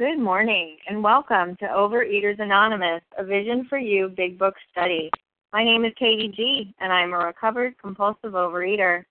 Good 0.00 0.18
morning 0.18 0.78
and 0.88 1.04
welcome 1.04 1.56
to 1.56 1.66
Overeaters 1.66 2.40
Anonymous, 2.40 3.02
a 3.18 3.22
Vision 3.22 3.66
for 3.68 3.76
You 3.76 4.08
Big 4.08 4.38
Book 4.38 4.54
study. 4.72 5.10
My 5.52 5.62
name 5.62 5.84
is 5.84 5.92
Katie 5.98 6.32
G, 6.34 6.74
and 6.80 6.90
I'm 6.90 7.12
a 7.12 7.18
recovered 7.18 7.76
compulsive 7.76 8.32
overeater. 8.32 9.04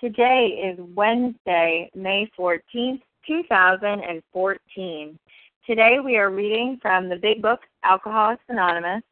Today 0.00 0.60
is 0.64 0.84
Wednesday, 0.96 1.88
May 1.94 2.28
14th, 2.36 3.02
2014. 3.24 5.18
Today 5.64 5.98
we 6.04 6.16
are 6.16 6.30
reading 6.30 6.76
from 6.82 7.08
the 7.08 7.14
Big 7.14 7.40
Book 7.40 7.60
Alcoholics 7.84 8.42
Anonymous, 8.48 9.04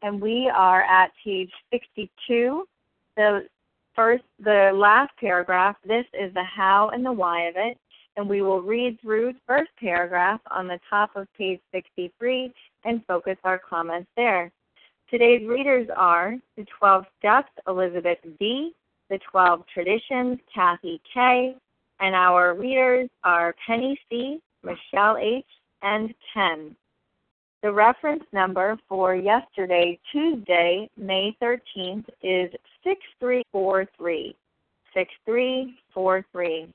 and 0.00 0.18
we 0.18 0.50
are 0.56 0.84
at 0.84 1.10
page 1.22 1.52
62. 1.70 2.66
The 3.14 3.46
first, 3.94 4.24
the 4.42 4.70
last 4.74 5.10
paragraph. 5.20 5.76
This 5.86 6.06
is 6.18 6.32
the 6.32 6.44
how 6.44 6.88
and 6.94 7.04
the 7.04 7.12
why 7.12 7.42
of 7.42 7.56
it 7.58 7.76
and 8.18 8.28
we 8.28 8.42
will 8.42 8.60
read 8.60 9.00
through 9.00 9.32
the 9.32 9.38
first 9.46 9.70
paragraph 9.78 10.40
on 10.50 10.66
the 10.66 10.80
top 10.90 11.14
of 11.14 11.28
page 11.38 11.60
63 11.72 12.52
and 12.84 13.00
focus 13.06 13.36
our 13.44 13.60
comments 13.60 14.10
there. 14.16 14.50
Today's 15.08 15.46
readers 15.46 15.86
are 15.96 16.34
the 16.56 16.66
12 16.80 17.04
Steps, 17.20 17.50
Elizabeth 17.68 18.18
D., 18.40 18.72
the 19.08 19.20
12 19.30 19.62
Traditions, 19.72 20.38
Kathy 20.52 21.00
K., 21.14 21.54
and 22.00 22.14
our 22.14 22.54
readers 22.54 23.08
are 23.22 23.54
Penny 23.64 23.98
C., 24.10 24.40
Michelle 24.64 25.16
H., 25.16 25.46
and 25.82 26.12
Ken. 26.34 26.74
The 27.62 27.72
reference 27.72 28.24
number 28.32 28.76
for 28.88 29.14
yesterday, 29.14 29.96
Tuesday, 30.10 30.90
May 30.96 31.36
13th, 31.40 32.08
is 32.22 32.50
6343. 32.82 34.34
6343. 34.92 36.74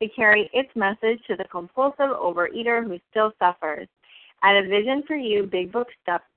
to 0.00 0.08
carry 0.08 0.48
its 0.52 0.70
message 0.76 1.20
to 1.26 1.36
the 1.36 1.44
compulsive 1.50 2.10
overeater 2.10 2.84
who 2.84 2.98
still 3.10 3.32
suffers. 3.38 3.88
At 4.42 4.56
a 4.56 4.68
Vision 4.68 5.02
for 5.06 5.16
You 5.16 5.44
Big 5.44 5.72
Book 5.72 5.88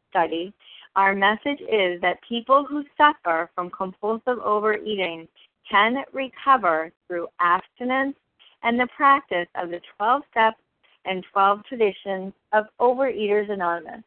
study, 0.10 0.54
our 0.96 1.14
message 1.14 1.62
is 1.62 2.02
that 2.02 2.20
people 2.28 2.66
who 2.66 2.84
suffer 2.98 3.50
from 3.54 3.70
compulsive 3.70 4.40
overeating 4.44 5.28
can 5.70 6.04
recover 6.12 6.92
through 7.08 7.28
abstinence 7.40 8.16
and 8.64 8.80
the 8.80 8.88
practice 8.98 9.48
of 9.56 9.70
the 9.70 9.80
12 9.98 10.24
steps 10.32 10.58
and 11.06 11.24
12 11.32 11.64
traditions 11.66 12.34
of 12.54 12.66
Overeaters 12.80 13.50
Anonymous. 13.50 14.04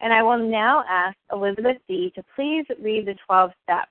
And 0.00 0.12
I 0.12 0.22
will 0.22 0.38
now 0.38 0.84
ask 0.88 1.16
Elizabeth 1.32 1.76
D. 1.88 2.12
to 2.14 2.24
please 2.34 2.64
read 2.82 3.06
the 3.06 3.16
12 3.26 3.50
steps. 3.64 3.90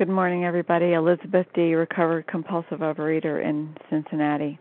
Good 0.00 0.08
morning, 0.08 0.46
everybody. 0.46 0.94
Elizabeth 0.94 1.46
D., 1.54 1.74
recovered 1.74 2.26
compulsive 2.26 2.78
overeater 2.78 3.44
in 3.44 3.76
Cincinnati. 3.90 4.58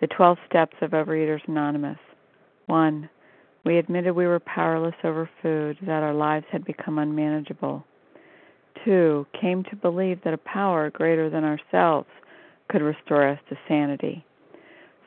The 0.00 0.08
12 0.08 0.38
steps 0.50 0.74
of 0.80 0.90
Overeaters 0.90 1.46
Anonymous. 1.46 2.00
1. 2.66 3.08
We 3.64 3.78
admitted 3.78 4.16
we 4.16 4.26
were 4.26 4.40
powerless 4.40 4.96
over 5.04 5.30
food, 5.40 5.78
that 5.82 6.02
our 6.02 6.14
lives 6.14 6.46
had 6.50 6.64
become 6.64 6.98
unmanageable. 6.98 7.84
2. 8.84 9.24
Came 9.40 9.62
to 9.70 9.76
believe 9.76 10.18
that 10.24 10.34
a 10.34 10.38
power 10.38 10.90
greater 10.90 11.30
than 11.30 11.44
ourselves 11.44 12.08
could 12.68 12.82
restore 12.82 13.28
us 13.28 13.38
to 13.48 13.58
sanity. 13.68 14.24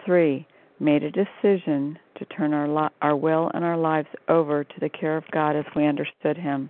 3. 0.05 0.47
Made 0.79 1.03
a 1.03 1.11
decision 1.11 1.99
to 2.17 2.23
turn 2.28 2.53
our, 2.53 2.69
lo- 2.69 2.89
our 3.01 3.17
will 3.17 3.51
and 3.53 3.66
our 3.66 3.78
lives 3.78 4.07
over 4.29 4.63
to 4.63 4.79
the 4.79 4.88
care 4.88 5.17
of 5.17 5.29
God 5.33 5.57
as 5.57 5.66
we 5.75 5.85
understood 5.85 6.38
Him. 6.38 6.69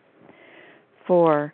4 1.05 1.53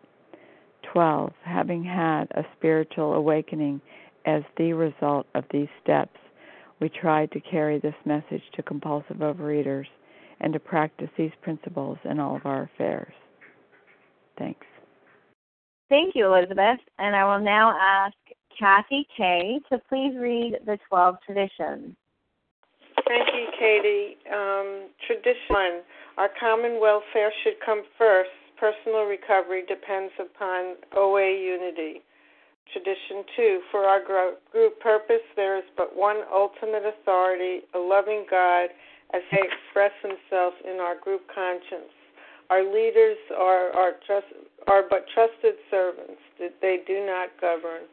12. 0.93 1.31
Having 1.43 1.83
had 1.83 2.25
a 2.31 2.43
spiritual 2.57 3.13
awakening 3.13 3.81
as 4.25 4.43
the 4.57 4.73
result 4.73 5.25
of 5.35 5.43
these 5.51 5.67
steps, 5.83 6.17
we 6.79 6.89
tried 6.89 7.31
to 7.31 7.39
carry 7.39 7.79
this 7.79 7.95
message 8.05 8.43
to 8.55 8.63
compulsive 8.63 9.17
overeaters 9.17 9.85
and 10.39 10.53
to 10.53 10.59
practice 10.59 11.09
these 11.17 11.31
principles 11.41 11.97
in 12.03 12.19
all 12.19 12.35
of 12.35 12.45
our 12.45 12.63
affairs. 12.63 13.13
Thanks. 14.37 14.65
Thank 15.89 16.15
you, 16.15 16.33
Elizabeth. 16.33 16.79
And 16.97 17.15
I 17.15 17.25
will 17.25 17.43
now 17.43 17.77
ask 17.79 18.15
Kathy 18.57 19.07
K. 19.15 19.59
to 19.71 19.79
please 19.89 20.15
read 20.17 20.57
the 20.65 20.77
12 20.89 21.15
traditions. 21.25 21.95
Thank 23.07 23.27
you, 23.33 23.47
Katie. 23.59 24.17
Um, 24.31 24.87
tradition 25.05 25.35
one 25.49 25.81
Our 26.17 26.29
common 26.39 26.79
welfare 26.79 27.31
should 27.43 27.55
come 27.65 27.83
first 27.97 28.29
personal 28.61 29.09
recovery 29.09 29.65
depends 29.67 30.13
upon 30.21 30.77
OA 30.95 31.33
unity. 31.33 32.05
Tradition 32.71 33.25
2 33.35 33.59
For 33.71 33.85
our 33.85 33.99
group 34.51 34.79
purpose, 34.79 35.25
there 35.35 35.57
is 35.57 35.65
but 35.75 35.97
one 35.97 36.21
ultimate 36.31 36.83
authority, 36.85 37.65
a 37.73 37.79
loving 37.79 38.23
God, 38.29 38.69
as 39.13 39.23
they 39.31 39.41
express 39.41 39.91
themselves 40.05 40.55
in 40.63 40.79
our 40.79 40.95
group 41.01 41.21
conscience. 41.33 41.89
Our 42.51 42.63
leaders 42.63 43.17
are, 43.35 43.73
are, 43.73 43.93
trust, 44.05 44.27
are 44.67 44.83
but 44.87 45.05
trusted 45.15 45.55
servants, 45.71 46.21
they 46.37 46.79
do 46.85 47.03
not 47.05 47.29
govern. 47.41 47.89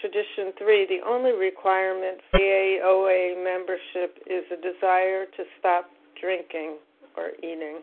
Tradition 0.00 0.54
3 0.56 0.86
The 0.86 1.02
only 1.04 1.32
requirement 1.32 2.18
for 2.30 2.38
AOA 2.38 3.42
membership 3.42 4.22
is 4.30 4.44
a 4.52 4.56
desire 4.56 5.26
to 5.26 5.42
stop 5.58 5.90
drinking 6.20 6.76
or 7.16 7.30
eating. 7.42 7.80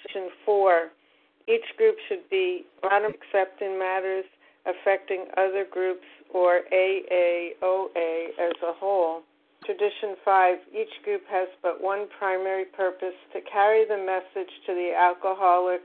Tradition 0.00 0.30
4 0.46 0.90
each 1.48 1.76
group 1.76 1.96
should 2.08 2.28
be 2.30 2.64
bottom 2.82 3.12
except 3.12 3.62
in 3.62 3.78
matters 3.78 4.24
affecting 4.66 5.26
other 5.36 5.66
groups 5.70 6.06
or 6.32 6.60
AAOA 6.72 8.28
as 8.38 8.54
a 8.62 8.72
whole. 8.78 9.22
Tradition 9.64 10.16
5 10.24 10.58
Each 10.74 11.02
group 11.04 11.22
has 11.30 11.48
but 11.62 11.82
one 11.82 12.06
primary 12.18 12.64
purpose 12.64 13.14
to 13.32 13.40
carry 13.42 13.84
the 13.86 13.98
message 13.98 14.50
to 14.66 14.74
the 14.74 14.92
alcoholic 14.96 15.82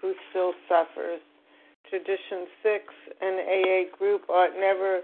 who 0.00 0.14
still 0.30 0.52
suffers. 0.68 1.20
Tradition 1.88 2.46
6 2.62 2.82
An 3.20 3.38
AA 3.46 3.96
group 3.96 4.22
ought 4.28 4.54
never 4.58 5.02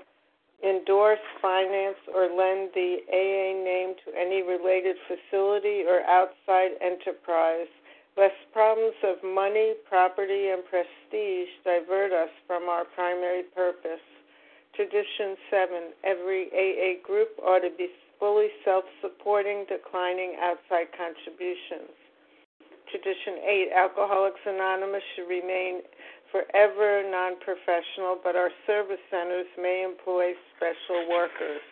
endorse, 0.65 1.23
finance, 1.41 1.99
or 2.13 2.27
lend 2.27 2.71
the 2.75 2.99
AA 3.07 3.55
name 3.63 3.95
to 4.05 4.19
any 4.19 4.43
related 4.43 4.97
facility 5.07 5.85
or 5.87 6.03
outside 6.03 6.75
enterprise, 6.81 7.71
lest 8.19 8.35
problems 8.53 8.99
of 9.07 9.23
money, 9.23 9.79
property, 9.89 10.51
and 10.51 10.67
prestige 10.67 11.49
divert 11.63 12.11
us 12.11 12.35
from 12.47 12.69
our 12.69 12.85
primary 12.85 13.47
purpose. 13.55 14.03
Tradition 14.75 15.39
7 15.51 15.95
Every 16.03 16.51
AA 16.51 16.99
group 17.07 17.39
ought 17.39 17.63
to 17.63 17.71
be 17.79 17.89
fully 18.19 18.51
self 18.65 18.85
supporting, 19.01 19.65
declining 19.71 20.35
outside 20.43 20.91
contributions. 20.99 21.95
Tradition 22.91 23.39
8 23.71 23.71
Alcoholics 23.87 24.43
Anonymous 24.47 25.03
should 25.15 25.31
remain 25.31 25.87
forever 26.33 27.07
non 27.07 27.39
professional, 27.39 28.19
but 28.19 28.35
our 28.35 28.51
service 28.67 29.03
centers 29.11 29.47
may 29.57 29.87
employ 29.87 30.35
special 30.57 31.07
workers. 31.07 31.63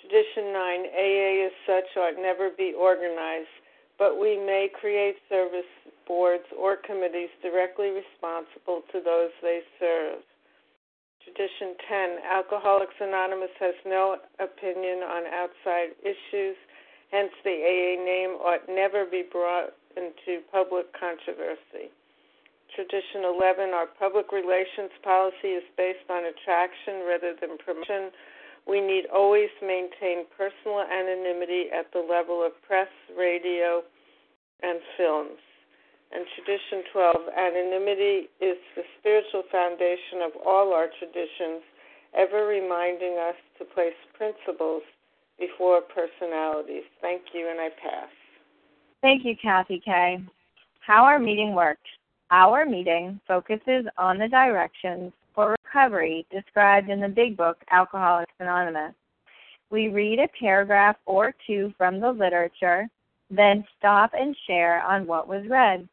Tradition 0.00 0.52
9 0.52 0.86
AA 0.96 1.30
as 1.46 1.54
such 1.68 1.88
ought 2.00 2.16
never 2.16 2.48
be 2.56 2.72
organized, 2.72 3.52
but 4.00 4.16
we 4.16 4.40
may 4.40 4.72
create 4.72 5.20
service 5.28 5.68
boards 6.08 6.48
or 6.56 6.80
committees 6.80 7.28
directly 7.44 7.92
responsible 7.92 8.80
to 8.90 9.04
those 9.04 9.28
they 9.44 9.60
serve. 9.78 10.24
Tradition 11.20 11.76
10 11.84 12.24
Alcoholics 12.24 12.96
Anonymous 12.98 13.52
has 13.60 13.76
no 13.84 14.16
opinion 14.40 15.04
on 15.04 15.28
outside 15.28 15.92
issues, 16.00 16.56
hence, 17.12 17.30
the 17.44 17.52
AA 17.52 18.00
name 18.00 18.40
ought 18.40 18.64
never 18.72 19.04
be 19.04 19.22
brought 19.30 19.76
into 20.00 20.40
public 20.50 20.88
controversy. 20.96 21.92
Tradition 22.74 23.28
11, 23.28 23.76
our 23.76 23.86
public 24.00 24.32
relations 24.32 24.96
policy 25.04 25.60
is 25.60 25.66
based 25.76 26.08
on 26.08 26.24
attraction 26.24 27.04
rather 27.04 27.36
than 27.36 27.60
promotion. 27.60 28.08
We 28.70 28.80
need 28.80 29.10
always 29.12 29.50
maintain 29.60 30.30
personal 30.38 30.86
anonymity 30.86 31.74
at 31.74 31.90
the 31.92 31.98
level 31.98 32.46
of 32.46 32.52
press, 32.62 32.86
radio, 33.18 33.82
and 34.62 34.78
films. 34.96 35.42
And 36.12 36.24
tradition 36.38 36.86
12, 36.92 37.16
anonymity 37.36 38.30
is 38.40 38.58
the 38.76 38.82
spiritual 39.00 39.42
foundation 39.50 40.22
of 40.22 40.30
all 40.46 40.72
our 40.72 40.86
traditions, 40.98 41.66
ever 42.14 42.46
reminding 42.46 43.18
us 43.18 43.34
to 43.58 43.64
place 43.64 43.98
principles 44.14 44.82
before 45.36 45.80
personalities. 45.80 46.86
Thank 47.00 47.22
you, 47.34 47.48
and 47.50 47.58
I 47.58 47.70
pass. 47.70 48.10
Thank 49.02 49.24
you, 49.24 49.34
Kathy 49.42 49.82
K. 49.84 50.22
How 50.86 51.02
our 51.02 51.18
meeting 51.18 51.54
worked. 51.54 51.86
Our 52.30 52.64
meeting 52.66 53.18
focuses 53.26 53.86
on 53.98 54.18
the 54.18 54.28
directions 54.28 55.12
recovery 55.70 56.26
described 56.30 56.90
in 56.90 57.00
the 57.00 57.08
big 57.08 57.36
book, 57.36 57.58
Alcoholics 57.70 58.32
Anonymous. 58.40 58.94
We 59.70 59.88
read 59.88 60.18
a 60.18 60.28
paragraph 60.38 60.96
or 61.06 61.32
two 61.46 61.72
from 61.78 62.00
the 62.00 62.10
literature, 62.10 62.88
then 63.30 63.64
stop 63.78 64.10
and 64.18 64.36
share 64.46 64.82
on 64.82 65.06
what 65.06 65.28
was 65.28 65.46
read. 65.48 65.88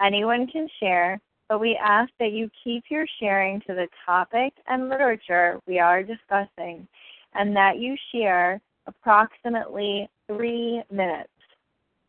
Anyone 0.00 0.46
can 0.46 0.68
share, 0.80 1.20
but 1.48 1.60
we 1.60 1.78
ask 1.82 2.10
that 2.18 2.32
you 2.32 2.48
keep 2.64 2.84
your 2.90 3.06
sharing 3.18 3.60
to 3.62 3.74
the 3.74 3.88
topic 4.06 4.54
and 4.68 4.88
literature 4.88 5.60
we 5.66 5.78
are 5.78 6.02
discussing, 6.02 6.88
and 7.34 7.54
that 7.54 7.78
you 7.78 7.96
share 8.12 8.60
approximately 8.86 10.08
three 10.26 10.82
minutes. 10.90 11.28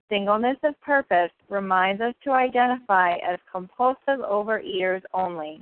Singleness 0.10 0.58
of 0.64 0.80
purpose 0.82 1.32
reminds 1.50 2.02
us 2.02 2.14
to 2.24 2.32
identify 2.32 3.16
as 3.16 3.40
compulsive 3.52 4.20
overeaters 4.20 5.02
only. 5.14 5.62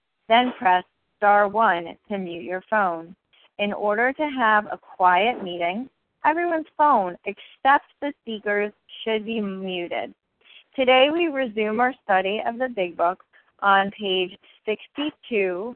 then 0.31 0.53
press 0.57 0.85
star 1.17 1.49
one 1.49 1.97
to 2.09 2.17
mute 2.17 2.43
your 2.43 2.63
phone. 2.69 3.13
In 3.59 3.73
order 3.73 4.13
to 4.13 4.29
have 4.29 4.65
a 4.67 4.77
quiet 4.77 5.43
meeting, 5.43 5.89
everyone's 6.25 6.67
phone 6.77 7.17
except 7.25 7.85
the 7.99 8.13
speakers 8.21 8.71
should 9.03 9.25
be 9.25 9.41
muted. 9.41 10.13
Today 10.73 11.09
we 11.11 11.27
resume 11.27 11.81
our 11.81 11.93
study 12.03 12.41
of 12.47 12.57
the 12.57 12.69
Big 12.69 12.95
Book 12.95 13.23
on 13.59 13.91
page 13.91 14.31
62, 14.65 15.75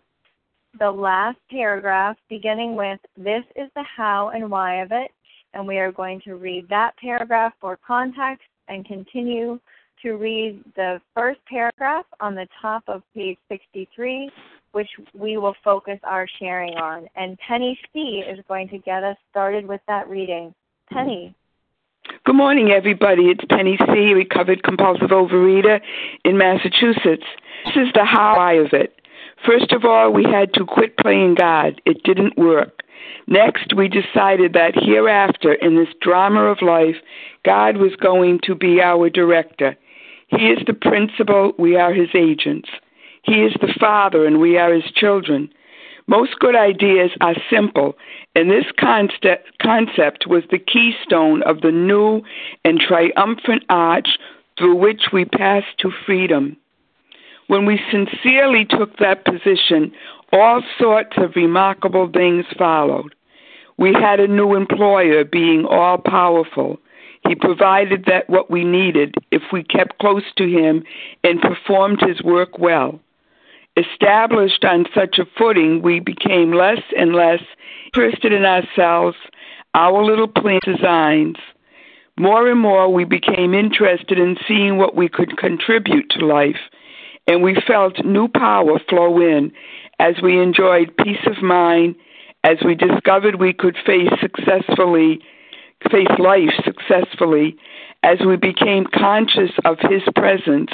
the 0.79 0.89
last 0.89 1.37
paragraph 1.51 2.15
beginning 2.29 2.75
with 2.75 2.99
This 3.17 3.43
is 3.57 3.69
the 3.75 3.83
how 3.83 4.29
and 4.29 4.49
why 4.49 4.81
of 4.81 4.93
it, 4.93 5.11
and 5.53 5.67
we 5.67 5.79
are 5.79 5.91
going 5.91 6.21
to 6.21 6.35
read 6.35 6.69
that 6.69 6.95
paragraph 6.97 7.53
for 7.59 7.77
context 7.85 8.47
and 8.69 8.85
continue 8.85 9.59
to 10.01 10.13
read 10.13 10.63
the 10.75 11.01
first 11.13 11.39
paragraph 11.47 12.05
on 12.19 12.35
the 12.35 12.47
top 12.61 12.83
of 12.87 13.01
page 13.13 13.37
63, 13.49 14.29
which 14.71 14.89
we 15.13 15.37
will 15.37 15.55
focus 15.63 15.99
our 16.03 16.27
sharing 16.39 16.75
on. 16.75 17.07
And 17.15 17.37
Penny 17.39 17.79
C 17.93 18.23
is 18.27 18.39
going 18.47 18.67
to 18.69 18.77
get 18.79 19.03
us 19.03 19.17
started 19.31 19.67
with 19.67 19.81
that 19.87 20.09
reading. 20.09 20.53
Penny. 20.91 21.35
Good 22.25 22.35
morning, 22.35 22.71
everybody. 22.71 23.29
It's 23.29 23.43
Penny 23.49 23.77
C., 23.79 24.13
recovered 24.13 24.63
compulsive 24.63 25.09
overeater 25.09 25.79
in 26.23 26.37
Massachusetts. 26.37 27.25
This 27.65 27.75
is 27.75 27.93
the 27.93 28.05
how 28.05 28.35
I 28.35 28.53
of 28.53 28.73
it. 28.73 29.01
First 29.45 29.71
of 29.71 29.85
all, 29.85 30.11
we 30.11 30.23
had 30.23 30.53
to 30.53 30.65
quit 30.65 30.97
playing 30.97 31.35
God. 31.35 31.81
It 31.85 32.03
didn't 32.03 32.37
work. 32.37 32.81
Next, 33.27 33.73
we 33.75 33.87
decided 33.87 34.53
that 34.53 34.75
hereafter, 34.75 35.53
in 35.53 35.75
this 35.75 35.93
drama 35.99 36.41
of 36.41 36.61
life, 36.61 36.95
God 37.43 37.77
was 37.77 37.95
going 37.95 38.39
to 38.43 38.55
be 38.55 38.81
our 38.81 39.09
director. 39.09 39.75
He 40.37 40.47
is 40.47 40.59
the 40.65 40.73
principal, 40.73 41.53
we 41.57 41.75
are 41.75 41.93
his 41.93 42.09
agents. 42.13 42.69
He 43.23 43.43
is 43.43 43.53
the 43.61 43.73
father, 43.79 44.25
and 44.25 44.39
we 44.39 44.57
are 44.57 44.73
his 44.73 44.91
children. 44.93 45.49
Most 46.07 46.39
good 46.39 46.55
ideas 46.55 47.11
are 47.21 47.35
simple, 47.49 47.95
and 48.35 48.51
this 48.51 48.65
concept, 48.79 49.57
concept 49.59 50.27
was 50.27 50.43
the 50.51 50.59
keystone 50.59 51.41
of 51.43 51.61
the 51.61 51.71
new 51.71 52.21
and 52.63 52.79
triumphant 52.79 53.63
arch 53.69 54.09
through 54.57 54.75
which 54.75 55.07
we 55.11 55.25
pass 55.25 55.63
to 55.79 55.91
freedom. 56.05 56.57
When 57.47 57.65
we 57.65 57.79
sincerely 57.91 58.65
took 58.65 58.97
that 58.97 59.25
position, 59.25 59.91
all 60.31 60.61
sorts 60.79 61.17
of 61.17 61.35
remarkable 61.35 62.09
things 62.11 62.45
followed. 62.57 63.15
We 63.77 63.93
had 63.93 64.19
a 64.19 64.27
new 64.27 64.55
employer 64.55 65.23
being 65.23 65.65
all 65.65 65.97
powerful. 65.97 66.79
He 67.27 67.35
provided 67.35 68.05
that 68.05 68.29
what 68.29 68.51
we 68.51 68.63
needed 68.63 69.15
if 69.31 69.41
we 69.51 69.63
kept 69.63 69.97
close 69.99 70.23
to 70.37 70.47
him 70.47 70.83
and 71.23 71.41
performed 71.41 72.01
his 72.01 72.21
work 72.21 72.59
well. 72.59 72.99
Established 73.77 74.63
on 74.63 74.85
such 74.93 75.19
a 75.19 75.25
footing, 75.37 75.81
we 75.81 75.99
became 75.99 76.53
less 76.53 76.81
and 76.97 77.13
less 77.13 77.41
interested 77.87 78.31
in 78.31 78.45
ourselves, 78.45 79.17
our 79.73 80.03
little 80.03 80.27
plan 80.27 80.59
designs. 80.63 81.35
More 82.17 82.49
and 82.49 82.59
more, 82.59 82.91
we 82.91 83.03
became 83.03 83.53
interested 83.53 84.17
in 84.17 84.37
seeing 84.47 84.77
what 84.77 84.95
we 84.95 85.09
could 85.09 85.37
contribute 85.37 86.09
to 86.11 86.25
life, 86.25 86.59
and 87.27 87.43
we 87.43 87.57
felt 87.67 88.05
new 88.05 88.29
power 88.29 88.79
flow 88.87 89.19
in 89.19 89.51
as 89.99 90.15
we 90.21 90.39
enjoyed 90.39 90.95
peace 90.97 91.25
of 91.25 91.43
mind, 91.43 91.95
as 92.43 92.57
we 92.63 92.75
discovered 92.75 93.35
we 93.35 93.51
could 93.51 93.75
face 93.85 94.11
successfully, 94.21 95.19
face 95.91 96.19
life 96.19 96.51
successfully, 96.63 97.57
as 98.03 98.19
we 98.25 98.35
became 98.35 98.85
conscious 98.93 99.51
of 99.65 99.77
His 99.79 100.03
presence, 100.15 100.71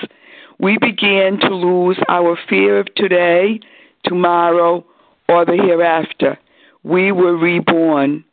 we 0.60 0.78
began 0.78 1.40
to 1.40 1.56
lose 1.56 1.98
our 2.08 2.38
fear 2.50 2.80
of 2.80 2.94
today, 2.96 3.60
tomorrow, 4.04 4.86
or 5.28 5.46
the 5.46 5.58
hereafter. 5.58 6.38
We 6.84 7.12
were 7.12 7.36
reborn. 7.36 8.24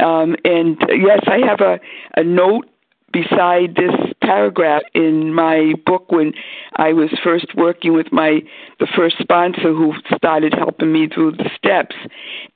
Um, 0.00 0.36
and 0.44 0.76
yes, 0.88 1.20
I 1.26 1.38
have 1.46 1.60
a, 1.60 1.78
a 2.16 2.24
note 2.24 2.68
beside 3.12 3.76
this 3.76 3.94
paragraph 4.22 4.82
in 4.94 5.34
my 5.34 5.74
book 5.84 6.10
when 6.10 6.32
I 6.76 6.92
was 6.92 7.10
first 7.22 7.54
working 7.56 7.92
with 7.92 8.12
my 8.12 8.42
the 8.80 8.86
first 8.96 9.16
sponsor 9.18 9.74
who 9.74 9.94
started 10.16 10.54
helping 10.54 10.92
me 10.92 11.08
through 11.08 11.32
the 11.32 11.50
steps. 11.56 11.96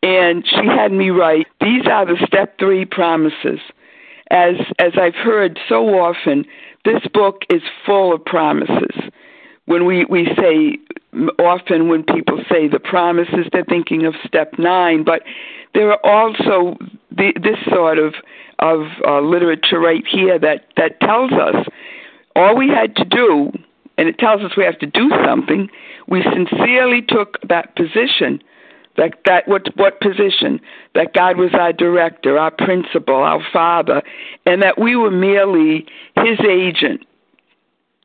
And 0.03 0.47
she 0.47 0.67
had 0.67 0.93
me 0.93 1.11
write 1.11 1.47
these 1.61 1.87
are 1.87 2.07
the 2.07 2.19
step 2.27 2.59
3 2.59 2.85
promises. 2.87 3.61
As 4.31 4.57
as 4.79 4.93
I've 5.01 5.15
heard 5.15 5.59
so 5.69 6.01
often 6.01 6.45
this 6.85 7.03
book 7.13 7.43
is 7.51 7.63
full 7.85 8.15
of 8.15 8.25
promises. 8.25 8.97
When 9.67 9.85
we 9.85 10.05
we 10.05 10.27
say 10.39 10.79
often 11.39 11.89
when 11.89 12.05
people 12.05 12.43
say 12.49 12.69
the 12.69 12.81
promises, 12.81 13.47
they're 13.53 13.65
thinking 13.65 14.07
of 14.07 14.15
step 14.27 14.55
nine, 14.59 15.05
but 15.05 15.23
there 15.75 15.91
are 15.91 16.01
also 16.05 16.77
the, 17.11 17.33
this 17.43 17.59
sort 17.69 17.99
of 17.99 18.15
of 18.59 18.87
uh, 19.07 19.21
literature 19.21 19.79
right 19.79 20.05
here 20.07 20.39
that 20.39 20.67
that 20.77 21.01
tells 21.01 21.33
us 21.33 21.67
all 22.35 22.57
we 22.57 22.69
had 22.69 22.97
to 22.97 23.05
do, 23.05 23.53
and 23.99 24.09
it 24.09 24.19
tells 24.19 24.43
us 24.43 24.57
we 24.57 24.65
have 24.65 24.79
to 24.79 24.87
do 24.87 25.11
something. 25.25 25.69
We 26.09 26.23
sincerely 26.23 27.03
took 27.03 27.39
that 27.49 27.75
position. 27.77 28.43
That 28.97 29.19
that 29.27 29.47
what 29.47 29.77
what 29.77 30.01
position? 30.01 30.61
That 30.95 31.13
God 31.13 31.37
was 31.37 31.51
our 31.53 31.73
director, 31.73 32.39
our 32.39 32.51
principal, 32.51 33.17
our 33.17 33.43
father, 33.53 34.03
and 34.47 34.63
that 34.63 34.79
we 34.79 34.97
were 34.97 35.11
merely 35.11 35.87
His 36.17 36.39
agent, 36.49 37.07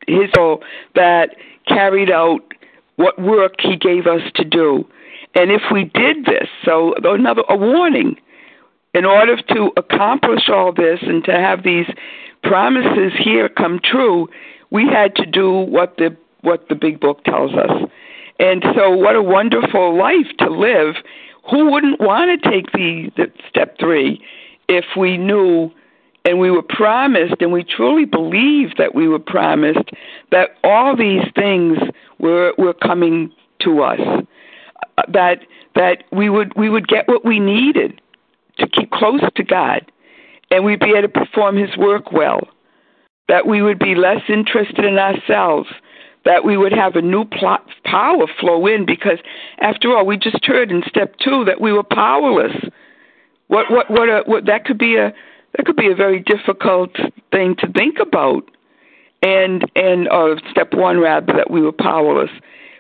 His 0.07 0.29
soul 0.35 0.63
that 0.95 1.35
carried 1.67 2.11
out 2.11 2.41
what 2.97 3.21
work 3.21 3.55
He 3.59 3.77
gave 3.77 4.05
us 4.05 4.21
to 4.35 4.43
do. 4.43 4.85
And 5.33 5.49
if 5.49 5.61
we 5.71 5.85
did 5.85 6.25
this, 6.25 6.49
so 6.65 6.93
another 7.03 7.43
a 7.47 7.55
warning, 7.55 8.17
in 8.93 9.05
order 9.05 9.41
to 9.41 9.71
accomplish 9.77 10.49
all 10.49 10.73
this 10.73 10.99
and 11.01 11.23
to 11.25 11.31
have 11.31 11.63
these 11.63 11.85
promises 12.43 13.13
here 13.17 13.47
come 13.47 13.79
true, 13.83 14.27
we 14.69 14.85
had 14.85 15.15
to 15.15 15.25
do 15.25 15.51
what 15.51 15.97
the 15.97 16.15
what 16.41 16.67
the 16.69 16.75
big 16.75 16.99
book 16.99 17.23
tells 17.23 17.53
us. 17.53 17.89
And 18.39 18.63
so 18.75 18.89
what 18.89 19.15
a 19.15 19.21
wonderful 19.21 19.95
life 19.95 20.25
to 20.39 20.49
live. 20.49 20.95
Who 21.49 21.71
wouldn't 21.71 21.99
want 21.99 22.41
to 22.41 22.49
take 22.49 22.71
the, 22.71 23.11
the 23.15 23.31
step 23.49 23.77
3 23.79 24.19
if 24.67 24.85
we 24.97 25.17
knew 25.17 25.71
and 26.25 26.39
we 26.39 26.51
were 26.51 26.63
promised 26.63 27.35
and 27.39 27.51
we 27.51 27.63
truly 27.63 28.05
believed 28.05 28.75
that 28.77 28.93
we 28.93 29.07
were 29.07 29.19
promised 29.19 29.89
that 30.31 30.55
all 30.63 30.95
these 30.95 31.23
things 31.35 31.77
were 32.19 32.53
were 32.57 32.73
coming 32.73 33.31
to 33.59 33.81
us 33.81 33.99
uh, 34.97 35.03
that 35.07 35.39
that 35.75 36.03
we 36.11 36.29
would 36.29 36.53
we 36.55 36.69
would 36.69 36.87
get 36.87 37.07
what 37.07 37.25
we 37.25 37.39
needed 37.39 37.99
to 38.57 38.67
keep 38.67 38.91
close 38.91 39.21
to 39.35 39.43
God 39.43 39.91
and 40.49 40.65
we'd 40.65 40.79
be 40.79 40.91
able 40.91 41.03
to 41.03 41.09
perform 41.09 41.57
his 41.57 41.75
work 41.77 42.11
well 42.11 42.47
that 43.27 43.47
we 43.47 43.61
would 43.61 43.79
be 43.79 43.95
less 43.95 44.21
interested 44.27 44.83
in 44.83 44.97
ourselves 44.97 45.69
that 46.25 46.43
we 46.45 46.57
would 46.57 46.71
have 46.71 46.95
a 46.95 47.01
new 47.01 47.25
plot, 47.25 47.65
power 47.83 48.25
flow 48.39 48.67
in 48.67 48.85
because 48.85 49.17
after 49.59 49.95
all 49.95 50.05
we 50.05 50.17
just 50.17 50.45
heard 50.45 50.71
in 50.71 50.83
step 50.87 51.15
2 51.23 51.45
that 51.45 51.59
we 51.59 51.73
were 51.73 51.83
powerless. 51.83 52.55
What 53.47 53.69
what 53.69 53.89
what 53.89 54.07
a 54.07 54.23
what 54.25 54.45
that 54.45 54.65
could 54.65 54.77
be 54.77 54.95
a 54.97 55.13
that 55.57 55.65
could 55.65 55.75
be 55.75 55.91
a 55.91 55.95
very 55.95 56.19
difficult 56.19 56.95
thing 57.31 57.55
to 57.59 57.71
think 57.73 57.97
about 57.99 58.43
and 59.21 59.69
and 59.75 60.07
or 60.09 60.39
step 60.49 60.73
one 60.73 60.99
rather 60.99 61.33
that 61.33 61.51
we 61.51 61.61
were 61.61 61.73
powerless. 61.73 62.31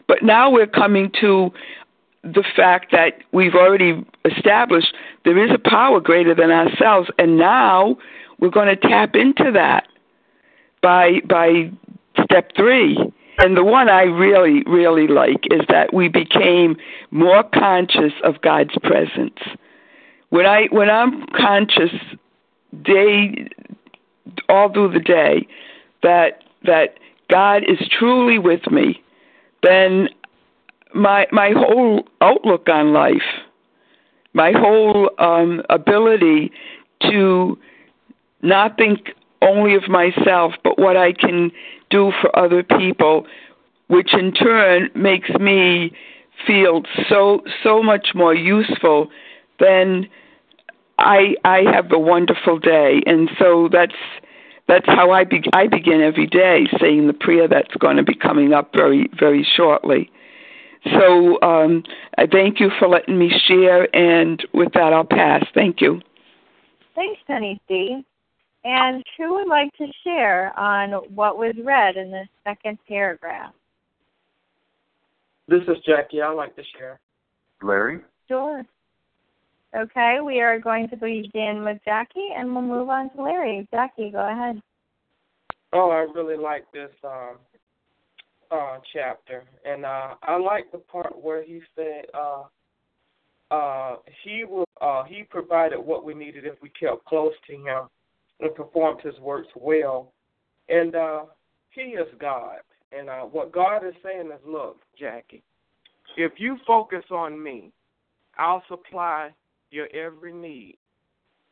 But 0.07 0.23
now 0.23 0.49
we're 0.49 0.67
coming 0.67 1.11
to 1.21 1.51
the 2.23 2.43
fact 2.55 2.91
that 2.91 3.13
we've 3.31 3.55
already 3.55 4.05
established 4.25 4.95
there 5.25 5.43
is 5.43 5.51
a 5.51 5.69
power 5.69 5.99
greater 5.99 6.35
than 6.35 6.51
ourselves 6.51 7.09
and 7.17 7.37
now 7.37 7.97
we're 8.39 8.49
going 8.49 8.67
to 8.67 8.75
tap 8.75 9.15
into 9.15 9.51
that 9.51 9.87
by 10.81 11.19
by 11.27 11.71
step 12.23 12.51
3 12.55 13.11
and 13.37 13.57
the 13.57 13.63
one 13.63 13.89
I 13.89 14.03
really 14.03 14.63
really 14.67 15.07
like 15.07 15.45
is 15.49 15.61
that 15.69 15.93
we 15.93 16.07
became 16.07 16.77
more 17.09 17.43
conscious 17.43 18.13
of 18.23 18.41
God's 18.41 18.75
presence. 18.83 19.39
When 20.29 20.45
I 20.45 20.67
when 20.69 20.89
I'm 20.89 21.25
conscious 21.27 21.91
day 22.83 23.49
all 24.47 24.71
through 24.71 24.93
the 24.93 24.99
day 24.99 25.47
that 26.03 26.43
that 26.65 26.97
God 27.29 27.63
is 27.67 27.79
truly 27.97 28.37
with 28.37 28.69
me, 28.69 29.01
then 29.63 30.09
my 30.93 31.27
my 31.31 31.51
whole 31.55 32.07
outlook 32.21 32.67
on 32.69 32.93
life, 32.93 33.21
my 34.33 34.51
whole 34.51 35.09
um, 35.19 35.61
ability 35.69 36.51
to 37.03 37.57
not 38.41 38.77
think 38.77 39.11
only 39.41 39.75
of 39.75 39.87
myself, 39.87 40.53
but 40.63 40.77
what 40.77 40.97
I 40.97 41.13
can 41.13 41.51
do 41.89 42.11
for 42.21 42.37
other 42.37 42.63
people, 42.63 43.25
which 43.87 44.13
in 44.13 44.31
turn 44.31 44.89
makes 44.95 45.29
me 45.39 45.91
feel 46.45 46.83
so 47.09 47.41
so 47.63 47.81
much 47.83 48.09
more 48.15 48.33
useful 48.33 49.09
than 49.59 50.07
I 50.97 51.35
I 51.43 51.63
have 51.73 51.91
a 51.91 51.99
wonderful 51.99 52.59
day, 52.59 53.01
and 53.05 53.29
so 53.39 53.69
that's 53.71 53.95
that's 54.67 54.85
how 54.85 55.11
I 55.11 55.25
be, 55.25 55.43
I 55.53 55.67
begin 55.67 56.01
every 56.01 56.27
day 56.27 56.65
saying 56.79 57.07
the 57.07 57.13
prayer 57.13 57.47
that's 57.47 57.75
going 57.75 57.97
to 57.97 58.03
be 58.03 58.15
coming 58.15 58.53
up 58.53 58.71
very 58.73 59.09
very 59.19 59.45
shortly. 59.55 60.11
So 60.83 61.39
um, 61.41 61.83
I 62.17 62.25
thank 62.25 62.59
you 62.59 62.69
for 62.79 62.87
letting 62.87 63.17
me 63.17 63.31
share, 63.47 63.93
and 63.95 64.43
with 64.53 64.73
that, 64.73 64.93
I'll 64.93 65.03
pass. 65.03 65.45
Thank 65.53 65.79
you. 65.79 66.01
Thanks, 66.95 67.21
Penny 67.27 67.61
C. 67.67 68.03
And 68.63 69.03
who 69.17 69.33
would 69.35 69.47
like 69.47 69.71
to 69.77 69.87
share 70.03 70.57
on 70.59 70.91
what 71.15 71.37
was 71.37 71.55
read 71.63 71.97
in 71.97 72.11
the 72.11 72.25
second 72.43 72.77
paragraph? 72.87 73.53
This 75.47 75.61
is 75.63 75.77
Jackie. 75.85 76.21
I'd 76.21 76.33
like 76.33 76.55
to 76.55 76.63
share. 76.77 76.99
Larry? 77.63 78.01
Sure. 78.27 78.63
Okay, 79.75 80.17
we 80.23 80.41
are 80.41 80.59
going 80.59 80.89
to 80.89 80.97
begin 80.97 81.63
with 81.63 81.77
Jackie 81.85 82.29
and 82.35 82.53
we'll 82.53 82.61
move 82.61 82.89
on 82.89 83.09
to 83.15 83.21
Larry. 83.21 83.67
Jackie, 83.71 84.11
go 84.11 84.29
ahead. 84.29 84.61
Oh, 85.73 85.89
I 85.89 86.05
really 86.13 86.37
like 86.37 86.69
this 86.73 86.91
um, 87.03 87.37
uh, 88.51 88.77
chapter, 88.93 89.43
and 89.65 89.85
uh, 89.85 90.15
I 90.21 90.37
like 90.37 90.71
the 90.71 90.77
part 90.77 91.21
where 91.21 91.43
he 91.43 91.61
said 91.75 92.05
uh, 92.13 92.43
uh, 93.51 93.95
he 94.23 94.43
will 94.43 94.67
uh, 94.81 95.03
he 95.03 95.23
provided 95.23 95.79
what 95.79 96.05
we 96.05 96.13
needed 96.13 96.45
if 96.45 96.55
we 96.61 96.69
kept 96.69 97.05
close 97.05 97.33
to 97.47 97.53
him 97.53 97.87
and 98.39 98.55
performed 98.55 99.01
his 99.01 99.17
works 99.19 99.49
well, 99.55 100.13
and 100.69 100.95
uh, 100.95 101.23
he 101.69 101.81
is 101.81 102.07
God. 102.19 102.57
And 102.91 103.09
uh, 103.09 103.21
what 103.21 103.53
God 103.53 103.85
is 103.87 103.93
saying 104.03 104.31
is, 104.33 104.41
look, 104.45 104.79
Jackie, 104.99 105.43
if 106.17 106.33
you 106.37 106.57
focus 106.67 107.03
on 107.09 107.41
me, 107.41 107.71
I'll 108.37 108.63
supply 108.67 109.31
your 109.69 109.87
every 109.93 110.33
need. 110.33 110.77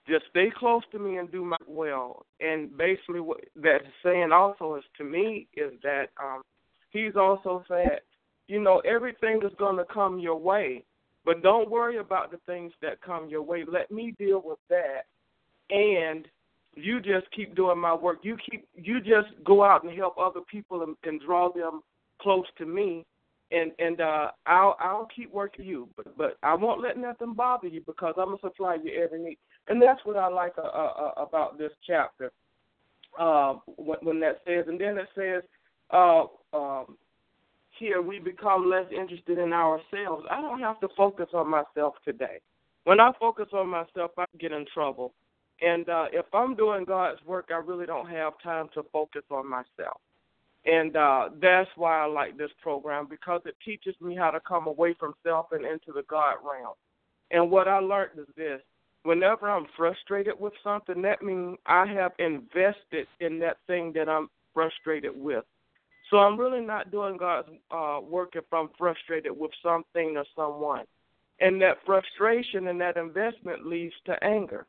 Just 0.07 0.25
stay 0.31 0.51
close 0.57 0.81
to 0.91 0.99
me 0.99 1.17
and 1.17 1.31
do 1.31 1.45
my 1.45 1.57
well. 1.67 2.25
And 2.39 2.75
basically, 2.77 3.19
what 3.19 3.41
that's 3.55 3.83
saying 4.03 4.31
also 4.33 4.75
is 4.75 4.83
to 4.97 5.03
me 5.03 5.47
is 5.55 5.71
that 5.83 6.07
um, 6.21 6.41
he's 6.91 7.15
also 7.15 7.63
said, 7.67 8.01
you 8.47 8.59
know, 8.59 8.79
everything 8.79 9.41
is 9.43 9.53
going 9.57 9.77
to 9.77 9.85
come 9.85 10.19
your 10.19 10.37
way, 10.37 10.83
but 11.25 11.43
don't 11.43 11.69
worry 11.69 11.97
about 11.97 12.31
the 12.31 12.39
things 12.45 12.71
that 12.81 13.01
come 13.01 13.29
your 13.29 13.43
way. 13.43 13.63
Let 13.71 13.91
me 13.91 14.15
deal 14.17 14.41
with 14.43 14.59
that, 14.69 15.05
and 15.69 16.27
you 16.75 16.99
just 16.99 17.29
keep 17.35 17.55
doing 17.55 17.79
my 17.79 17.93
work. 17.93 18.19
You 18.23 18.37
keep 18.49 18.67
you 18.75 18.99
just 18.99 19.27
go 19.43 19.63
out 19.63 19.83
and 19.83 19.95
help 19.95 20.17
other 20.17 20.41
people 20.49 20.83
and, 20.83 20.95
and 21.03 21.21
draw 21.21 21.51
them 21.51 21.81
close 22.21 22.45
to 22.57 22.65
me, 22.65 23.05
and 23.51 23.71
and 23.79 24.01
uh, 24.01 24.31
I'll 24.45 24.75
I'll 24.79 25.07
keep 25.15 25.31
working 25.31 25.65
you, 25.65 25.87
but 25.95 26.17
but 26.17 26.37
I 26.43 26.55
won't 26.55 26.81
let 26.81 26.97
nothing 26.97 27.33
bother 27.33 27.67
you 27.67 27.81
because 27.85 28.15
I'm 28.17 28.25
gonna 28.25 28.37
supply 28.41 28.77
you 28.83 29.01
every 29.01 29.21
need, 29.21 29.37
and 29.67 29.81
that's 29.81 30.03
what 30.05 30.17
I 30.17 30.27
like 30.27 30.53
uh, 30.57 30.61
uh, 30.61 30.93
uh, 31.17 31.21
about 31.21 31.57
this 31.57 31.71
chapter. 31.85 32.31
Uh, 33.19 33.55
when, 33.75 33.97
when 34.01 34.19
that 34.19 34.39
says, 34.45 34.65
and 34.67 34.79
then 34.79 34.97
it 34.97 35.07
says, 35.15 35.41
uh, 35.89 36.25
um, 36.53 36.97
here 37.77 38.01
we 38.01 38.19
become 38.19 38.69
less 38.69 38.85
interested 38.91 39.37
in 39.37 39.53
ourselves. 39.53 40.25
I 40.29 40.41
don't 40.41 40.59
have 40.59 40.79
to 40.81 40.89
focus 40.97 41.27
on 41.33 41.49
myself 41.49 41.95
today. 42.03 42.39
When 42.83 42.99
I 42.99 43.11
focus 43.19 43.47
on 43.53 43.67
myself, 43.69 44.11
I 44.17 44.25
get 44.39 44.51
in 44.51 44.65
trouble. 44.73 45.13
And 45.61 45.87
uh, 45.89 46.05
if 46.11 46.25
I'm 46.33 46.55
doing 46.55 46.85
God's 46.85 47.19
work, 47.25 47.49
I 47.51 47.57
really 47.57 47.85
don't 47.85 48.09
have 48.09 48.33
time 48.41 48.69
to 48.73 48.83
focus 48.91 49.23
on 49.29 49.49
myself. 49.49 49.99
And 50.65 50.95
uh, 50.95 51.29
that's 51.41 51.69
why 51.75 52.01
I 52.01 52.05
like 52.05 52.37
this 52.37 52.51
program 52.61 53.07
because 53.09 53.41
it 53.45 53.55
teaches 53.63 53.95
me 54.01 54.15
how 54.15 54.29
to 54.31 54.39
come 54.39 54.67
away 54.67 54.95
from 54.99 55.13
self 55.23 55.47
and 55.51 55.65
into 55.65 55.91
the 55.93 56.03
God 56.09 56.35
realm. 56.43 56.73
And 57.31 57.49
what 57.49 57.67
I 57.67 57.79
learned 57.79 58.19
is 58.19 58.27
this 58.35 58.61
whenever 59.03 59.49
I'm 59.49 59.65
frustrated 59.77 60.33
with 60.39 60.53
something, 60.63 61.01
that 61.03 61.21
means 61.21 61.57
I 61.65 61.85
have 61.87 62.11
invested 62.19 63.07
in 63.19 63.39
that 63.39 63.57
thing 63.67 63.93
that 63.95 64.09
I'm 64.09 64.29
frustrated 64.53 65.11
with. 65.15 65.45
So 66.09 66.17
I'm 66.17 66.39
really 66.39 66.61
not 66.61 66.91
doing 66.91 67.17
God's 67.17 67.49
uh, 67.71 67.99
work 68.01 68.31
if 68.35 68.45
I'm 68.51 68.69
frustrated 68.77 69.37
with 69.37 69.51
something 69.61 70.15
or 70.17 70.25
someone. 70.35 70.85
And 71.39 71.61
that 71.61 71.77
frustration 71.85 72.67
and 72.67 72.81
that 72.81 72.97
investment 72.97 73.65
leads 73.65 73.93
to 74.05 74.21
anger. 74.23 74.65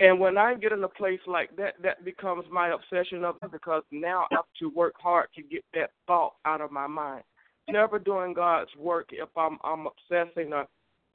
And 0.00 0.18
when 0.18 0.38
I 0.38 0.54
get 0.54 0.72
in 0.72 0.82
a 0.82 0.88
place 0.88 1.20
like 1.26 1.54
that, 1.56 1.74
that 1.82 2.04
becomes 2.04 2.44
my 2.50 2.70
obsession 2.70 3.24
of 3.24 3.36
it 3.42 3.52
because 3.52 3.82
now 3.90 4.26
I 4.30 4.36
have 4.36 4.46
to 4.58 4.70
work 4.70 4.94
hard 4.98 5.28
to 5.36 5.42
get 5.42 5.64
that 5.74 5.90
thought 6.06 6.34
out 6.44 6.60
of 6.60 6.72
my 6.72 6.86
mind. 6.86 7.22
Never 7.68 7.98
doing 7.98 8.32
God's 8.32 8.70
work 8.76 9.10
if 9.12 9.28
I'm 9.36 9.58
I'm 9.62 9.86
obsessing 9.86 10.52
or 10.52 10.66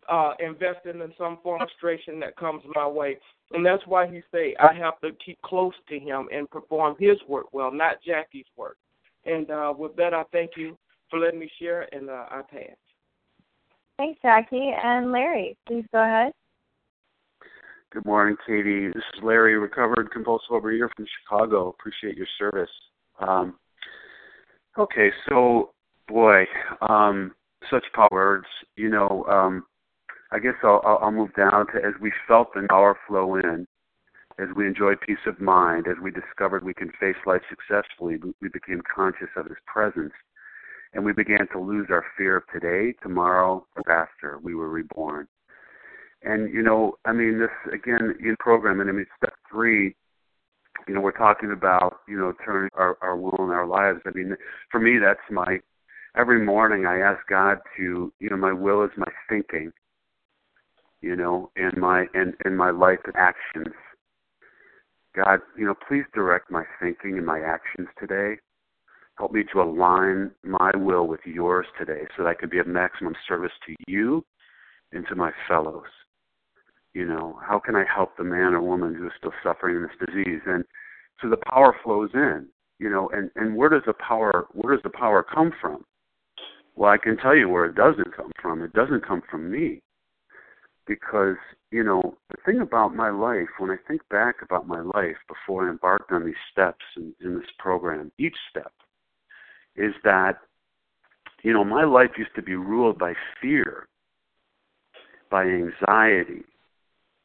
uh, 0.07 0.33
investing 0.39 1.01
in 1.01 1.11
some 1.17 1.39
form 1.43 1.61
of 1.61 1.67
frustration 1.67 2.19
that 2.21 2.37
comes 2.37 2.63
my 2.75 2.87
way. 2.87 3.17
And 3.51 3.65
that's 3.65 3.85
why 3.85 4.07
he 4.07 4.21
say 4.31 4.55
I 4.59 4.73
have 4.73 4.99
to 5.01 5.11
keep 5.25 5.41
close 5.41 5.73
to 5.89 5.99
him 5.99 6.29
and 6.31 6.49
perform 6.49 6.95
his 6.97 7.17
work 7.27 7.47
well, 7.51 7.71
not 7.71 8.01
Jackie's 8.05 8.45
work. 8.55 8.77
And 9.27 9.51
uh, 9.51 9.74
with 9.77 9.96
that, 9.98 10.13
I 10.13 10.24
thank 10.31 10.51
you 10.55 10.77
for 11.10 11.19
letting 11.19 11.39
me 11.39 11.51
share, 11.60 11.88
and 11.93 12.10
uh, 12.10 12.25
I 12.31 12.41
pass. 12.50 12.77
Thanks, 13.98 14.19
Jackie. 14.22 14.72
And 14.84 15.12
Larry, 15.12 15.57
please 15.67 15.86
go 15.91 16.01
ahead. 16.01 16.31
Good 17.91 18.05
morning, 18.05 18.38
Katie. 18.46 18.88
This 18.88 19.03
is 19.15 19.24
Larry, 19.24 19.57
recovered 19.57 20.12
compulsive 20.12 20.50
overeater 20.51 20.89
from 20.96 21.05
Chicago. 21.24 21.69
Appreciate 21.69 22.15
your 22.15 22.27
service. 22.38 22.69
Um, 23.19 23.55
okay, 24.77 25.10
so 25.29 25.72
boy, 26.07 26.43
um, 26.88 27.34
such 27.69 27.84
power 27.93 28.07
words. 28.12 28.48
You 28.75 28.89
know, 28.89 29.25
um, 29.29 29.63
I 30.31 30.39
guess 30.39 30.53
I'll, 30.63 30.81
I'll 31.01 31.12
move 31.12 31.34
down 31.36 31.67
to 31.67 31.77
as 31.77 31.93
we 32.01 32.12
felt 32.27 32.53
the 32.53 32.65
power 32.69 32.98
flow 33.07 33.36
in, 33.36 33.65
as 34.39 34.50
we 34.56 34.67
enjoyed 34.67 35.01
peace 35.01 35.17
of 35.25 35.39
mind, 35.39 35.88
as 35.88 35.98
we 36.01 36.12
discovered 36.12 36.63
we 36.63 36.74
can 36.74 36.91
face 37.00 37.15
life 37.25 37.41
successfully, 37.50 38.17
we 38.41 38.50
became 38.50 38.82
conscious 38.94 39.29
of 39.36 39.48
His 39.48 39.58
presence, 39.65 40.13
and 40.94 41.03
we 41.03 41.13
began 41.13 41.48
to 41.51 41.60
lose 41.60 41.88
our 41.89 42.06
fear 42.17 42.38
of 42.38 42.44
today, 42.53 42.94
tomorrow, 43.01 43.65
or 43.75 43.91
after 43.91 44.39
we 44.41 44.53
were 44.53 44.70
reborn. 44.70 45.27
And 46.24 46.53
you 46.53 46.62
know, 46.62 46.98
I 47.06 47.13
mean, 47.13 47.39
this 47.39 47.74
again 47.74 48.15
in 48.20 48.36
programming, 48.39 48.89
I 48.89 48.91
mean, 48.91 49.06
step 49.17 49.34
three. 49.50 49.96
You 50.88 50.94
know, 50.94 51.01
we're 51.01 51.12
talking 51.12 51.51
about 51.51 51.98
you 52.08 52.17
know 52.17 52.34
turning 52.46 52.70
our, 52.75 52.98
our 53.01 53.15
will 53.15 53.38
and 53.39 53.51
our 53.51 53.67
lives. 53.67 54.01
I 54.06 54.12
mean, 54.15 54.36
for 54.72 54.79
me, 54.79 55.00
that's 55.03 55.20
my 55.32 55.60
every 56.15 56.44
morning. 56.44 56.86
I 56.86 57.00
ask 57.00 57.20
God 57.27 57.60
to, 57.77 58.12
you 58.20 58.29
know, 58.29 58.38
my 58.38 58.53
will 58.53 58.84
is 58.84 58.91
my 58.98 59.12
thinking. 59.29 59.72
You 61.01 61.15
know, 61.15 61.51
and 61.56 61.77
my 61.77 62.06
and 62.13 62.34
and 62.46 62.58
my 62.58 62.72
life 62.72 63.00
and 63.06 63.15
actions. 63.15 63.74
God, 65.17 65.39
you 65.57 65.65
know, 65.65 65.74
please 65.88 66.03
direct 66.13 66.51
my 66.51 66.63
thinking 66.79 67.17
and 67.17 67.25
my 67.25 67.39
actions 67.39 67.88
today. 68.00 68.36
Help 69.17 69.31
me 69.31 69.43
to 69.51 69.62
align 69.62 70.29
my 70.43 70.71
will 70.75 71.07
with 71.07 71.21
yours 71.25 71.65
today 71.79 72.01
so 72.15 72.24
that 72.24 72.29
I 72.29 72.36
can 72.36 72.50
be 72.50 72.59
of 72.59 72.67
maximum 72.67 73.15
service 73.27 73.51
to 73.65 73.75
you 73.88 74.24
and 74.91 75.07
to 75.07 75.15
my 75.15 75.31
fellows. 75.47 75.89
You 76.93 77.05
know 77.05 77.39
how 77.47 77.59
can 77.59 77.75
i 77.75 77.83
help 77.83 78.17
the 78.17 78.24
man 78.24 78.53
or 78.53 78.62
woman 78.62 78.95
who 78.95 79.07
is 79.07 79.13
still 79.17 79.33
suffering 79.43 79.81
this 79.81 80.07
disease? 80.07 80.41
And 80.45 80.63
so 81.21 81.29
the 81.29 81.38
power 81.38 81.75
flows 81.83 82.12
in 82.13 82.47
you 82.79 82.89
know 82.89 83.09
and 83.13 83.31
and 83.36 83.55
where 83.55 83.69
does 83.69 83.83
the 83.86 83.93
power 83.93 84.47
where 84.53 84.75
does 84.75 84.83
the 84.83 84.97
power 84.97 85.24
come 85.24 85.51
from? 85.59 85.83
Well 86.75 86.91
i 86.91 86.97
can 86.97 87.17
tell 87.17 87.36
you 87.36 87.50
where 87.50 87.65
it 87.65 87.75
doesn't 87.75 88.15
come 88.15 88.31
from. 88.41 88.62
It 88.62 88.74
doesn't 88.74 89.05
come 89.05 89.21
from 89.29 89.51
me 89.51 89.81
because 90.88 91.36
you 91.72 91.84
know 91.84 92.17
the 92.29 92.38
thing 92.46 92.62
about 92.62 92.96
my 92.96 93.10
life 93.10 93.50
when 93.60 93.70
i 93.70 93.77
think 93.88 94.01
back 94.10 94.36
about 94.41 94.67
my 94.67 94.82
life 94.82 95.17
before 95.27 95.67
i 95.67 95.70
embarked 95.70 96.12
on 96.12 96.25
these 96.25 96.36
steps 96.51 96.86
in, 96.96 97.13
in 97.22 97.36
this 97.36 97.50
program 97.60 98.12
each 98.17 98.38
step 98.50 98.72
is 99.75 99.94
that 100.03 100.38
you 101.44 101.53
know 101.53 101.63
my 101.63 101.84
life 101.84 102.12
used 102.17 102.36
to 102.36 102.41
be 102.41 102.56
ruled 102.56 102.98
by 102.98 103.13
fear 103.41 103.88
by 105.29 105.44
anxiety 105.44 106.44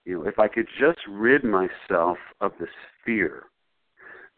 you 0.04 0.18
know, 0.18 0.28
if 0.28 0.38
I 0.38 0.48
could 0.48 0.66
just 0.78 0.98
rid 1.08 1.44
myself 1.44 2.18
of 2.40 2.52
this 2.58 2.70
fear 3.04 3.44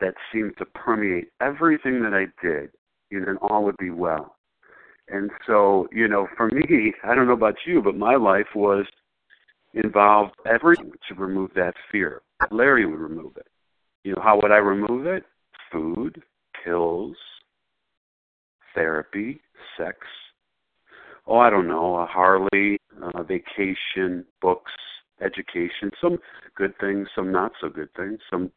that 0.00 0.14
seemed 0.32 0.56
to 0.58 0.64
permeate 0.66 1.28
everything 1.40 2.02
that 2.02 2.12
I 2.12 2.26
did, 2.44 2.70
you 3.10 3.20
know, 3.20 3.26
then 3.26 3.38
all 3.40 3.64
would 3.64 3.76
be 3.78 3.90
well. 3.90 4.36
And 5.08 5.30
so, 5.46 5.86
you 5.92 6.08
know, 6.08 6.28
for 6.36 6.48
me, 6.48 6.92
I 7.04 7.14
don't 7.14 7.26
know 7.26 7.32
about 7.32 7.56
you, 7.66 7.80
but 7.82 7.96
my 7.96 8.16
life 8.16 8.48
was 8.54 8.86
involved 9.74 10.34
everything 10.46 10.92
to 11.08 11.14
remove 11.14 11.50
that 11.54 11.74
fear. 11.90 12.22
Larry 12.50 12.86
would 12.86 12.98
remove 12.98 13.36
it. 13.36 13.46
You 14.04 14.14
know, 14.14 14.22
how 14.22 14.38
would 14.40 14.52
I 14.52 14.58
remove 14.58 15.06
it? 15.06 15.24
Food, 15.72 16.22
pills, 16.64 17.16
therapy, 18.74 19.40
sex. 19.78 19.98
Oh, 21.26 21.38
I 21.38 21.50
don't 21.50 21.68
know, 21.68 21.96
a 21.96 22.06
Harley, 22.06 22.78
a 23.14 23.22
vacation, 23.22 24.24
books, 24.42 24.72
education, 25.22 25.90
some 26.00 26.18
good 26.54 26.74
things, 26.78 27.08
some 27.14 27.32
not 27.32 27.52
so 27.60 27.68
good 27.68 27.88
things, 27.96 28.18
some 28.30 28.50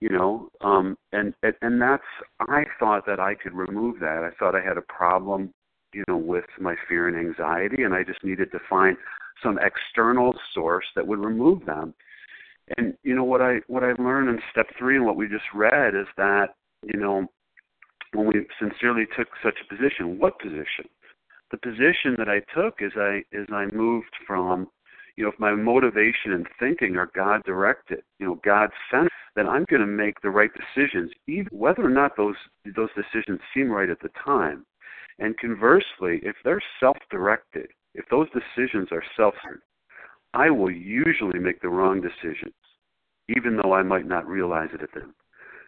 you 0.00 0.08
know, 0.08 0.48
um 0.60 0.96
and 1.12 1.34
and 1.60 1.82
that's 1.82 2.02
I 2.40 2.62
thought 2.78 3.04
that 3.06 3.20
I 3.20 3.34
could 3.34 3.52
remove 3.52 3.98
that. 4.00 4.22
I 4.22 4.34
thought 4.38 4.54
I 4.54 4.64
had 4.64 4.78
a 4.78 4.82
problem, 4.82 5.52
you 5.92 6.04
know, 6.08 6.16
with 6.16 6.44
my 6.60 6.76
fear 6.88 7.08
and 7.08 7.16
anxiety 7.16 7.82
and 7.82 7.92
I 7.92 8.04
just 8.04 8.24
needed 8.24 8.50
to 8.52 8.58
find 8.70 8.96
some 9.42 9.58
external 9.58 10.34
source 10.54 10.86
that 10.94 11.06
would 11.06 11.18
remove 11.18 11.64
them. 11.64 11.94
And 12.76 12.94
you 13.02 13.14
know 13.14 13.24
what 13.24 13.40
I 13.40 13.60
what 13.66 13.82
I 13.82 13.92
learned 14.00 14.28
in 14.28 14.40
step 14.50 14.66
3 14.78 14.96
and 14.96 15.06
what 15.06 15.16
we 15.16 15.26
just 15.26 15.44
read 15.54 15.94
is 15.94 16.06
that, 16.16 16.54
you 16.82 16.98
know, 16.98 17.26
when 18.12 18.26
we 18.26 18.46
sincerely 18.58 19.06
took 19.16 19.28
such 19.42 19.56
a 19.62 19.74
position, 19.74 20.18
what 20.18 20.38
position? 20.38 20.84
The 21.50 21.58
position 21.58 22.14
that 22.18 22.28
I 22.28 22.40
took 22.54 22.76
is 22.80 22.92
I 22.96 23.22
is 23.32 23.46
I 23.50 23.66
moved 23.72 24.12
from 24.26 24.68
you 25.18 25.24
know, 25.24 25.30
if 25.30 25.40
my 25.40 25.52
motivation 25.52 26.32
and 26.32 26.46
thinking 26.60 26.96
are 26.96 27.10
God 27.12 27.42
directed, 27.44 28.02
you 28.20 28.26
know, 28.26 28.40
God 28.44 28.70
sent, 28.88 29.08
then 29.34 29.48
I'm 29.48 29.64
going 29.68 29.80
to 29.80 29.86
make 29.86 30.20
the 30.20 30.30
right 30.30 30.50
decisions, 30.54 31.10
even 31.26 31.48
whether 31.50 31.84
or 31.84 31.90
not 31.90 32.16
those 32.16 32.36
those 32.76 32.90
decisions 32.94 33.40
seem 33.52 33.68
right 33.68 33.90
at 33.90 33.98
the 34.00 34.10
time. 34.24 34.64
And 35.18 35.36
conversely, 35.36 36.20
if 36.22 36.36
they're 36.44 36.62
self-directed, 36.78 37.66
if 37.94 38.04
those 38.10 38.28
decisions 38.30 38.88
are 38.92 39.02
self-centered, 39.16 39.62
I 40.34 40.50
will 40.50 40.70
usually 40.70 41.38
make 41.38 41.60
the 41.60 41.68
wrong 41.68 42.00
decisions, 42.00 42.54
even 43.28 43.56
though 43.56 43.72
I 43.72 43.82
might 43.82 44.06
not 44.06 44.28
realize 44.28 44.68
it 44.74 44.82
at 44.82 44.92
them. 44.92 45.14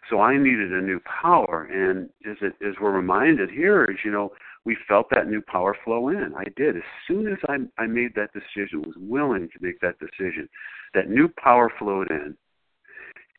So 0.09 0.19
I 0.19 0.37
needed 0.37 0.73
a 0.73 0.81
new 0.81 0.99
power, 0.99 1.63
and 1.63 2.09
as 2.29 2.37
it 2.41 2.53
as 2.65 2.75
we're 2.81 2.91
reminded 2.91 3.49
here, 3.49 3.85
is 3.85 3.97
you 4.03 4.11
know 4.11 4.31
we 4.65 4.77
felt 4.87 5.07
that 5.11 5.27
new 5.27 5.41
power 5.41 5.75
flow 5.83 6.09
in. 6.09 6.33
I 6.35 6.45
did. 6.55 6.77
As 6.77 6.83
soon 7.07 7.27
as 7.27 7.37
I, 7.47 7.57
I 7.81 7.87
made 7.87 8.13
that 8.15 8.33
decision, 8.33 8.81
was 8.81 8.95
willing 8.97 9.49
to 9.49 9.59
make 9.59 9.79
that 9.81 9.99
decision, 9.99 10.47
that 10.93 11.09
new 11.09 11.27
power 11.27 11.71
flowed 11.79 12.11
in. 12.11 12.35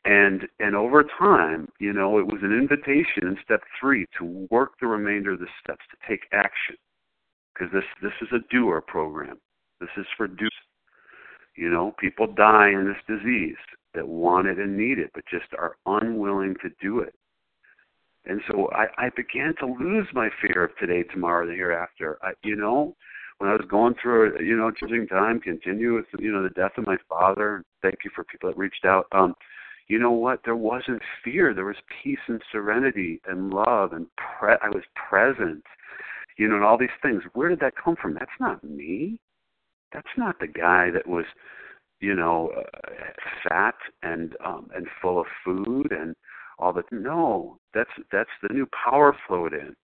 And 0.05 0.47
and 0.59 0.75
over 0.75 1.03
time, 1.03 1.69
you 1.79 1.93
know, 1.93 2.17
it 2.19 2.25
was 2.25 2.41
an 2.41 2.51
invitation 2.51 3.27
in 3.27 3.37
step 3.43 3.61
three 3.79 4.05
to 4.17 4.47
work 4.49 4.73
the 4.79 4.87
remainder 4.87 5.33
of 5.33 5.39
the 5.39 5.47
steps 5.63 5.85
to 5.91 6.07
take 6.07 6.23
action, 6.33 6.75
because 7.53 7.71
this 7.73 7.83
this 8.01 8.13
is 8.21 8.29
a 8.33 8.53
doer 8.53 8.81
program. 8.81 9.39
This 9.79 9.89
is 9.97 10.05
for 10.17 10.27
do. 10.27 10.47
You 11.55 11.69
know, 11.69 11.93
people 11.99 12.27
die 12.27 12.69
in 12.69 12.85
this 12.85 13.17
disease 13.17 13.57
that 13.93 14.07
want 14.07 14.47
it 14.47 14.57
and 14.57 14.75
need 14.75 14.97
it, 14.97 15.11
but 15.13 15.23
just 15.29 15.53
are 15.57 15.77
unwilling 15.85 16.55
to 16.63 16.69
do 16.81 16.99
it. 16.99 17.13
And 18.25 18.41
so 18.47 18.69
I, 18.71 18.85
I 18.97 19.09
began 19.15 19.53
to 19.59 19.65
lose 19.65 20.07
my 20.13 20.29
fear 20.41 20.63
of 20.63 20.71
today, 20.77 21.03
tomorrow, 21.03 21.45
the 21.45 21.53
hereafter. 21.53 22.17
I, 22.23 22.31
you 22.43 22.55
know, 22.55 22.95
when 23.37 23.49
I 23.49 23.53
was 23.53 23.65
going 23.69 23.95
through, 24.01 24.41
you 24.41 24.55
know, 24.55 24.71
choosing 24.71 25.07
time, 25.07 25.39
continue 25.39 25.95
with, 25.95 26.05
you 26.17 26.31
know, 26.31 26.41
the 26.41 26.49
death 26.49 26.71
of 26.77 26.85
my 26.85 26.97
father. 27.09 27.63
Thank 27.81 27.97
you 28.05 28.11
for 28.15 28.23
people 28.23 28.49
that 28.49 28.57
reached 28.57 28.85
out. 28.85 29.07
Um, 29.11 29.35
you 29.89 29.99
know 29.99 30.11
what? 30.11 30.39
There 30.45 30.55
wasn't 30.55 31.01
fear. 31.23 31.53
There 31.53 31.65
was 31.65 31.75
peace 32.01 32.19
and 32.27 32.41
serenity 32.51 33.21
and 33.27 33.49
love, 33.49 33.91
and 33.91 34.07
pre- 34.15 34.55
I 34.61 34.69
was 34.69 34.83
present. 35.09 35.63
You 36.37 36.47
know, 36.47 36.55
and 36.55 36.63
all 36.63 36.77
these 36.77 36.89
things. 37.01 37.23
Where 37.33 37.49
did 37.49 37.59
that 37.59 37.73
come 37.81 37.95
from? 38.01 38.15
That's 38.15 38.31
not 38.39 38.63
me. 38.63 39.19
That's 39.93 40.07
not 40.17 40.39
the 40.39 40.47
guy 40.47 40.89
that 40.91 41.07
was, 41.07 41.25
you 41.99 42.15
know, 42.15 42.51
uh, 42.57 42.91
fat 43.47 43.75
and 44.01 44.35
um, 44.43 44.69
and 44.75 44.87
full 45.01 45.19
of 45.19 45.27
food 45.45 45.91
and 45.91 46.15
all 46.59 46.73
the 46.73 46.83
no 46.91 47.57
that's 47.73 47.89
that's 48.11 48.29
the 48.41 48.53
new 48.53 48.67
power 48.85 49.15
flowed 49.27 49.53
in 49.53 49.75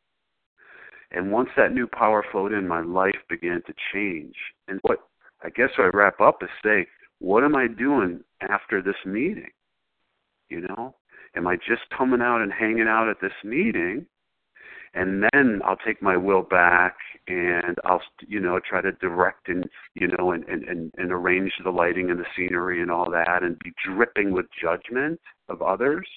and 1.12 1.32
once 1.32 1.50
that 1.58 1.74
new 1.74 1.88
power 1.88 2.24
flowed 2.32 2.54
in 2.54 2.68
my 2.68 2.82
life 2.82 3.18
began 3.30 3.62
to 3.66 3.74
change 3.94 4.36
and 4.68 4.80
what 4.84 5.00
i 5.44 5.50
guess 5.50 5.70
what 5.78 5.86
i 5.86 5.98
wrap 5.98 6.20
up 6.22 6.42
is 6.42 6.50
say 6.64 6.86
what 7.20 7.44
am 7.44 7.56
i 7.56 7.68
doing 7.68 8.22
after 8.42 8.82
this 8.82 8.96
meeting 9.06 9.50
you 10.50 10.62
know 10.62 10.96
am 11.36 11.48
i 11.48 11.56
just 11.56 11.82
coming 11.96 12.22
out 12.22 12.42
and 12.42 12.54
hanging 12.54 12.88
out 12.88 13.10
at 13.10 13.22
this 13.22 13.32
meeting 13.44 14.06
and 14.94 15.24
then 15.34 15.62
I'll 15.64 15.78
take 15.78 16.02
my 16.02 16.18
will 16.18 16.42
back 16.42 16.96
and 17.28 17.78
I'll 17.86 18.02
you 18.28 18.40
know 18.40 18.60
try 18.60 18.82
to 18.82 18.92
direct 18.94 19.50
and 19.50 19.66
you 19.96 20.08
know 20.08 20.32
and 20.32 20.44
and 20.46 20.64
and, 20.64 20.92
and 20.98 21.12
arrange 21.12 21.54
the 21.64 21.72
lighting 21.72 22.10
and 22.10 22.20
the 22.20 22.26
scenery 22.36 22.82
and 22.82 22.92
all 22.92 23.10
that 23.12 23.44
and 23.44 23.58
be 23.60 23.72
dripping 23.86 24.32
with 24.32 24.46
judgment 24.62 25.20
of 25.48 25.62
others 25.62 26.08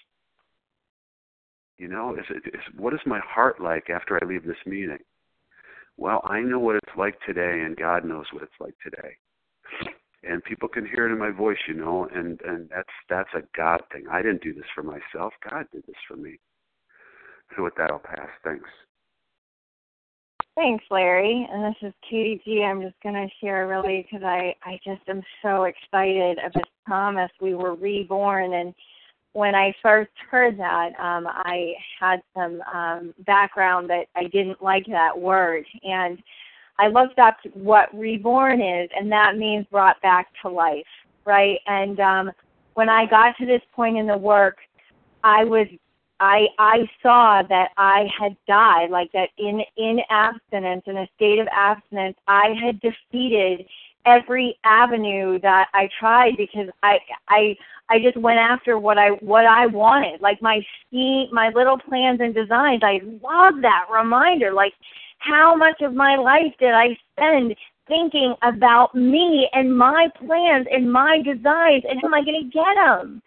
you 1.82 1.88
know, 1.88 2.14
is, 2.14 2.24
is 2.46 2.60
what 2.76 2.94
is 2.94 3.00
my 3.06 3.18
heart 3.18 3.60
like 3.60 3.90
after 3.90 4.16
I 4.22 4.24
leave 4.24 4.44
this 4.44 4.64
meeting? 4.66 4.98
Well, 5.96 6.20
I 6.24 6.40
know 6.40 6.60
what 6.60 6.76
it's 6.76 6.96
like 6.96 7.16
today, 7.26 7.62
and 7.66 7.76
God 7.76 8.04
knows 8.04 8.26
what 8.32 8.44
it's 8.44 8.60
like 8.60 8.74
today. 8.84 9.16
And 10.22 10.44
people 10.44 10.68
can 10.68 10.86
hear 10.86 11.08
it 11.08 11.12
in 11.12 11.18
my 11.18 11.32
voice, 11.32 11.58
you 11.66 11.74
know, 11.74 12.08
and 12.14 12.40
and 12.42 12.68
that's 12.70 12.88
that's 13.08 13.34
a 13.34 13.42
God 13.56 13.82
thing. 13.92 14.04
I 14.08 14.22
didn't 14.22 14.44
do 14.44 14.54
this 14.54 14.70
for 14.76 14.84
myself. 14.84 15.32
God 15.50 15.66
did 15.72 15.82
this 15.88 15.96
for 16.06 16.16
me. 16.16 16.38
So 17.56 17.64
with 17.64 17.74
that, 17.76 17.90
I'll 17.90 17.98
pass. 17.98 18.28
Thanks. 18.44 18.68
Thanks, 20.54 20.84
Larry. 20.90 21.48
And 21.50 21.64
this 21.64 21.88
is 21.88 21.94
Katie 22.08 22.40
G. 22.44 22.62
I'm 22.62 22.82
just 22.82 23.00
going 23.02 23.14
to 23.14 23.28
share 23.40 23.66
really 23.66 24.02
because 24.02 24.24
I 24.24 24.54
I 24.62 24.78
just 24.84 25.00
am 25.08 25.22
so 25.42 25.64
excited 25.64 26.38
of 26.44 26.52
this 26.52 26.62
promise. 26.84 27.30
We 27.40 27.54
were 27.54 27.74
reborn, 27.74 28.52
and 28.52 28.74
when 29.32 29.54
I 29.54 29.74
first 29.82 30.10
heard 30.30 30.58
that, 30.58 30.90
um, 31.00 31.26
I 31.26 31.72
had 31.98 32.20
some 32.36 32.60
um, 32.72 33.14
background 33.26 33.88
that 33.88 34.06
I 34.14 34.24
didn't 34.24 34.62
like 34.62 34.84
that 34.88 35.18
word, 35.18 35.64
and 35.84 36.22
I 36.78 36.88
looked 36.88 37.18
up 37.18 37.38
what 37.54 37.88
reborn 37.96 38.60
is, 38.60 38.90
and 38.94 39.10
that 39.10 39.36
means 39.38 39.66
brought 39.70 40.00
back 40.02 40.28
to 40.42 40.50
life, 40.50 40.84
right? 41.24 41.60
And 41.66 41.98
um, 42.00 42.32
when 42.74 42.90
I 42.90 43.06
got 43.06 43.36
to 43.38 43.46
this 43.46 43.62
point 43.74 43.96
in 43.96 44.06
the 44.06 44.18
work, 44.18 44.58
I 45.24 45.44
was 45.44 45.66
I 46.22 46.46
I 46.56 46.88
saw 47.02 47.42
that 47.48 47.70
I 47.76 48.06
had 48.16 48.36
died, 48.46 48.90
like 48.90 49.10
that 49.10 49.30
in 49.38 49.60
in 49.76 49.98
abstinence, 50.08 50.84
in 50.86 50.96
a 50.96 51.08
state 51.16 51.40
of 51.40 51.48
abstinence, 51.50 52.16
I 52.28 52.54
had 52.62 52.80
defeated 52.80 53.66
every 54.06 54.56
avenue 54.62 55.40
that 55.40 55.66
I 55.74 55.88
tried 55.98 56.36
because 56.36 56.68
I 56.84 56.98
I 57.28 57.56
I 57.88 57.98
just 57.98 58.16
went 58.16 58.38
after 58.38 58.78
what 58.78 58.98
I 58.98 59.08
what 59.18 59.46
I 59.46 59.66
wanted. 59.66 60.20
Like 60.20 60.40
my 60.40 60.64
scheme, 60.86 61.26
my 61.32 61.48
little 61.48 61.76
plans 61.76 62.20
and 62.20 62.32
designs. 62.32 62.82
I 62.84 63.00
love 63.20 63.60
that 63.62 63.86
reminder. 63.92 64.52
Like 64.52 64.74
how 65.18 65.56
much 65.56 65.80
of 65.82 65.92
my 65.92 66.14
life 66.14 66.54
did 66.60 66.72
I 66.72 66.96
spend 67.16 67.56
thinking 67.88 68.36
about 68.42 68.94
me 68.94 69.48
and 69.52 69.76
my 69.76 70.06
plans 70.24 70.68
and 70.70 70.90
my 70.90 71.20
designs 71.24 71.82
and 71.88 72.00
how 72.00 72.06
am 72.06 72.14
I 72.14 72.22
going 72.22 72.44
to 72.44 72.48
get 72.48 72.76
them? 72.76 73.20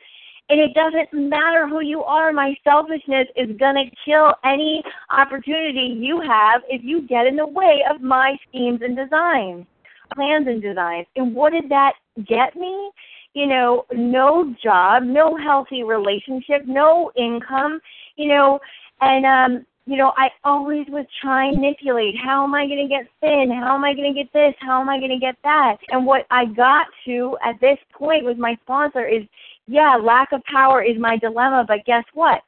And 0.49 0.59
it 0.59 0.73
doesn't 0.75 1.29
matter 1.29 1.67
who 1.67 1.81
you 1.81 2.03
are. 2.03 2.31
My 2.31 2.53
selfishness 2.63 3.27
is 3.35 3.57
going 3.57 3.75
to 3.75 3.95
kill 4.05 4.33
any 4.43 4.83
opportunity 5.09 5.97
you 5.99 6.21
have 6.21 6.61
if 6.69 6.83
you 6.83 7.07
get 7.07 7.25
in 7.25 7.35
the 7.35 7.47
way 7.47 7.79
of 7.89 8.01
my 8.01 8.35
schemes 8.47 8.81
and 8.83 8.95
designs, 8.95 9.65
plans 10.13 10.47
and 10.47 10.61
designs. 10.61 11.07
And 11.15 11.33
what 11.33 11.51
did 11.51 11.69
that 11.69 11.93
get 12.27 12.55
me? 12.55 12.91
You 13.33 13.47
know, 13.47 13.85
no 13.91 14.55
job, 14.63 15.03
no 15.03 15.35
healthy 15.35 15.83
relationship, 15.83 16.61
no 16.67 17.11
income, 17.17 17.79
you 18.15 18.27
know, 18.27 18.59
and 19.01 19.25
um 19.25 19.65
you 19.87 19.97
know, 19.97 20.13
I 20.17 20.29
always 20.43 20.87
was 20.89 21.05
trying 21.21 21.53
to 21.53 21.59
manipulate. 21.59 22.15
How 22.17 22.43
am 22.43 22.55
I 22.55 22.65
going 22.65 22.87
to 22.87 22.89
get 22.89 23.07
thin? 23.21 23.51
How 23.51 23.75
am 23.75 23.83
I 23.83 23.93
going 23.93 24.11
to 24.11 24.19
get 24.19 24.33
this? 24.33 24.55
How 24.59 24.81
am 24.81 24.89
I 24.89 24.97
going 24.97 25.11
to 25.11 25.19
get 25.19 25.35
that? 25.43 25.77
And 25.89 26.05
what 26.05 26.25
I 26.31 26.45
got 26.45 26.87
to 27.05 27.37
at 27.45 27.59
this 27.61 27.77
point 27.93 28.25
with 28.25 28.37
my 28.37 28.57
sponsor 28.63 29.07
is 29.07 29.21
yeah, 29.67 29.95
lack 29.95 30.31
of 30.31 30.43
power 30.43 30.83
is 30.83 30.97
my 30.99 31.17
dilemma, 31.17 31.65
but 31.67 31.85
guess 31.85 32.03
what? 32.13 32.41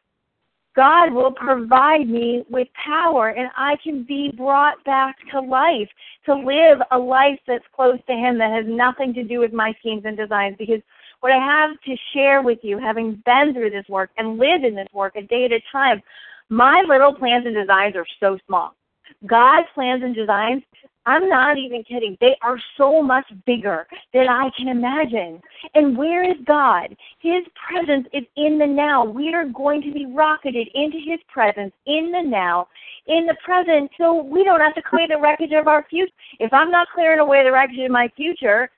God 0.76 1.12
will 1.12 1.32
provide 1.32 2.08
me 2.08 2.46
with 2.52 2.68
power 2.86 3.30
and 3.30 3.50
I 3.58 3.78
can 3.84 4.04
be 4.04 4.32
brought 4.38 4.84
back 4.84 5.16
to 5.32 5.42
life, 5.42 5.90
to 6.28 6.36
live 6.36 6.80
a 6.92 6.98
life 6.98 7.40
that's 7.48 7.66
close 7.76 7.98
to 8.08 8.14
Him 8.14 8.38
that 8.38 8.52
has 8.52 8.66
nothing 8.68 9.12
to 9.16 9.24
do 9.24 9.40
with 9.40 9.54
my 9.54 9.74
schemes 9.80 10.04
and 10.06 10.16
designs. 10.16 10.56
Because 10.60 10.82
what 11.22 11.32
I 11.32 11.44
have 11.44 11.72
to 11.82 11.96
share 12.14 12.44
with 12.44 12.60
you, 12.62 12.78
having 12.78 13.22
been 13.26 13.54
through 13.54 13.72
this 13.72 13.90
work 13.90 14.12
and 14.18 14.38
lived 14.38 14.66
in 14.66 14.76
this 14.76 14.88
work 14.94 15.16
a 15.16 15.24
day 15.24 15.46
at 15.46 15.52
a 15.52 15.62
time, 15.72 16.00
my 16.50 16.84
little 16.88 17.14
plans 17.14 17.48
and 17.48 17.56
designs 17.56 17.96
are 17.96 18.06
so 18.20 18.38
small. 18.46 18.76
God's 19.26 19.68
plans 19.74 20.04
and 20.04 20.14
designs 20.14 20.62
I'm 21.08 21.30
not 21.30 21.58
even 21.58 21.86
kidding. 21.86 22.18
They 22.20 22.36
are 22.42 22.58
so 22.76 23.02
much 23.02 23.26
bigger 23.46 23.88
than 24.14 24.28
I 24.28 24.50
can 24.58 24.68
imagine. 24.68 25.42
And 25.74 25.98
where 25.98 26.30
is 26.30 26.36
God? 26.46 26.94
His 27.20 27.44
presence 27.56 28.08
is 28.12 28.24
in 28.36 28.60
the 28.60 28.68
now. 28.68 29.06
We 29.06 29.34
are 29.34 29.46
going 29.46 29.82
to 29.84 29.92
be 29.94 30.06
rocketed 30.06 30.68
into 30.76 30.98
His 30.98 31.20
presence 31.30 31.72
in 31.86 32.12
the 32.12 32.22
now, 32.22 32.68
in 33.08 33.26
the 33.26 33.38
present, 33.44 33.90
so 33.98 34.22
we 34.22 34.44
don't 34.44 34.60
have 34.60 34.76
to 34.76 34.82
clear 34.82 35.08
the 35.08 35.18
wreckage 35.18 35.54
of 35.54 35.70
our 35.70 35.86
future. 35.90 36.12
If 36.42 36.52
I'm 36.52 36.70
not 36.70 36.90
clearing 36.94 37.20
away 37.20 37.46
the 37.46 37.54
wreckage 37.54 37.80
of 37.80 37.90
my 37.90 38.12
future, 38.18 38.70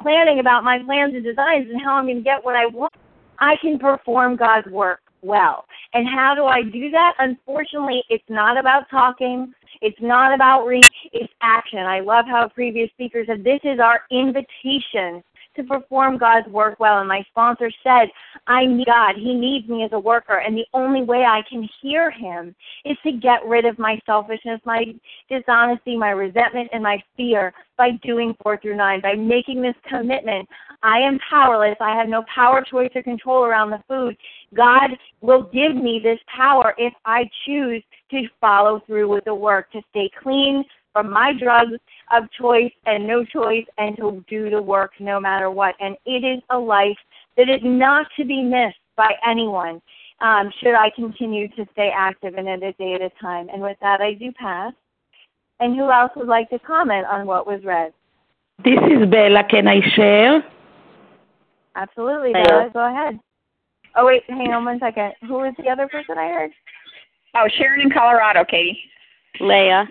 planning 0.00 0.38
about 0.38 0.62
my 0.62 0.78
plans 0.84 1.14
and 1.16 1.24
designs 1.24 1.66
and 1.68 1.82
how 1.82 1.96
I'm 1.96 2.04
going 2.04 2.18
to 2.18 2.22
get 2.22 2.44
what 2.44 2.54
I 2.54 2.66
want, 2.66 2.94
I 3.40 3.56
can 3.60 3.80
perform 3.80 4.36
God's 4.36 4.68
work 4.68 5.01
well. 5.22 5.64
And 5.94 6.06
how 6.06 6.34
do 6.34 6.44
I 6.44 6.62
do 6.62 6.90
that? 6.90 7.14
Unfortunately, 7.18 8.02
it's 8.08 8.24
not 8.28 8.58
about 8.58 8.90
talking. 8.90 9.52
It's 9.80 10.00
not 10.00 10.34
about 10.34 10.66
reach. 10.66 10.86
It's 11.12 11.32
action. 11.40 11.80
I 11.80 12.00
love 12.00 12.26
how 12.26 12.48
previous 12.48 12.90
speakers 12.90 13.26
said 13.26 13.44
this 13.44 13.60
is 13.64 13.80
our 13.80 14.02
invitation 14.10 15.22
to 15.56 15.64
perform 15.64 16.18
God's 16.18 16.48
work 16.48 16.80
well. 16.80 16.98
And 16.98 17.08
my 17.08 17.22
sponsor 17.30 17.70
said, 17.82 18.08
I 18.46 18.66
need 18.66 18.86
God. 18.86 19.14
He 19.16 19.34
needs 19.34 19.68
me 19.68 19.84
as 19.84 19.90
a 19.92 19.98
worker. 19.98 20.38
And 20.38 20.56
the 20.56 20.66
only 20.72 21.02
way 21.02 21.24
I 21.24 21.42
can 21.48 21.68
hear 21.80 22.10
him 22.10 22.54
is 22.84 22.96
to 23.04 23.12
get 23.12 23.44
rid 23.46 23.64
of 23.64 23.78
my 23.78 23.98
selfishness, 24.06 24.60
my 24.64 24.84
dishonesty, 25.28 25.96
my 25.96 26.10
resentment, 26.10 26.70
and 26.72 26.82
my 26.82 27.02
fear 27.16 27.52
by 27.76 27.90
doing 28.02 28.34
four 28.42 28.58
through 28.58 28.76
nine, 28.76 29.00
by 29.00 29.14
making 29.14 29.62
this 29.62 29.74
commitment. 29.88 30.48
I 30.82 30.98
am 30.98 31.18
powerless. 31.30 31.76
I 31.80 31.96
have 31.96 32.08
no 32.08 32.24
power, 32.34 32.62
choice, 32.62 32.90
or 32.94 33.02
control 33.02 33.44
around 33.44 33.70
the 33.70 33.82
food. 33.88 34.16
God 34.54 34.90
will 35.20 35.44
give 35.44 35.74
me 35.74 36.00
this 36.02 36.18
power 36.34 36.74
if 36.78 36.92
I 37.04 37.24
choose 37.46 37.82
to 38.10 38.22
follow 38.40 38.82
through 38.86 39.08
with 39.08 39.24
the 39.24 39.34
work, 39.34 39.70
to 39.72 39.80
stay 39.90 40.10
clean 40.22 40.64
from 40.92 41.10
my 41.10 41.32
drugs 41.32 41.78
of 42.12 42.30
choice 42.32 42.72
and 42.86 43.06
no 43.06 43.24
choice, 43.24 43.64
and 43.78 43.96
to 43.96 44.24
do 44.28 44.50
the 44.50 44.60
work 44.60 44.92
no 45.00 45.18
matter 45.18 45.50
what. 45.50 45.74
And 45.80 45.96
it 46.06 46.24
is 46.24 46.42
a 46.50 46.58
life 46.58 46.98
that 47.36 47.48
is 47.48 47.60
not 47.62 48.06
to 48.18 48.24
be 48.24 48.42
missed 48.42 48.76
by 48.96 49.14
anyone. 49.26 49.80
Um, 50.20 50.50
should 50.62 50.74
I 50.74 50.90
continue 50.94 51.48
to 51.48 51.66
stay 51.72 51.90
active 51.94 52.34
in 52.34 52.46
it 52.46 52.62
a 52.62 52.72
day 52.74 52.94
at 52.94 53.02
a 53.02 53.10
time? 53.20 53.48
And 53.52 53.62
with 53.62 53.76
that, 53.80 54.00
I 54.00 54.14
do 54.14 54.30
pass. 54.32 54.72
And 55.58 55.74
who 55.74 55.90
else 55.90 56.12
would 56.16 56.28
like 56.28 56.50
to 56.50 56.58
comment 56.58 57.06
on 57.06 57.26
what 57.26 57.46
was 57.46 57.64
read? 57.64 57.92
This 58.64 58.78
is 58.90 59.08
Bella. 59.10 59.44
Can 59.48 59.66
I 59.66 59.80
share? 59.96 60.44
Absolutely, 61.74 62.32
Bella. 62.32 62.70
Go 62.72 62.88
ahead. 62.88 63.18
Oh, 63.96 64.06
wait, 64.06 64.22
hang 64.28 64.52
on 64.52 64.64
one 64.64 64.78
second. 64.78 65.12
Who 65.22 65.34
was 65.34 65.54
the 65.58 65.68
other 65.68 65.88
person 65.88 66.18
I 66.18 66.28
heard? 66.28 66.50
Oh, 67.34 67.48
Sharon 67.58 67.80
in 67.80 67.90
Colorado, 67.90 68.44
Katie. 68.44 68.78
Leah. 69.40 69.86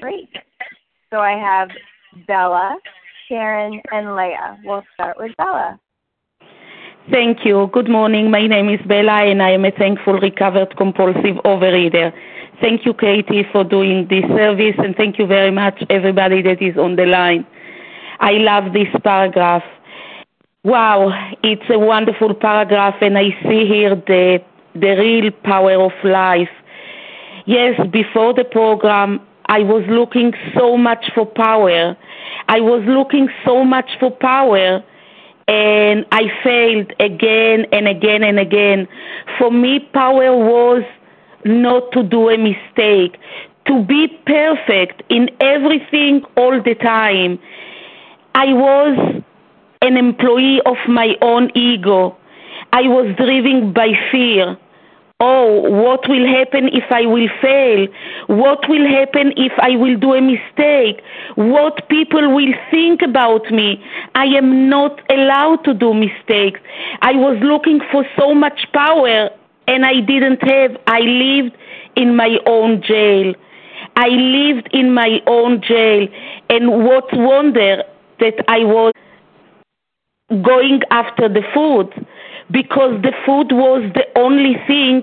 Great. 0.00 0.28
So 1.14 1.20
I 1.20 1.38
have 1.38 1.68
Bella, 2.26 2.76
Sharon, 3.28 3.80
and 3.92 4.16
Leah. 4.16 4.58
We'll 4.64 4.82
start 4.94 5.16
with 5.16 5.30
Bella. 5.36 5.78
Thank 7.08 7.44
you. 7.44 7.70
Good 7.72 7.88
morning. 7.88 8.32
My 8.32 8.48
name 8.48 8.68
is 8.68 8.80
Bella, 8.84 9.22
and 9.22 9.40
I 9.40 9.50
am 9.50 9.64
a 9.64 9.70
thankful 9.70 10.14
recovered 10.14 10.76
compulsive 10.76 11.36
overeater. 11.44 12.12
Thank 12.60 12.84
you, 12.84 12.94
Katie, 12.94 13.46
for 13.52 13.62
doing 13.62 14.08
this 14.10 14.24
service, 14.24 14.74
and 14.78 14.96
thank 14.96 15.20
you 15.20 15.26
very 15.26 15.52
much, 15.52 15.84
everybody 15.88 16.42
that 16.42 16.60
is 16.60 16.76
on 16.76 16.96
the 16.96 17.06
line. 17.06 17.46
I 18.18 18.32
love 18.32 18.72
this 18.72 18.88
paragraph. 19.04 19.62
Wow, 20.64 21.12
it's 21.44 21.70
a 21.70 21.78
wonderful 21.78 22.34
paragraph, 22.34 22.96
and 23.00 23.16
I 23.16 23.30
see 23.44 23.68
here 23.68 23.94
the 23.94 24.42
the 24.74 24.96
real 24.98 25.30
power 25.44 25.80
of 25.80 25.92
life. 26.02 26.50
Yes, 27.46 27.78
before 27.92 28.34
the 28.34 28.42
program, 28.44 29.20
I 29.46 29.60
was 29.60 29.84
looking 29.88 30.32
so 30.56 30.76
much 30.76 31.10
for 31.14 31.26
power. 31.26 31.96
I 32.48 32.60
was 32.60 32.82
looking 32.86 33.28
so 33.44 33.64
much 33.64 33.90
for 34.00 34.10
power, 34.10 34.82
and 35.48 36.06
I 36.12 36.22
failed 36.42 36.92
again 36.98 37.66
and 37.72 37.86
again 37.86 38.22
and 38.22 38.38
again. 38.38 38.88
For 39.38 39.50
me, 39.50 39.80
power 39.92 40.34
was 40.36 40.82
not 41.44 41.92
to 41.92 42.02
do 42.02 42.30
a 42.30 42.38
mistake, 42.38 43.18
to 43.66 43.84
be 43.84 44.08
perfect 44.26 45.02
in 45.10 45.28
everything 45.40 46.22
all 46.36 46.62
the 46.62 46.74
time. 46.74 47.38
I 48.34 48.46
was 48.52 49.22
an 49.82 49.96
employee 49.96 50.60
of 50.64 50.76
my 50.88 51.14
own 51.20 51.50
ego. 51.54 52.16
I 52.72 52.82
was 52.82 53.14
driven 53.16 53.72
by 53.72 53.92
fear. 54.10 54.56
Oh, 55.20 55.60
what 55.70 56.08
will 56.08 56.26
happen 56.26 56.68
if 56.72 56.90
I 56.90 57.06
will 57.06 57.28
fail? 57.40 57.86
What 58.26 58.68
will 58.68 58.86
happen 58.86 59.32
if 59.36 59.52
I 59.60 59.76
will 59.76 59.96
do 59.96 60.12
a 60.14 60.20
mistake? 60.20 61.02
What 61.36 61.88
people 61.88 62.34
will 62.34 62.52
think 62.70 63.00
about 63.00 63.48
me? 63.50 63.82
I 64.16 64.24
am 64.24 64.68
not 64.68 65.00
allowed 65.10 65.62
to 65.66 65.74
do 65.74 65.94
mistakes. 65.94 66.58
I 67.00 67.12
was 67.12 67.38
looking 67.42 67.80
for 67.92 68.04
so 68.18 68.34
much 68.34 68.66
power 68.72 69.30
and 69.68 69.84
I 69.84 70.00
didn't 70.00 70.42
have. 70.42 70.76
I 70.88 71.00
lived 71.00 71.56
in 71.94 72.16
my 72.16 72.38
own 72.46 72.82
jail. 72.82 73.34
I 73.94 74.08
lived 74.08 74.68
in 74.72 74.92
my 74.92 75.20
own 75.28 75.62
jail. 75.62 76.08
And 76.50 76.84
what 76.84 77.04
wonder 77.12 77.84
that 78.18 78.44
I 78.48 78.64
was 78.64 78.92
going 80.42 80.80
after 80.90 81.28
the 81.28 81.42
food 81.54 82.04
because 82.50 83.00
the 83.02 83.12
food 83.24 83.52
was 83.52 83.90
the 83.94 84.06
only 84.18 84.56
thing 84.66 85.02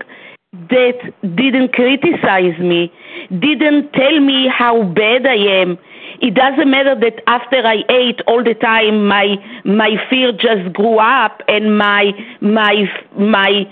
that 0.53 1.13
didn't 1.35 1.73
criticize 1.73 2.57
me, 2.59 2.91
didn't 3.39 3.93
tell 3.93 4.19
me 4.19 4.47
how 4.47 4.83
bad 4.83 5.25
I 5.25 5.35
am. 5.35 5.77
It 6.21 6.35
doesn't 6.35 6.69
matter 6.69 6.93
that 6.99 7.23
after 7.27 7.65
I 7.65 7.83
ate 7.89 8.21
all 8.27 8.43
the 8.43 8.53
time, 8.53 9.07
my 9.07 9.37
my 9.63 9.95
fear 10.09 10.31
just 10.31 10.73
grew 10.73 10.99
up 10.99 11.41
and 11.47 11.77
my 11.77 12.11
my 12.41 12.85
my 13.17 13.65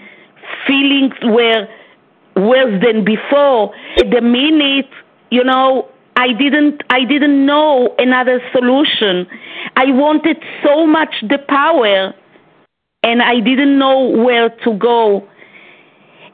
feelings 0.65 1.13
were 1.21 1.67
worse 2.35 2.81
than 2.81 3.03
before. 3.03 3.73
The 3.97 4.21
minute, 4.21 4.89
you 5.31 5.43
know, 5.43 5.89
I 6.15 6.33
didn't 6.33 6.81
I 6.89 7.03
didn't 7.03 7.45
know 7.45 7.93
another 7.99 8.41
solution. 8.51 9.27
I 9.75 9.91
wanted 9.91 10.37
so 10.63 10.87
much 10.87 11.13
the 11.21 11.37
power 11.47 12.13
and 13.03 13.21
I 13.21 13.39
didn't 13.39 13.77
know 13.77 14.09
where 14.09 14.49
to 14.49 14.73
go. 14.73 15.27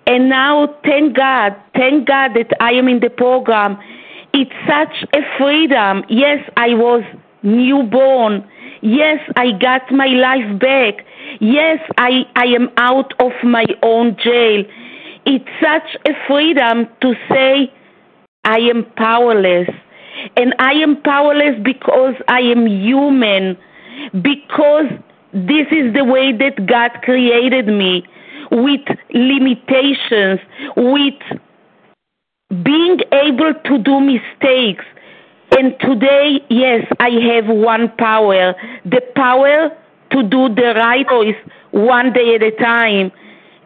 And 0.08 0.30
now, 0.30 0.76
thank 0.84 1.16
God, 1.16 1.56
thank 1.74 2.08
God 2.08 2.32
that 2.36 2.52
I 2.60 2.72
am 2.74 2.88
in 2.88 3.00
the 3.00 3.10
program. 3.10 3.78
It's 4.34 4.52
such 4.68 5.06
a 5.14 5.20
freedom. 5.38 6.04
Yes, 6.10 6.48
I 6.58 6.70
was 6.76 7.04
newborn. 7.44 8.48
Yes, 8.82 9.20
I 9.36 9.52
got 9.60 9.92
my 9.92 10.08
life 10.08 10.60
back. 10.60 11.06
Yes, 11.40 11.80
I, 11.98 12.26
I 12.36 12.46
am 12.46 12.70
out 12.78 13.14
of 13.20 13.32
my 13.44 13.66
own 13.82 14.16
jail. 14.24 14.64
It's 15.26 15.50
such 15.60 15.98
a 16.06 16.12
freedom 16.28 16.88
to 17.02 17.14
say, 17.30 17.74
I 18.44 18.58
am 18.60 18.86
powerless. 18.96 19.70
And 20.38 20.54
I 20.60 20.74
am 20.74 21.02
powerless 21.02 21.60
because 21.64 22.14
I 22.28 22.42
am 22.42 22.68
human, 22.68 23.58
because 24.22 24.86
this 25.36 25.68
is 25.70 25.94
the 25.94 26.06
way 26.06 26.32
that 26.32 26.66
God 26.66 26.92
created 27.04 27.68
me 27.68 28.08
with 28.52 28.88
limitations, 29.14 30.40
with 30.78 31.22
being 32.64 33.00
able 33.12 33.54
to 33.66 33.78
do 33.80 34.00
mistakes. 34.00 34.86
And 35.52 35.76
today, 35.82 36.40
yes, 36.50 36.88
I 37.02 37.10
have 37.34 37.48
one 37.48 37.92
power 37.98 38.56
the 38.86 39.02
power 39.16 39.76
to 40.12 40.24
do 40.24 40.48
the 40.56 40.74
right 40.78 41.06
choice 41.08 41.36
one 41.72 42.14
day 42.14 42.36
at 42.36 42.44
a 42.44 42.52
time. 42.52 43.12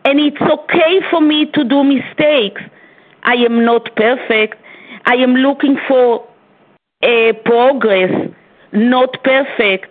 And 0.06 0.20
it's 0.20 0.42
okay 0.42 1.02
for 1.12 1.22
me 1.22 1.46
to 1.54 1.64
do 1.64 1.84
mistakes. 1.84 2.62
I 3.22 3.36
am 3.36 3.64
not 3.64 3.96
perfect. 3.96 4.56
I 5.06 5.16
am 5.16 5.36
looking 5.36 5.78
for 5.88 6.28
a 7.04 7.34
progress, 7.46 8.12
not 8.72 9.24
perfect. 9.24 9.89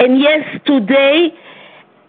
And 0.00 0.18
yes, 0.18 0.42
today 0.64 1.28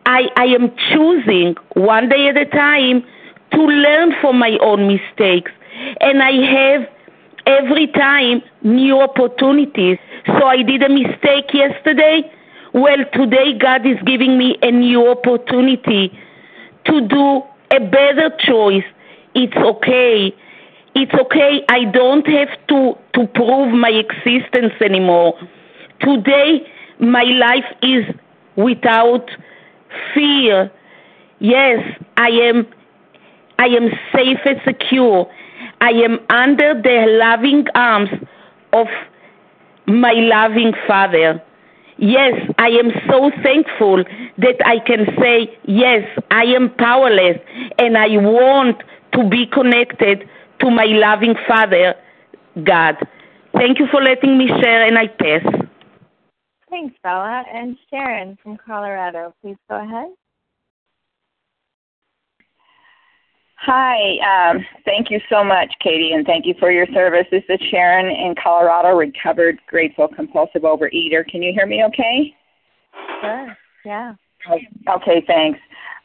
I, 0.06 0.30
I 0.38 0.46
am 0.46 0.74
choosing 0.92 1.56
one 1.74 2.08
day 2.08 2.30
at 2.30 2.38
a 2.38 2.46
time 2.46 3.04
to 3.52 3.60
learn 3.62 4.14
from 4.22 4.40
my 4.40 4.58
own 4.62 4.88
mistakes. 4.88 5.52
And 6.00 6.24
I 6.24 6.32
have 6.32 6.88
every 7.46 7.88
time 7.88 8.42
new 8.64 9.02
opportunities. 9.02 9.98
So 10.26 10.46
I 10.46 10.64
did 10.64 10.84
a 10.84 10.90
mistake 10.90 11.54
yesterday. 11.54 12.32
Well, 12.74 13.04
today 13.14 13.58
God 13.60 13.86
is 13.86 13.98
giving 14.06 14.38
me 14.38 14.58
a 14.62 14.72
new 14.72 15.10
opportunity 15.10 16.18
to 16.86 17.02
do 17.08 17.44
a 17.72 17.80
better 17.82 18.32
choice. 18.40 18.86
It's 19.36 19.56
okay. 19.58 20.34
It's 20.96 21.14
okay. 21.14 21.66
I 21.68 21.84
don't 21.92 22.26
have 22.28 22.50
to, 22.70 22.94
to 23.16 23.28
prove 23.28 23.74
my 23.74 23.90
existence 23.90 24.74
anymore. 24.82 25.38
Today, 26.00 26.66
my 27.02 27.24
life 27.24 27.66
is 27.82 28.06
without 28.56 29.30
fear. 30.14 30.72
Yes, 31.40 31.80
I 32.18 32.30
am 32.30 32.68
I 33.60 33.66
am 33.66 33.90
safe 34.16 34.40
and 34.46 34.60
secure. 34.66 35.30
I 35.82 35.90
am 35.92 36.20
under 36.30 36.74
the 36.82 37.06
loving 37.20 37.66
arms 37.76 38.10
of 38.74 38.88
my 39.88 40.14
loving 40.14 40.74
Father. 40.88 41.42
Yes, 41.98 42.34
I 42.58 42.70
am 42.70 42.92
so 43.10 43.30
thankful 43.44 44.04
that 44.40 44.56
I 44.66 44.80
can 44.80 45.06
say, 45.20 45.56
yes, 45.66 46.08
I 46.32 46.44
am 46.46 46.72
powerless 46.76 47.38
and 47.78 47.96
I 47.98 48.08
want 48.18 48.82
to 49.14 49.30
be 49.30 49.46
connected 49.46 50.28
to 50.60 50.72
my 50.72 50.86
loving 50.86 51.36
Father, 51.48 51.94
God. 52.64 52.96
Thank 53.54 53.78
you 53.78 53.86
for 53.92 54.02
letting 54.02 54.38
me 54.38 54.48
share 54.48 54.84
and 54.88 54.98
I 54.98 55.08
pass. 55.08 55.61
Thanks, 56.72 56.96
Bella. 57.04 57.44
And 57.54 57.78
Sharon 57.90 58.38
from 58.42 58.58
Colorado, 58.66 59.36
please 59.44 59.58
go 59.70 59.84
ahead. 59.84 60.08
Hi, 63.58 64.50
um, 64.50 64.66
thank 64.86 65.12
you 65.12 65.20
so 65.30 65.44
much, 65.44 65.72
Katie, 65.84 66.14
and 66.14 66.26
thank 66.26 66.48
you 66.48 66.56
for 66.60 66.72
your 66.72 66.88
service. 66.96 67.28
This 67.30 67.44
is 67.48 67.60
Sharon 67.70 68.08
in 68.08 68.34
Colorado, 68.42 68.98
recovered 68.98 69.60
grateful 69.68 70.08
compulsive 70.08 70.64
overeater. 70.64 71.28
Can 71.28 71.44
you 71.44 71.54
hear 71.54 71.68
me 71.68 71.84
okay? 71.84 72.34
Sure, 73.22 73.58
yeah. 73.86 74.16
Okay, 74.90 75.24
thanks. 75.28 75.60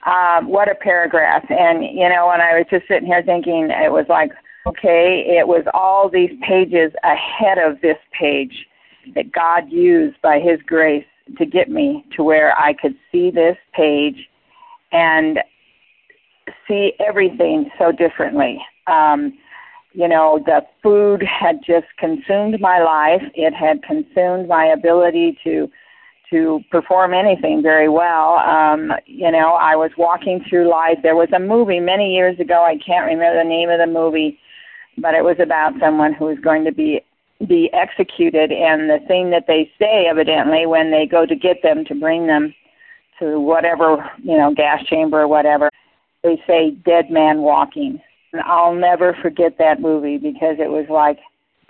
Um, 0.05 0.49
what 0.49 0.71
a 0.71 0.75
paragraph. 0.75 1.45
And, 1.49 1.83
you 1.83 2.11
know, 2.11 2.27
when 2.27 2.43
I 2.43 2.59
was 2.59 2.67
just 2.71 2.87
sitting 2.89 3.07
here 3.07 3.23
thinking, 3.25 3.71
it 3.71 3.91
was 3.91 4.05
like, 4.11 4.33
okay, 4.67 5.25
it 5.39 5.49
was 5.49 5.65
all 5.73 6.11
these 6.11 6.33
pages 6.47 6.93
ahead 7.05 7.57
of 7.57 7.81
this 7.81 7.97
page 8.13 8.67
that 9.15 9.33
God 9.33 9.71
used 9.71 10.21
by 10.23 10.39
His 10.39 10.61
grace 10.67 11.05
to 11.39 11.47
get 11.47 11.69
me 11.69 12.05
to 12.17 12.23
where 12.23 12.57
I 12.59 12.73
could 12.73 12.95
see 13.11 13.31
this 13.31 13.57
page 13.73 14.29
and 14.93 15.41
see 16.69 16.93
everything 17.07 17.71
so 17.79 17.93
differently. 17.93 18.61
Um, 18.87 19.37
you 19.93 20.09
know, 20.09 20.41
the 20.45 20.61
food 20.83 21.23
had 21.23 21.61
just 21.67 21.87
consumed 21.99 22.61
my 22.61 22.81
life. 22.81 23.23
It 23.35 23.55
had 23.55 23.83
consumed 23.83 24.49
my 24.49 24.67
ability 24.67 25.39
to 25.45 25.69
to 26.31 26.61
perform 26.73 27.15
anything 27.15 27.63
very 27.63 27.89
well. 27.89 28.39
Um, 28.39 28.93
you 29.07 29.31
know, 29.31 29.53
I 29.55 29.77
was 29.77 29.93
walking 29.97 30.45
through 30.49 30.69
life. 30.69 30.99
There 31.03 31.15
was 31.15 31.29
a 31.33 31.39
movie 31.39 31.79
many 31.79 32.15
years 32.15 32.39
ago. 32.41 32.65
I 32.65 32.79
can't 32.85 33.07
remember 33.07 33.43
the 33.43 33.49
name 33.49 33.71
of 33.71 33.79
the 33.79 33.87
movie, 33.87 34.39
but 34.99 35.15
it 35.15 35.23
was 35.23 35.37
about 35.41 35.75
someone 35.79 36.13
who 36.13 36.25
was 36.25 36.39
going 36.41 36.65
to 36.65 36.73
be 36.73 37.01
be 37.47 37.71
executed. 37.73 38.53
And 38.53 38.89
the 38.89 39.01
thing 39.07 39.31
that 39.31 39.47
they 39.47 39.71
say, 39.79 40.07
evidently, 40.07 40.67
when 40.67 40.91
they 40.91 41.07
go 41.07 41.27
to 41.27 41.35
get 41.35 41.63
them 41.63 41.85
to 41.87 41.95
bring 41.95 42.27
them 42.27 42.55
to 43.19 43.41
whatever 43.41 44.11
you 44.23 44.37
know 44.37 44.55
gas 44.55 44.85
chamber 44.85 45.23
or 45.23 45.29
whatever, 45.29 45.71
they 46.23 46.43
say 46.47 46.71
dead 46.71 47.11
man 47.11 47.43
walking. 47.43 48.01
And 48.33 48.43
I'll 48.43 48.75
never 48.75 49.17
forget 49.23 49.59
that 49.59 49.81
movie 49.81 50.19
because 50.19 50.57
it 50.59 50.71
was 50.71 50.87
like 50.91 51.19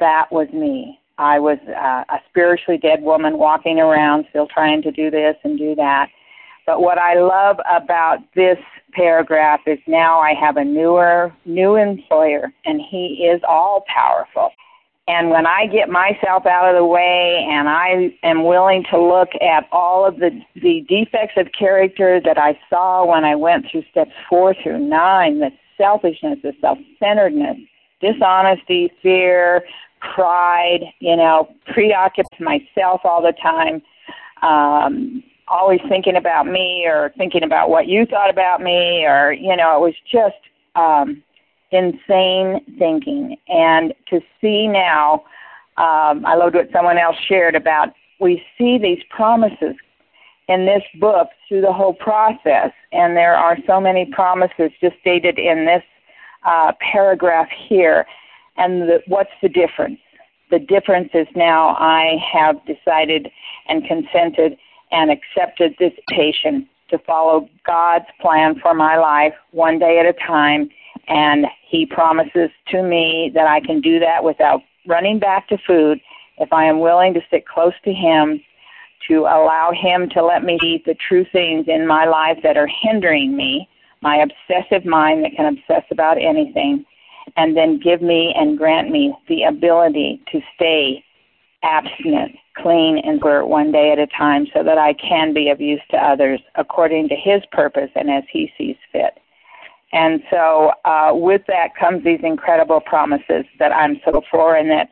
that 0.01 0.31
was 0.31 0.49
me. 0.53 0.99
I 1.19 1.39
was 1.39 1.59
uh, 1.69 2.05
a 2.15 2.19
spiritually 2.29 2.79
dead 2.79 3.03
woman 3.03 3.39
walking 3.39 3.81
around, 3.81 4.27
still 4.31 4.47
trying 4.47 4.83
to 4.83 4.91
do 4.91 5.11
this 5.11 5.37
and 5.45 5.59
do 5.59 5.75
that. 5.77 6.09
But 6.67 6.83
what 6.83 6.99
I 6.99 7.15
love 7.15 7.59
about 7.71 8.19
this 8.35 8.59
paragraph 8.93 9.61
is 9.67 9.79
now 9.87 10.19
I 10.19 10.35
have 10.35 10.57
a 10.57 10.65
newer, 10.65 11.33
new 11.45 11.77
employer, 11.77 12.53
and 12.65 12.81
he 12.81 13.29
is 13.33 13.41
all 13.49 13.85
powerful. 13.87 14.51
And 15.09 15.31
when 15.31 15.47
I 15.47 15.67
get 15.67 15.89
myself 15.89 16.47
out 16.47 16.69
of 16.69 16.75
the 16.75 16.85
way 16.85 17.47
and 17.49 17.69
I 17.69 18.13
am 18.25 18.45
willing 18.45 18.85
to 18.91 19.01
look 19.01 19.29
at 19.41 19.69
all 19.71 20.05
of 20.05 20.19
the, 20.19 20.31
the 20.57 20.85
defects 20.89 21.35
of 21.37 21.47
character 21.57 22.21
that 22.25 22.39
I 22.39 22.59
saw 22.69 23.05
when 23.05 23.25
I 23.25 23.37
went 23.37 23.67
through 23.71 23.85
steps 23.91 24.11
four 24.29 24.55
through 24.61 24.81
nine, 24.81 25.39
the 25.39 25.51
selfishness, 25.77 26.41
the 26.43 26.55
self 26.61 26.79
centeredness, 26.99 27.59
dishonesty, 28.01 28.91
fear, 29.01 29.63
pride, 30.01 30.81
you 30.99 31.15
know, 31.15 31.55
preoccupied 31.73 32.41
myself 32.41 33.03
all 33.05 33.23
the 33.23 33.35
time, 33.41 33.83
um, 34.43 35.23
always 35.47 35.81
thinking 35.89 36.17
about 36.17 36.49
me 36.49 36.85
or 36.85 37.13
thinking 37.17 37.45
about 37.45 37.71
what 37.71 37.87
you 37.87 38.07
thought 38.07 38.31
about 38.31 38.61
me 38.61 39.05
or, 39.05 39.33
you 39.33 39.57
know, 39.57 39.77
it 39.77 39.81
was 39.81 39.95
just 40.11 40.35
um 40.75 41.23
insane 41.73 42.61
thinking. 42.79 43.37
And 43.49 43.95
to 44.11 44.21
see 44.41 44.69
now, 44.69 45.25
um, 45.77 46.25
I 46.25 46.35
loved 46.35 46.55
what 46.55 46.69
someone 46.73 46.99
else 46.99 47.17
shared 47.29 47.55
about 47.55 47.91
we 48.21 48.43
see 48.57 48.79
these 48.79 49.03
promises 49.11 49.75
in 50.49 50.65
this 50.65 50.83
book 51.01 51.29
through 51.49 51.61
the 51.61 51.73
whole 51.73 51.95
process, 51.95 52.71
and 52.93 53.17
there 53.17 53.35
are 53.35 53.57
so 53.67 53.81
many 53.81 54.07
promises 54.07 54.71
just 54.81 54.97
stated 55.01 55.39
in 55.39 55.67
this 55.67 55.83
uh, 56.47 56.73
paragraph 56.81 57.49
here. 57.69 58.07
And 58.57 58.83
the, 58.83 59.03
what's 59.07 59.31
the 59.43 59.49
difference? 59.49 59.99
The 60.51 60.61
difference 60.61 61.11
is 61.13 61.27
now 61.35 61.71
I 61.79 62.17
have 62.33 62.57
decided 62.65 63.29
and 63.69 63.87
consented 63.87 64.57
and 64.93 65.11
accepted 65.11 65.75
this 65.79 65.93
patient 66.09 66.69
to 66.91 66.99
follow 66.99 67.49
God's 67.67 68.07
plan 68.21 68.55
for 68.63 68.73
my 68.73 68.97
life 68.97 69.35
one 69.51 69.81
day 69.81 69.99
at 69.99 70.07
a 70.07 70.13
time 70.25 70.71
and 71.09 71.47
he 71.69 71.87
promises 71.87 72.51
to 72.69 72.83
me 72.83 73.31
that 73.35 73.47
I 73.47 73.61
can 73.61 73.81
do 73.81 73.99
that 74.01 74.23
without 74.23 74.63
running 74.87 75.19
back 75.19 75.49
to 75.49 75.59
food 75.67 76.01
if 76.39 76.53
I 76.53 76.65
am 76.65 76.81
willing 76.81 77.15
to 77.15 77.21
sit 77.31 77.47
close 77.47 77.73
to 77.85 77.93
him, 77.93 78.41
to 79.09 79.21
allow 79.21 79.73
him 79.73 80.09
to 80.11 80.25
let 80.25 80.43
me 80.43 80.59
see 80.61 80.83
the 80.85 80.95
true 80.95 81.25
things 81.33 81.67
in 81.69 81.87
my 81.87 82.05
life 82.07 82.39
that 82.43 82.57
are 82.57 82.69
hindering 82.83 83.37
me, 83.37 83.69
my 84.03 84.17
obsessive 84.17 84.85
mind 84.85 85.25
that 85.25 85.35
can 85.37 85.47
obsess 85.47 85.85
about 85.91 86.19
anything, 86.21 86.85
and 87.37 87.57
then 87.57 87.79
give 87.79 88.03
me 88.03 88.35
and 88.37 88.59
grant 88.59 88.91
me 88.91 89.15
the 89.29 89.45
ability 89.45 90.21
to 90.31 90.41
stay 90.55 91.03
abstinent, 91.63 92.37
clean, 92.55 92.99
and 92.99 93.21
clear 93.21 93.45
one 93.45 93.73
day 93.73 93.93
at 93.93 93.99
a 93.99 94.07
time 94.07 94.47
so 94.55 94.63
that 94.63 94.79
I 94.79 94.95
can 94.95 95.33
be 95.33 95.49
of 95.51 95.61
use 95.61 95.81
to 95.91 95.97
others 95.97 96.41
according 96.55 97.09
to 97.09 97.17
his 97.17 97.43
purpose 97.53 97.91
and 97.95 98.11
as 98.11 98.25
he 98.31 98.53
sees 98.57 98.77
fit. 98.93 99.19
And 99.93 100.23
so, 100.31 100.73
uh, 100.85 101.13
with 101.15 101.43
that 101.47 101.77
comes 101.79 102.05
these 102.05 102.21
incredible 102.23 102.81
promises 102.81 103.45
that 103.59 103.73
I'm 103.73 104.01
so 104.05 104.21
for 104.31 104.57
and 104.57 104.69
that 104.71 104.89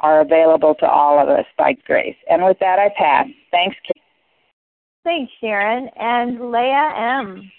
are 0.00 0.20
available 0.20 0.74
to 0.76 0.88
all 0.88 1.18
of 1.18 1.28
us 1.28 1.46
by 1.58 1.72
grace. 1.86 2.16
And 2.30 2.44
with 2.44 2.58
that, 2.60 2.78
I 2.78 2.90
pass. 2.96 3.26
Thanks. 3.50 3.76
Kate. 3.84 4.02
Thanks, 5.04 5.32
Sharon. 5.40 5.88
And 5.96 6.50
Leah 6.50 6.92
M. 6.96 7.50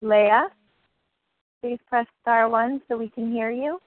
Leah, 0.00 0.48
please 1.60 1.78
press 1.88 2.06
star 2.22 2.48
one 2.48 2.80
so 2.88 2.96
we 2.96 3.08
can 3.08 3.32
hear 3.32 3.50
you. 3.50 3.80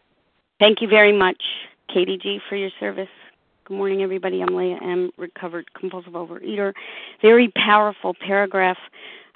Thank 0.60 0.82
you 0.82 0.88
very 0.88 1.18
much, 1.18 1.42
Katie 1.94 2.20
G, 2.22 2.40
for 2.50 2.56
your 2.56 2.70
service. 2.80 3.08
Good 3.72 3.78
morning, 3.78 4.02
everybody. 4.02 4.42
I'm 4.42 4.54
Leah 4.54 4.80
M., 4.84 5.12
recovered 5.16 5.74
compulsive 5.74 6.12
overeater. 6.12 6.74
Very 7.22 7.54
powerful 7.56 8.14
paragraph. 8.14 8.78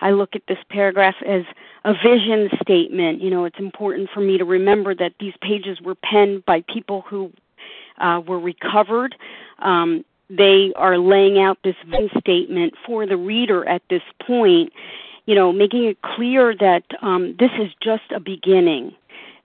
I 0.02 0.12
look 0.12 0.36
at 0.36 0.41
this 0.50 0.58
paragraph 0.69 1.15
as 1.26 1.43
a 1.86 1.93
vision 1.93 2.50
statement. 2.62 3.21
You 3.21 3.30
know, 3.30 3.45
it's 3.45 3.60
important 3.60 4.10
for 4.13 4.19
me 4.19 4.38
to 4.38 4.43
remember 4.43 4.93
that 4.93 5.13
these 5.21 5.32
pages 5.41 5.80
were 5.80 5.95
penned 5.95 6.43
by 6.43 6.65
people 6.67 7.06
who 7.10 7.32
uh, 7.98 8.21
were 8.28 8.38
recovered. 8.38 9.15
Um, 9.60 10.04
they 10.30 10.74
are 10.76 10.98
laying 10.98 11.39
out 11.39 11.58
this 11.63 11.78
vision 11.86 12.10
statement 12.19 12.74
for 12.86 13.08
the 13.08 13.15
reader 13.15 13.65
at 13.69 13.84
this 13.89 14.04
point, 14.28 14.74
you 15.28 15.36
know, 15.36 15.54
making 15.54 15.86
it 15.86 16.02
clear 16.02 16.54
that 16.60 16.84
um, 17.02 17.38
this 17.39 17.52
is 17.58 17.71
just 17.82 18.12
a 18.13 18.19
beginning. 18.19 18.93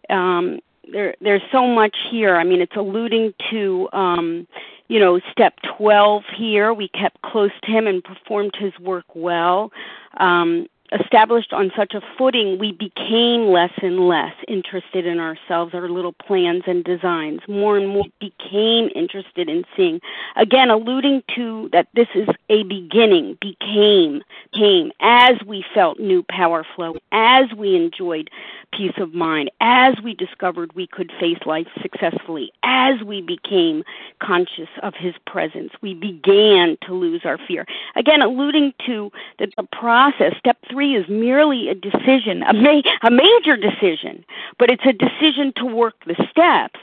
Um, 0.09 0.59
there, 0.93 1.15
there's 1.21 1.43
so 1.53 1.67
much 1.67 1.97
here. 2.11 2.35
I 2.35 2.43
mean, 2.43 2.61
it's 2.61 2.75
alluding 2.75 3.35
to, 3.51 3.89
um, 3.93 4.49
you 4.91 4.99
know, 4.99 5.21
step 5.31 5.55
12 5.79 6.25
here. 6.37 6.75
We 6.75 6.89
kept 6.89 7.23
close 7.23 7.53
to 7.63 7.71
him 7.71 7.87
and 7.87 8.03
performed 8.03 8.57
his 8.59 8.77
work 8.81 9.05
well. 9.15 9.71
Um, 10.19 10.67
established 10.93 11.53
on 11.53 11.71
such 11.77 11.95
a 11.95 12.01
footing, 12.19 12.59
we 12.59 12.73
became 12.73 13.49
less 13.49 13.73
and 13.83 14.09
less 14.09 14.35
interested 14.49 15.07
in 15.07 15.19
ourselves, 15.19 15.75
our 15.75 15.89
little 15.89 16.13
plans 16.13 16.63
and 16.67 16.85
designs. 16.85 17.41
More 17.49 17.77
and 17.77 17.89
more 17.89 18.07
became 18.19 18.91
interested 18.95 19.49
in 19.49 19.65
seeing. 19.77 20.01
Again, 20.37 20.71
alluding 20.71 21.23
to 21.37 21.69
that 21.73 21.89
this 21.95 22.09
is 22.15 22.29
a 22.49 22.63
beginning, 22.65 23.39
became, 23.41 24.23
came, 24.53 24.93
as 25.01 25.35
we 25.47 25.65
felt 25.75 25.99
new 26.01 26.25
power 26.29 26.67
flow, 26.75 26.97
as 27.13 27.53
we 27.57 27.77
enjoyed 27.77 28.31
peace 28.73 28.95
of 28.99 29.15
mind, 29.15 29.51
as 29.61 29.95
we 30.03 30.15
discovered 30.15 30.73
we 30.75 30.87
could 30.87 31.13
face 31.19 31.39
life 31.47 31.67
successfully, 31.83 32.53
as 32.63 33.03
we 33.03 33.21
became 33.21 33.83
conscious 34.21 34.69
of 34.83 34.95
his 34.95 35.15
presence, 35.27 35.73
we 35.83 35.95
began 35.95 36.77
to 36.87 36.95
lose 36.95 37.23
our 37.25 37.39
fear. 37.49 37.67
Again, 37.97 38.23
alluding 38.23 38.73
to 38.87 39.11
that 39.39 39.51
the 39.57 39.65
process, 39.65 40.35
step 40.39 40.59
three, 40.71 40.80
three 40.81 40.97
is 40.97 41.07
merely 41.11 41.69
a 41.69 41.75
decision, 41.75 42.43
a, 42.43 42.55
ma- 42.55 42.81
a 43.03 43.11
major 43.11 43.55
decision, 43.55 44.25
but 44.59 44.71
it's 44.71 44.85
a 44.87 44.95
decision 44.95 45.53
to 45.57 45.67
work 45.67 45.95
the 46.07 46.15
steps. 46.31 46.81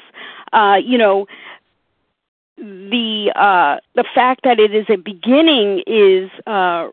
Uh, 0.54 0.78
you 0.84 1.00
know, 1.00 1.26
the 2.58 3.32
uh, 3.36 3.78
the 3.96 4.06
fact 4.14 4.42
that 4.44 4.60
it 4.60 4.76
is 4.76 4.86
a 4.90 4.98
beginning 4.98 5.82
is 5.88 6.30
uh, 6.46 6.90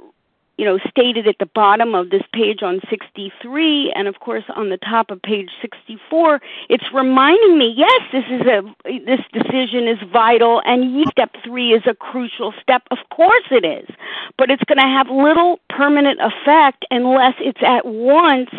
you 0.56 0.64
know, 0.64 0.78
stated 0.88 1.26
at 1.26 1.36
the 1.40 1.46
bottom 1.46 1.94
of 1.94 2.10
this 2.10 2.22
page 2.32 2.62
on 2.62 2.80
63 2.88 3.92
and 3.94 4.06
of 4.06 4.20
course 4.20 4.44
on 4.54 4.70
the 4.70 4.76
top 4.76 5.10
of 5.10 5.20
page 5.22 5.50
64, 5.60 6.40
it's 6.68 6.84
reminding 6.92 7.58
me, 7.58 7.74
yes, 7.76 8.02
this 8.12 8.24
is 8.30 8.46
a 8.46 8.62
this 9.04 9.20
decision 9.32 9.88
is 9.88 9.98
vital 10.12 10.62
and 10.64 11.04
step 11.10 11.34
3 11.44 11.72
is 11.72 11.82
a 11.86 11.94
crucial 11.94 12.54
step. 12.62 12.82
Of 12.90 12.98
course 13.10 13.44
it 13.50 13.64
is. 13.64 13.88
But 14.38 14.50
it's 14.50 14.64
going 14.64 14.78
to 14.78 14.84
have 14.84 15.08
little 15.08 15.58
permanent 15.70 16.20
effect 16.20 16.84
unless 16.90 17.34
it's 17.40 17.62
at 17.62 17.84
once 17.84 18.50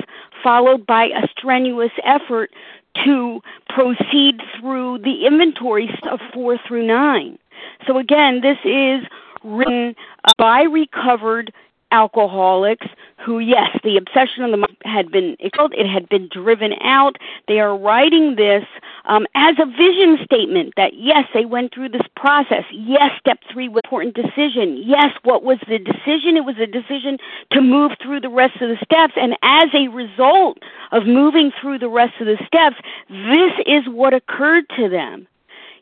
followed 0.44 0.86
by 0.86 1.06
a 1.06 1.28
strenuous 1.30 1.92
effort 2.04 2.52
to 3.04 3.42
proceed 3.70 4.42
through 4.60 5.00
the 5.00 5.26
inventory 5.26 5.90
of 6.10 6.20
4 6.34 6.58
through 6.68 6.86
9. 6.86 7.38
So 7.88 7.98
again, 7.98 8.42
this 8.42 8.58
is 8.64 9.06
written 9.44 9.96
by 10.38 10.64
recovered 10.64 11.54
alcoholics 11.92 12.88
who, 13.24 13.40
yes, 13.40 13.70
the 13.84 13.98
obsession 13.98 14.44
of 14.44 14.52
the 14.52 14.68
had 14.84 15.12
been 15.12 15.36
it 15.40 15.88
had 15.88 16.10
been 16.10 16.30
driven 16.32 16.74
out. 16.82 17.18
They 17.48 17.60
are 17.60 17.76
writing 17.76 18.36
this 18.36 18.64
um, 19.06 19.26
as 19.36 19.56
a 19.60 19.66
vision 19.66 20.20
statement 20.24 20.74
that 20.78 20.94
yes, 20.96 21.26
they 21.34 21.46
went 21.46 21.74
through 21.74 21.90
this 21.90 22.08
process. 22.16 22.64
Yes, 22.72 23.12
step 23.20 23.40
three 23.52 23.68
was 23.68 23.82
an 23.92 24.02
important 24.04 24.16
decision. 24.16 24.82
Yes, 24.86 25.12
what 25.24 25.44
was 25.44 25.58
the 25.68 25.80
decision? 25.80 26.38
It 26.38 26.46
was 26.46 26.58
a 26.58 26.68
decision 26.68 27.18
to 27.52 27.62
move 27.62 27.94
through 28.02 28.22
the 28.22 28.30
rest 28.30 28.62
of 28.62 28.70
the 28.70 28.78
steps, 28.84 29.14
and 29.16 29.36
as 29.42 29.70
a 29.74 29.88
result 29.88 30.60
of 30.92 31.06
moving 31.06 31.52
through 31.60 31.80
the 31.80 31.90
rest 31.90 32.14
of 32.20 32.28
the 32.28 32.38
steps, 32.46 32.76
this 33.10 33.52
is 33.66 33.88
what 33.88 34.14
occurred 34.14 34.66
to 34.78 34.90
them 34.90 35.28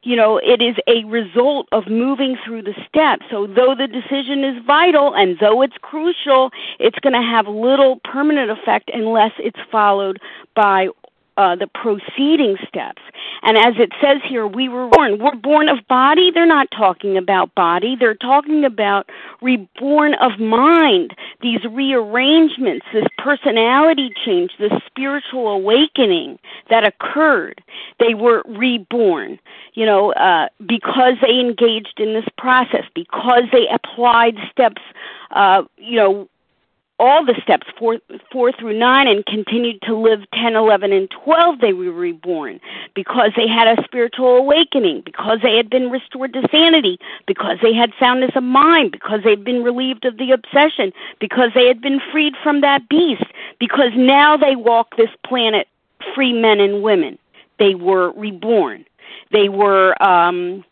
you 0.03 0.15
know, 0.15 0.37
it 0.37 0.61
is 0.61 0.75
a 0.87 1.05
result 1.05 1.67
of 1.71 1.87
moving 1.87 2.37
through 2.45 2.63
the 2.63 2.73
steps. 2.87 3.25
So 3.31 3.47
though 3.47 3.73
the 3.75 3.87
decision 3.87 4.43
is 4.43 4.61
vital 4.65 5.13
and 5.15 5.37
though 5.39 5.61
it's 5.61 5.77
crucial, 5.81 6.51
it's 6.79 6.99
going 6.99 7.13
to 7.13 7.21
have 7.21 7.47
little 7.47 8.01
permanent 8.03 8.51
effect 8.51 8.91
unless 8.93 9.31
it's 9.39 9.59
followed 9.71 10.19
by 10.55 10.89
uh, 11.37 11.55
the 11.55 11.67
proceeding 11.67 12.57
steps. 12.67 13.01
And 13.41 13.57
as 13.57 13.73
it 13.77 13.91
says 14.01 14.17
here, 14.27 14.47
we 14.47 14.69
were 14.69 14.87
born. 14.87 15.19
We're 15.19 15.35
born 15.35 15.67
of 15.67 15.79
body. 15.87 16.31
They're 16.31 16.45
not 16.45 16.69
talking 16.71 17.17
about 17.17 17.53
body. 17.55 17.95
They're 17.99 18.15
talking 18.15 18.63
about 18.63 19.09
reborn 19.41 20.13
of 20.15 20.39
mind. 20.39 21.15
These 21.41 21.63
rearrangements, 21.65 22.85
this 22.93 23.07
personality 23.17 24.13
change, 24.23 24.51
this 24.59 24.71
spiritual 24.85 25.49
awakening 25.49 26.39
that 26.69 26.85
occurred. 26.85 27.61
They 27.99 28.13
were 28.13 28.43
reborn. 28.45 29.39
You 29.73 29.85
know, 29.85 30.13
uh, 30.13 30.49
because 30.65 31.15
they 31.21 31.39
engaged 31.39 31.99
in 31.99 32.13
this 32.13 32.27
process, 32.37 32.85
because 32.93 33.43
they 33.51 33.67
applied 33.73 34.35
steps. 34.51 34.81
Uh, 35.31 35.63
you 35.77 35.95
know, 35.95 36.29
all 36.99 37.25
the 37.25 37.35
steps 37.41 37.67
four, 37.77 37.99
four 38.31 38.51
through 38.51 38.77
nine 38.77 39.07
and 39.07 39.25
continued 39.25 39.81
to 39.81 39.95
live 39.95 40.19
10, 40.33 40.55
11, 40.55 40.93
and 40.93 41.09
12, 41.23 41.59
they 41.59 41.73
were 41.73 41.91
reborn 41.91 42.59
because 42.93 43.31
they 43.35 43.47
had 43.47 43.67
a 43.67 43.83
spiritual 43.83 44.37
awakening, 44.37 45.01
because 45.03 45.39
they 45.41 45.55
had 45.57 45.69
been 45.69 45.89
restored 45.89 46.33
to 46.33 46.47
sanity, 46.51 46.99
because 47.25 47.57
they 47.61 47.73
had 47.73 47.91
soundness 47.99 48.31
of 48.35 48.43
mind, 48.43 48.91
because 48.91 49.21
they'd 49.23 49.43
been 49.43 49.63
relieved 49.63 50.05
of 50.05 50.17
the 50.17 50.31
obsession, 50.31 50.93
because 51.19 51.49
they 51.55 51.67
had 51.67 51.81
been 51.81 51.99
freed 52.11 52.33
from 52.43 52.61
that 52.61 52.87
beast, 52.89 53.25
because 53.59 53.91
now 53.95 54.37
they 54.37 54.55
walk 54.55 54.95
this 54.95 55.09
planet 55.25 55.67
free 56.13 56.33
men 56.33 56.59
and 56.59 56.83
women. 56.83 57.17
They 57.59 57.75
were 57.75 58.11
reborn. 58.11 58.85
They 59.31 59.49
were, 59.49 60.01
um, 60.01 60.63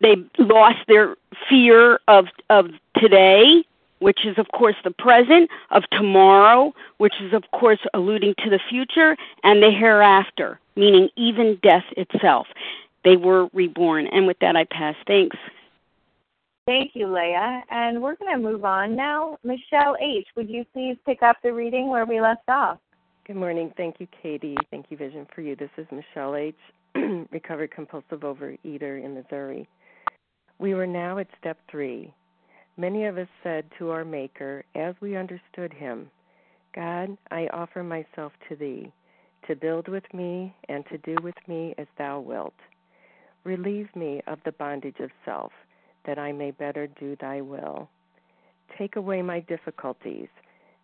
they 0.00 0.16
lost 0.38 0.78
their 0.88 1.16
fear 1.48 2.00
of, 2.08 2.26
of 2.50 2.70
today 2.96 3.64
which 4.00 4.24
is, 4.24 4.38
of 4.38 4.48
course, 4.48 4.76
the 4.84 4.90
present, 4.90 5.50
of 5.70 5.84
tomorrow, 5.92 6.72
which 6.98 7.14
is, 7.20 7.32
of 7.32 7.44
course, 7.52 7.80
alluding 7.94 8.34
to 8.38 8.50
the 8.50 8.60
future, 8.68 9.16
and 9.44 9.62
the 9.62 9.70
hereafter, 9.70 10.60
meaning 10.76 11.08
even 11.16 11.58
death 11.62 11.84
itself. 11.96 12.46
They 13.04 13.16
were 13.16 13.48
reborn. 13.52 14.06
And 14.08 14.26
with 14.26 14.38
that, 14.40 14.56
I 14.56 14.64
pass. 14.64 14.94
Thanks. 15.06 15.36
Thank 16.66 16.90
you, 16.94 17.12
Leah. 17.12 17.62
And 17.70 18.02
we're 18.02 18.16
going 18.16 18.34
to 18.34 18.42
move 18.42 18.64
on 18.64 18.94
now. 18.94 19.38
Michelle 19.42 19.96
H., 20.00 20.26
would 20.36 20.50
you 20.50 20.64
please 20.72 20.96
pick 21.06 21.22
up 21.22 21.36
the 21.42 21.52
reading 21.52 21.88
where 21.88 22.04
we 22.04 22.20
left 22.20 22.48
off? 22.48 22.78
Good 23.26 23.36
morning. 23.36 23.72
Thank 23.76 24.00
you, 24.00 24.06
Katie. 24.22 24.56
Thank 24.70 24.86
you, 24.90 24.96
Vision 24.96 25.26
for 25.34 25.40
You. 25.40 25.56
This 25.56 25.70
is 25.78 25.86
Michelle 25.90 26.34
H., 26.34 26.54
recovered 27.30 27.70
compulsive 27.70 28.20
overeater 28.20 29.02
in 29.02 29.14
Missouri. 29.14 29.68
We 30.58 30.74
were 30.74 30.86
now 30.86 31.18
at 31.18 31.28
step 31.38 31.58
three 31.70 32.12
Many 32.80 33.06
of 33.06 33.18
us 33.18 33.26
said 33.42 33.64
to 33.76 33.90
our 33.90 34.04
Maker, 34.04 34.64
as 34.76 34.94
we 35.00 35.16
understood 35.16 35.72
him, 35.72 36.08
God, 36.76 37.18
I 37.28 37.48
offer 37.48 37.82
myself 37.82 38.32
to 38.48 38.54
thee, 38.54 38.92
to 39.48 39.56
build 39.56 39.88
with 39.88 40.04
me 40.14 40.54
and 40.68 40.86
to 40.86 40.98
do 40.98 41.16
with 41.20 41.34
me 41.48 41.74
as 41.76 41.88
thou 41.98 42.20
wilt. 42.20 42.54
Relieve 43.42 43.88
me 43.96 44.22
of 44.28 44.38
the 44.44 44.52
bondage 44.52 45.00
of 45.00 45.10
self, 45.24 45.50
that 46.06 46.20
I 46.20 46.30
may 46.30 46.52
better 46.52 46.86
do 46.86 47.16
thy 47.16 47.40
will. 47.40 47.88
Take 48.78 48.94
away 48.94 49.22
my 49.22 49.40
difficulties, 49.40 50.28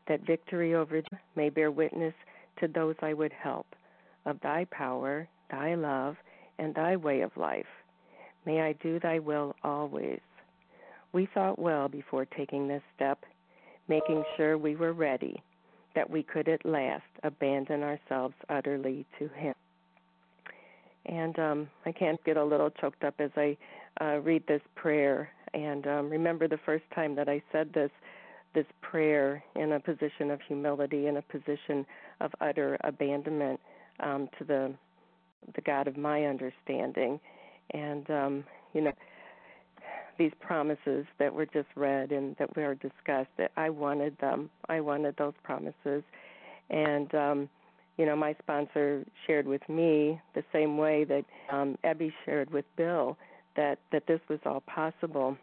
that 0.09 0.27
victory 0.27 0.75
over 0.75 1.01
them 1.01 1.21
may 1.37 1.49
bear 1.49 1.71
witness 1.71 2.14
to 2.59 2.66
those 2.66 2.97
I 3.03 3.14
would 3.14 3.33
help, 3.33 3.66
of 4.27 4.41
thy 4.41 4.64
power, 4.73 5.29
thy 5.49 5.77
love, 5.77 6.16
and 6.59 6.75
thy 6.75 6.97
way 6.97 7.21
of 7.21 7.37
life. 7.37 7.71
May 8.45 8.62
I 8.62 8.73
do 8.73 8.99
thy 8.99 9.21
will 9.21 9.55
always. 9.62 10.19
We 11.15 11.29
thought 11.33 11.59
well 11.59 11.89
before 11.89 12.27
taking 12.27 12.69
this 12.69 12.83
step, 12.97 13.21
making 13.89 14.25
sure 14.37 14.59
we 14.59 14.77
were 14.77 14.93
ready, 14.93 15.43
that 15.95 16.11
we 16.11 16.23
could 16.23 16.49
at 16.49 16.67
last 16.67 17.05
abandon 17.23 17.83
ourselves 17.83 18.35
utterly 18.51 19.07
to 19.19 19.29
Him. 19.29 19.55
And 21.07 21.39
um, 21.39 21.71
I 21.87 21.93
can't 21.93 22.23
get 22.25 22.37
a 22.37 22.45
little 22.45 22.71
choked 22.71 23.05
up 23.05 23.15
as 23.21 23.31
I 23.37 23.57
uh, 24.01 24.19
read 24.19 24.43
this 24.49 24.62
prayer. 24.75 25.31
And 25.55 25.87
um, 25.87 26.11
remember 26.11 26.49
the 26.49 26.59
first 26.67 26.85
time 26.95 27.15
that 27.17 27.29
I 27.29 27.43
said 27.53 27.73
this 27.73 27.91
this 28.55 28.67
prayer 28.83 29.43
in 29.57 29.73
a 29.73 29.81
position 29.81 30.31
of 30.31 30.41
humility, 30.47 31.09
in 31.09 31.17
a 31.17 31.23
position 31.23 31.85
of 32.21 32.31
utter 32.41 32.77
abandonment. 32.85 33.61
um, 34.01 34.29
to 34.39 34.45
the 34.45 34.73
the 35.55 35.61
God 35.61 35.89
of 35.89 35.97
my 35.97 36.25
understanding, 36.25 37.21
and 37.73 38.11
um, 38.11 38.45
you 38.73 38.81
know 38.81 38.93
these 40.19 40.33
promises 40.41 41.07
that 41.19 41.33
were 41.33 41.47
just 41.47 41.69
read 41.75 42.12
and 42.12 42.37
that 42.37 42.55
were 42.57 42.75
discussed 42.75 43.31
that 43.39 43.51
I 43.57 43.71
wanted 43.71 44.17
them. 44.19 44.51
I 44.69 44.81
wanted 44.81 45.17
those 45.17 45.35
promises, 45.43 46.03
and 46.71 47.15
um, 47.15 47.49
you 47.97 48.07
know 48.07 48.17
my 48.17 48.35
sponsor 48.43 49.05
shared 49.27 49.47
with 49.47 49.67
me 49.69 50.21
the 50.35 50.45
same 50.53 50.77
way 50.77 51.05
that 51.05 51.25
um, 51.51 51.79
shared 52.25 52.51
with 52.51 52.65
Bill 52.77 53.17
that 53.57 53.79
that 53.93 54.07
this 54.07 54.21
was 54.29 54.41
all 54.45 54.61
possible, 54.61 55.37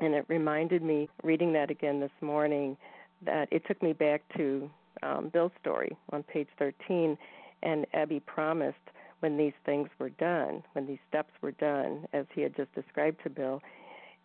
and 0.00 0.14
it 0.14 0.24
reminded 0.28 0.82
me 0.82 1.08
reading 1.22 1.52
that 1.54 1.70
again 1.70 2.00
this 2.00 2.10
morning 2.20 2.76
that 3.24 3.48
it 3.50 3.62
took 3.66 3.82
me 3.82 3.92
back 3.92 4.22
to 4.36 4.70
um, 5.02 5.30
Bill's 5.32 5.52
story 5.60 5.96
on 6.12 6.22
page 6.22 6.48
13, 6.58 7.16
and 7.62 7.86
Ebby 7.94 8.24
promised 8.24 8.76
when 9.20 9.36
these 9.36 9.52
things 9.64 9.88
were 9.98 10.10
done, 10.10 10.62
when 10.72 10.86
these 10.86 10.98
steps 11.08 11.32
were 11.42 11.52
done, 11.52 12.06
as 12.12 12.26
he 12.34 12.40
had 12.40 12.56
just 12.56 12.74
described 12.74 13.22
to 13.22 13.30
Bill, 13.30 13.62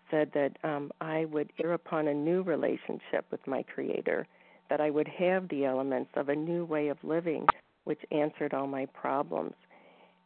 said 0.09 0.31
that 0.33 0.57
um, 0.63 0.91
I 1.01 1.25
would 1.25 1.51
enter 1.59 1.73
upon 1.73 2.07
a 2.07 2.13
new 2.13 2.41
relationship 2.41 3.25
with 3.31 3.45
my 3.47 3.63
Creator, 3.63 4.27
that 4.69 4.81
I 4.81 4.89
would 4.89 5.07
have 5.07 5.47
the 5.49 5.65
elements 5.65 6.11
of 6.15 6.29
a 6.29 6.35
new 6.35 6.65
way 6.65 6.87
of 6.87 6.97
living 7.03 7.45
which 7.83 7.99
answered 8.11 8.53
all 8.53 8.67
my 8.67 8.87
problems. 8.87 9.53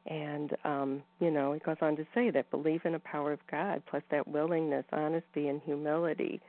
And, 0.08 0.56
um, 0.64 1.04
you 1.20 1.30
know, 1.30 1.52
he 1.52 1.60
goes 1.60 1.76
on 1.82 1.98
to 1.98 2.08
say 2.16 2.30
that 2.32 2.50
belief 2.52 2.86
in 2.86 2.94
the 2.94 3.00
power 3.00 3.34
of 3.34 3.40
God, 3.52 3.84
plus 3.90 4.02
that 4.12 4.28
willingness, 4.28 4.86
honesty, 4.94 5.50
and 5.50 5.62
humility, 5.66 6.42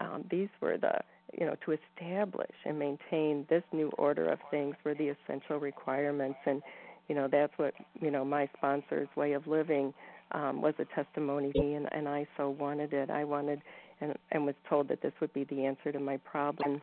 um, 0.00 0.24
these 0.28 0.48
were 0.60 0.76
the 0.76 0.98
you 1.38 1.46
know, 1.46 1.56
to 1.64 1.72
establish 1.72 2.54
and 2.64 2.78
maintain 2.78 3.46
this 3.48 3.62
new 3.72 3.88
order 3.98 4.28
of 4.28 4.38
things 4.50 4.76
were 4.84 4.94
the 4.94 5.08
essential 5.08 5.58
requirements. 5.58 6.38
And, 6.46 6.62
you 7.08 7.14
know, 7.14 7.28
that's 7.30 7.52
what, 7.56 7.74
you 8.00 8.10
know, 8.10 8.24
my 8.24 8.48
sponsor's 8.56 9.08
way 9.16 9.32
of 9.32 9.46
living 9.46 9.92
um, 10.34 10.60
was 10.60 10.74
a 10.78 10.84
testimony 10.94 11.52
to 11.52 11.60
me, 11.62 11.74
and, 11.74 11.88
and 11.92 12.08
I 12.08 12.26
so 12.36 12.50
wanted 12.50 12.92
it. 12.92 13.08
I 13.10 13.24
wanted 13.24 13.62
and, 14.00 14.14
and 14.32 14.44
was 14.44 14.54
told 14.68 14.88
that 14.88 15.00
this 15.00 15.12
would 15.20 15.32
be 15.32 15.44
the 15.44 15.64
answer 15.64 15.92
to 15.92 16.00
my 16.00 16.16
problem. 16.18 16.82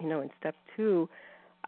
You 0.00 0.08
know, 0.08 0.20
in 0.20 0.30
step 0.40 0.56
two, 0.76 1.08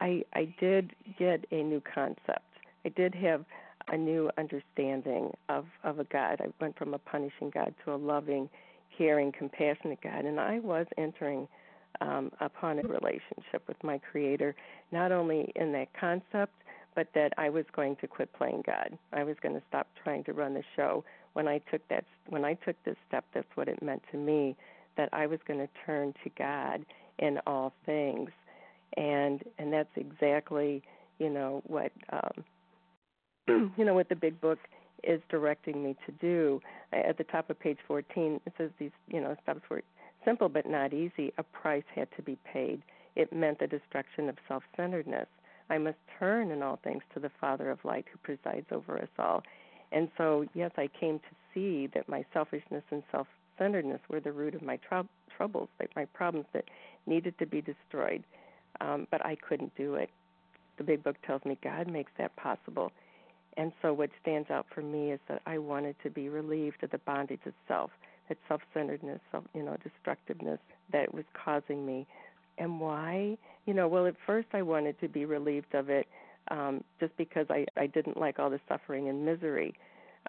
I, 0.00 0.22
I 0.34 0.52
did 0.60 0.92
get 1.18 1.44
a 1.50 1.62
new 1.62 1.80
concept. 1.94 2.44
I 2.84 2.90
did 2.90 3.14
have 3.14 3.44
a 3.88 3.96
new 3.96 4.30
understanding 4.36 5.30
of, 5.48 5.64
of 5.84 6.00
a 6.00 6.04
God. 6.04 6.40
I 6.40 6.48
went 6.60 6.76
from 6.76 6.92
a 6.92 6.98
punishing 6.98 7.50
God 7.54 7.72
to 7.84 7.94
a 7.94 7.96
loving, 7.96 8.50
caring, 8.98 9.32
compassionate 9.32 10.00
God, 10.02 10.24
and 10.24 10.38
I 10.38 10.58
was 10.58 10.86
entering– 10.98 11.48
um, 12.00 12.30
upon 12.40 12.78
a 12.78 12.82
relationship 12.82 13.62
with 13.66 13.82
my 13.82 13.98
Creator, 14.10 14.54
not 14.92 15.12
only 15.12 15.52
in 15.56 15.72
that 15.72 15.88
concept, 15.98 16.54
but 16.96 17.08
that 17.14 17.32
I 17.36 17.50
was 17.50 17.66
going 17.76 17.94
to 17.96 18.08
quit 18.08 18.32
playing 18.32 18.64
God. 18.66 18.98
I 19.12 19.22
was 19.22 19.36
going 19.40 19.54
to 19.54 19.62
stop 19.68 19.86
trying 20.02 20.24
to 20.24 20.32
run 20.32 20.54
the 20.54 20.64
show. 20.74 21.04
When 21.34 21.46
I 21.46 21.58
took 21.70 21.86
that, 21.88 22.04
when 22.28 22.44
I 22.44 22.54
took 22.54 22.74
this 22.84 22.96
step, 23.06 23.24
that's 23.32 23.46
what 23.54 23.68
it 23.68 23.80
meant 23.82 24.02
to 24.10 24.18
me. 24.18 24.56
That 24.96 25.10
I 25.12 25.26
was 25.26 25.38
going 25.46 25.60
to 25.60 25.68
turn 25.84 26.14
to 26.24 26.30
God 26.38 26.84
in 27.18 27.38
all 27.46 27.74
things, 27.84 28.30
and 28.96 29.44
and 29.58 29.72
that's 29.72 29.90
exactly 29.94 30.82
you 31.18 31.28
know 31.28 31.62
what 31.66 31.92
um, 32.10 33.72
you 33.76 33.84
know 33.84 33.94
what 33.94 34.08
the 34.08 34.16
big 34.16 34.40
book 34.40 34.58
is 35.04 35.20
directing 35.28 35.84
me 35.84 35.94
to 36.06 36.12
do. 36.12 36.60
At 36.92 37.18
the 37.18 37.24
top 37.24 37.50
of 37.50 37.60
page 37.60 37.78
14, 37.86 38.40
it 38.46 38.52
says 38.56 38.70
these 38.78 38.90
you 39.08 39.20
know 39.20 39.36
steps 39.42 39.60
were 39.68 39.82
simple 40.24 40.48
but 40.48 40.66
not 40.66 40.94
easy, 40.94 41.32
a 41.36 41.42
price 41.42 41.84
had 41.94 42.08
to 42.16 42.22
be 42.22 42.38
paid. 42.50 42.80
It 43.16 43.32
meant 43.32 43.58
the 43.58 43.66
destruction 43.66 44.30
of 44.30 44.36
self 44.48 44.62
centeredness. 44.76 45.28
I 45.70 45.78
must 45.78 45.98
turn 46.18 46.50
in 46.50 46.62
all 46.62 46.78
things 46.82 47.02
to 47.14 47.20
the 47.20 47.30
Father 47.40 47.70
of 47.70 47.84
light 47.84 48.06
who 48.10 48.18
presides 48.18 48.66
over 48.70 48.98
us 48.98 49.08
all. 49.18 49.42
And 49.92 50.08
so, 50.16 50.44
yes, 50.54 50.70
I 50.76 50.88
came 50.88 51.18
to 51.18 51.34
see 51.54 51.88
that 51.94 52.08
my 52.08 52.24
selfishness 52.32 52.82
and 52.90 53.02
self 53.10 53.26
centeredness 53.58 54.00
were 54.08 54.20
the 54.20 54.32
root 54.32 54.54
of 54.54 54.62
my 54.62 54.76
tr- 54.76 55.06
troubles, 55.36 55.68
like 55.80 55.90
my 55.96 56.04
problems 56.06 56.46
that 56.52 56.64
needed 57.06 57.38
to 57.38 57.46
be 57.46 57.62
destroyed. 57.62 58.22
Um, 58.80 59.06
but 59.10 59.24
I 59.24 59.36
couldn't 59.36 59.74
do 59.76 59.94
it. 59.94 60.10
The 60.76 60.84
big 60.84 61.02
book 61.02 61.16
tells 61.26 61.44
me 61.44 61.58
God 61.62 61.88
makes 61.90 62.12
that 62.18 62.36
possible. 62.36 62.92
And 63.56 63.72
so, 63.80 63.94
what 63.94 64.10
stands 64.20 64.50
out 64.50 64.66
for 64.74 64.82
me 64.82 65.12
is 65.12 65.20
that 65.28 65.40
I 65.46 65.58
wanted 65.58 65.96
to 66.02 66.10
be 66.10 66.28
relieved 66.28 66.82
of 66.82 66.90
the 66.90 66.98
bondage 66.98 67.40
of 67.46 67.54
self 67.66 67.90
that 68.28 68.38
self, 68.48 68.60
you 69.54 69.62
know, 69.62 69.76
destructiveness 69.82 70.58
that 70.92 71.12
was 71.14 71.24
causing 71.32 71.86
me. 71.86 72.06
And 72.58 72.80
why? 72.80 73.36
You 73.66 73.74
know, 73.74 73.88
well, 73.88 74.06
at 74.06 74.14
first 74.26 74.48
I 74.52 74.62
wanted 74.62 74.98
to 75.00 75.08
be 75.08 75.24
relieved 75.24 75.74
of 75.74 75.90
it, 75.90 76.06
um, 76.50 76.82
just 77.00 77.16
because 77.16 77.46
I 77.50 77.66
I 77.76 77.86
didn't 77.86 78.16
like 78.16 78.38
all 78.38 78.50
the 78.50 78.60
suffering 78.68 79.08
and 79.08 79.24
misery. 79.24 79.74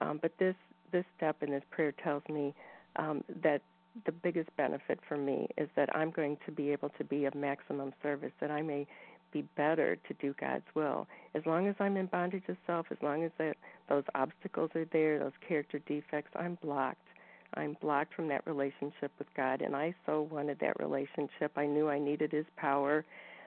Um, 0.02 0.20
but 0.22 0.32
this 0.40 0.56
this 0.92 1.06
step 1.16 1.38
in 1.42 1.52
this 1.52 1.64
prayer 1.72 1.94
tells 2.04 2.24
me 2.30 2.54
um, 2.98 3.24
that 3.44 3.62
the 4.06 4.12
biggest 4.12 4.56
benefit 4.58 5.00
for 5.08 5.18
me 5.18 5.48
is 5.58 5.70
that 5.76 5.94
I'm 5.96 6.12
going 6.12 6.38
to 6.46 6.52
be 6.52 6.72
able 6.72 6.90
to 6.98 7.04
be 7.04 7.26
of 7.26 7.36
maximum 7.36 7.94
service, 8.04 8.32
that 8.40 8.52
I 8.52 8.62
may 8.62 8.86
be 9.34 9.42
better 9.56 9.96
to 10.08 10.14
do 10.16 10.34
God's 10.40 10.66
will. 10.76 11.08
As 11.36 11.46
long 11.46 11.68
as 11.68 11.76
I'm 11.80 11.98
in 11.98 12.06
bondage 12.08 12.44
of 12.48 12.58
self, 12.66 12.88
as 12.92 12.98
long 13.02 13.24
as 13.24 13.32
that 13.38 13.56
those 13.90 14.04
obstacles 14.16 14.72
are 14.76 14.86
there, 14.92 15.20
those 15.20 15.34
character 15.48 15.80
defects, 15.80 16.32
I'm 16.36 16.58
blocked. 16.62 17.07
I'm 17.56 17.78
blocked 17.82 18.14
from 18.14 18.28
that 18.30 18.46
relationship 18.46 19.12
with 19.18 19.28
God, 19.36 19.62
and 19.62 19.76
I 19.76 19.94
so 20.06 20.28
wanted 20.32 20.60
that 20.60 20.80
relationship. 20.80 21.52
I 21.56 21.66
knew 21.66 21.90
I 21.90 22.00
needed 22.00 22.32
His 22.32 22.46
power. 22.56 23.06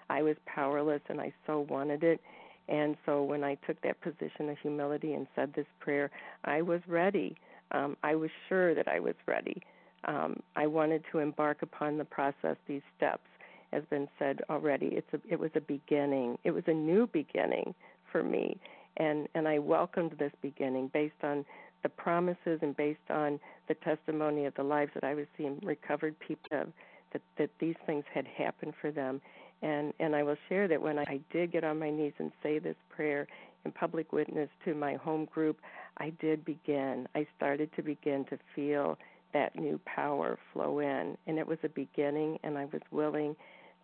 I 0.09 0.23
was 0.23 0.37
powerless, 0.47 1.03
and 1.09 1.21
I 1.21 1.33
so 1.47 1.67
wanted 1.69 2.03
it. 2.03 2.21
And 2.69 2.97
so 3.05 3.23
when 3.23 3.43
I 3.43 3.57
took 3.67 3.81
that 3.83 4.01
position 4.01 4.49
of 4.49 4.59
humility 4.59 5.15
and 5.15 5.27
said 5.35 5.53
this 5.55 5.67
prayer, 5.81 6.11
I 6.45 6.63
was 6.63 6.81
ready. 6.87 7.37
Um, 7.73 7.97
I 8.03 8.15
was 8.15 8.31
sure 8.49 8.75
that 8.75 8.89
I 8.89 9.01
was 9.01 9.15
ready. 9.27 9.61
Um, 10.05 10.41
I 10.57 10.67
wanted 10.67 11.05
to 11.13 11.19
embark 11.19 11.63
upon 11.63 11.99
the 11.99 12.05
process, 12.05 12.57
these 12.67 12.83
steps, 12.97 13.27
has 13.73 13.83
been 13.91 14.09
said 14.19 14.41
already. 14.49 14.87
It's 14.87 15.07
a, 15.13 15.21
it 15.33 15.39
was 15.39 15.51
a 15.55 15.61
beginning. 15.61 16.39
It 16.45 16.53
was 16.53 16.65
a 16.67 16.73
new 16.73 17.07
beginning 17.07 17.75
for 18.11 18.23
me, 18.23 18.59
and 18.97 19.29
and 19.35 19.47
I 19.47 19.59
welcomed 19.59 20.17
this 20.19 20.33
beginning 20.43 20.91
based 20.93 21.23
on 21.23 21.45
the 21.83 21.89
promises 21.89 22.59
and 22.63 22.77
based 22.77 23.11
on 23.11 23.41
the 23.69 23.75
testimony 23.75 24.45
of 24.45 24.55
the 24.55 24.63
lives 24.63 24.91
that 24.95 25.05
I 25.05 25.15
was 25.15 25.27
seeing 25.37 25.59
recovered 25.63 26.19
people 26.19 26.73
that 27.13 27.23
that 27.39 27.51
these 27.59 27.77
things 27.87 28.05
had 28.13 28.27
happened 28.27 28.75
for 28.81 28.91
them. 28.91 29.21
And 29.63 29.93
and 30.01 30.15
I 30.15 30.23
will 30.23 30.37
share 30.49 30.69
that 30.69 30.81
when 30.81 30.99
I 30.99 31.21
did 31.33 31.53
get 31.53 31.65
on 31.65 31.79
my 31.79 31.91
knees 31.91 32.13
and 32.19 32.33
say 32.43 32.59
this 32.59 32.77
prayer 32.95 33.27
in 33.65 33.73
public 33.73 34.13
witness 34.13 34.49
to 34.65 34.75
my 34.75 34.95
home 34.95 35.27
group 35.27 35.59
I 35.99 36.11
did 36.21 36.45
begin 36.45 37.09
I 37.15 37.27
started 37.37 37.71
to 37.77 37.83
begin 37.83 38.25
to 38.27 38.39
feel 38.55 38.99
that 39.33 39.57
new 39.57 39.79
power 39.85 40.39
flow 40.53 40.81
in. 40.81 41.17
And 41.27 41.39
it 41.39 41.47
was 41.47 41.59
a 41.63 41.69
beginning 41.69 42.39
and 42.43 42.59
I 42.59 42.65
was 42.67 42.83
willing 42.91 43.37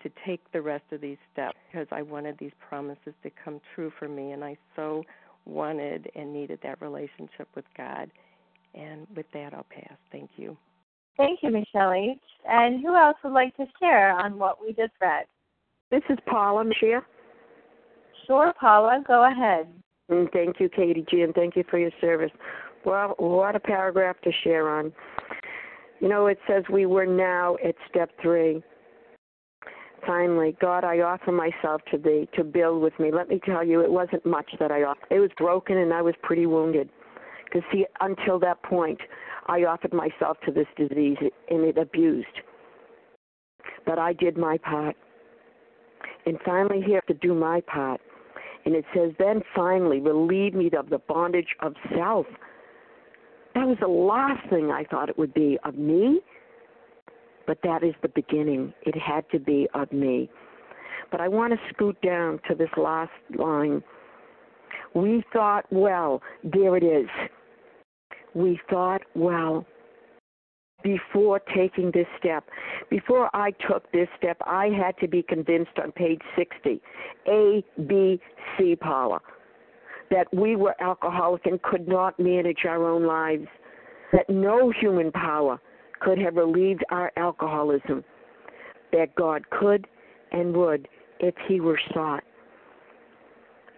to 0.03 0.11
take 0.27 0.41
the 0.53 0.61
rest 0.61 0.85
of 0.93 1.01
these 1.01 1.17
steps 1.33 1.57
because 1.71 1.87
I 1.91 2.03
wanted 2.03 2.37
these 2.39 2.53
promises 2.69 3.15
to 3.23 3.31
come 3.45 3.61
true 3.75 3.93
for 3.99 4.09
me. 4.09 4.33
And 4.33 4.45
I 4.45 4.57
so 4.75 5.05
wanted 5.47 6.11
and 6.15 6.33
needed 6.33 6.59
that 6.63 6.81
relationship 6.81 7.49
with 7.55 7.65
God. 7.77 8.11
And 8.75 9.07
with 9.17 9.27
that, 9.33 9.55
I'll 9.55 9.67
pass. 9.71 9.97
Thank 10.13 10.31
you. 10.37 10.57
Thank 11.17 11.41
you, 11.43 11.51
Michelle 11.51 11.93
H. 11.93 12.19
And 12.47 12.83
who 12.83 12.95
else 12.95 13.17
would 13.25 13.33
like 13.33 13.57
to 13.57 13.65
share 13.81 14.11
on 14.11 14.39
what 14.39 14.61
we 14.61 14.69
just 14.75 14.93
read? 15.01 15.25
This 15.91 16.03
is 16.11 16.19
Paula 16.27 16.65
Michelle. 16.65 17.03
Sure, 18.27 18.53
Paula, 18.61 19.03
go 19.07 19.31
ahead. 19.31 19.69
And 20.09 20.29
thank 20.33 20.61
you, 20.61 20.69
Katie 20.69 21.07
G, 21.11 21.23
and 21.23 21.35
thank 21.35 21.57
you 21.57 21.65
for 21.71 21.79
your 21.79 21.91
service. 22.01 22.31
Well, 22.85 23.15
what 23.19 23.57
a 23.57 23.61
paragraph 23.61 24.17
to 24.25 24.31
share 24.45 24.69
on. 24.69 24.93
You 26.01 26.09
know, 26.09 26.27
it 26.27 26.39
says 26.47 26.65
we 26.71 26.87
were 26.87 27.07
now 27.07 27.57
at 27.65 27.75
step 27.89 28.11
three 28.21 28.63
finally, 30.07 30.57
God, 30.61 30.85
I 30.85 31.01
offer 31.01 31.33
myself 31.33 31.83
to 31.91 31.99
thee 31.99 32.29
to 32.35 32.45
build 32.45 32.83
with 32.83 32.99
me. 32.99 33.11
Let 33.13 33.29
me 33.29 33.41
tell 33.45 33.65
you, 33.65 33.81
it 33.81 33.91
wasn't 33.91 34.25
much 34.25 34.51
that 34.59 34.71
I 34.71 34.83
offered. 34.83 35.07
It 35.11 35.19
was 35.19 35.31
broken 35.37 35.77
and 35.79 35.93
I 35.93 36.03
was 36.03 36.15
pretty 36.23 36.47
wounded. 36.47 36.89
Because, 37.45 37.63
see, 37.73 37.87
until 38.01 38.39
that 38.41 38.63
point, 38.63 39.01
I 39.47 39.65
offered 39.65 39.93
myself 39.93 40.39
to 40.47 40.53
this 40.53 40.67
disease 40.77 41.19
and 41.49 41.65
it 41.65 41.79
abused. 41.79 42.27
But 43.85 43.99
I 43.99 44.13
did 44.13 44.37
my 44.37 44.59
part. 44.59 44.97
And 46.25 46.39
finally, 46.45 46.83
here 46.85 47.03
to 47.07 47.15
do 47.15 47.35
my 47.35 47.61
part. 47.61 48.01
And 48.65 48.75
it 48.75 48.85
says, 48.95 49.13
then 49.19 49.43
finally, 49.55 50.01
relieve 50.01 50.55
me 50.55 50.71
of 50.77 50.91
the 50.91 50.99
bondage 50.99 51.55
of 51.61 51.75
self. 51.97 52.27
That 53.55 53.67
was 53.67 53.77
the 53.81 53.89
last 53.89 54.49
thing 54.51 54.71
I 54.71 54.85
thought 54.85 55.09
it 55.09 55.17
would 55.17 55.33
be 55.33 55.57
of 55.65 55.77
me 55.77 56.21
but 57.47 57.59
that 57.63 57.83
is 57.83 57.95
the 58.03 58.09
beginning. 58.09 58.73
It 58.83 58.97
had 58.97 59.29
to 59.31 59.39
be 59.39 59.69
of 59.75 59.93
me. 59.93 60.31
But 61.11 61.21
I 61.21 61.29
want 61.29 61.53
to 61.53 61.59
scoot 61.73 62.01
down 62.03 62.41
to 62.49 62.55
this 62.55 62.71
last 62.77 63.13
line. 63.39 63.83
We 64.95 65.23
thought, 65.33 65.65
well, 65.71 66.23
there 66.43 66.77
it 66.77 66.83
is. 66.83 67.09
We 68.35 68.59
thought, 68.69 69.03
well, 69.15 69.67
before 70.83 71.41
taking 71.55 71.91
this 71.93 72.07
step. 72.19 72.45
Before 72.91 73.29
I 73.35 73.51
took 73.69 73.91
this 73.93 74.09
step, 74.17 74.37
I 74.43 74.69
had 74.69 74.97
to 74.99 75.09
be 75.09 75.23
convinced 75.23 75.79
on 75.83 75.91
page 75.93 76.21
60, 76.37 76.81
A, 77.29 77.65
B, 77.89 78.21
C, 78.57 78.77
Paula, 78.77 79.21
that 80.11 80.33
we 80.33 80.55
were 80.55 80.77
alcoholic 80.81 81.47
and 81.47 81.61
could 81.63 81.89
not 81.89 82.19
manage 82.21 82.65
our 82.69 82.89
own 82.89 83.07
lives, 83.07 83.49
that 84.13 84.29
no 84.29 84.71
human 84.71 85.11
power 85.11 85.61
could 86.01 86.19
have 86.19 86.37
relieved 86.37 86.85
our 86.91 87.13
alcoholism, 87.17 88.05
that 88.93 89.15
God 89.17 89.49
could 89.51 89.87
and 90.33 90.55
would 90.57 90.89
if 91.21 91.35
He 91.49 91.61
were 91.61 91.81
sought. 91.93 92.23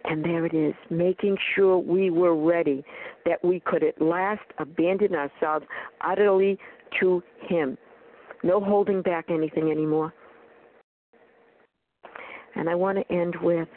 And 0.04 0.24
there 0.24 0.46
it 0.46 0.54
is, 0.54 0.74
making 0.90 1.36
sure 1.54 1.78
we 1.78 2.10
were 2.10 2.34
ready, 2.34 2.84
that 3.26 3.44
we 3.44 3.60
could 3.60 3.82
at 3.82 4.00
last 4.00 4.44
abandon 4.58 5.14
ourselves 5.14 5.66
utterly 6.00 6.58
to 7.00 7.22
Him. 7.42 7.76
No 8.42 8.60
holding 8.60 9.02
back 9.02 9.26
anything 9.28 9.70
anymore. 9.70 10.14
And 12.54 12.70
I 12.70 12.74
want 12.74 12.98
to 12.98 13.14
end 13.14 13.34
with 13.42 13.68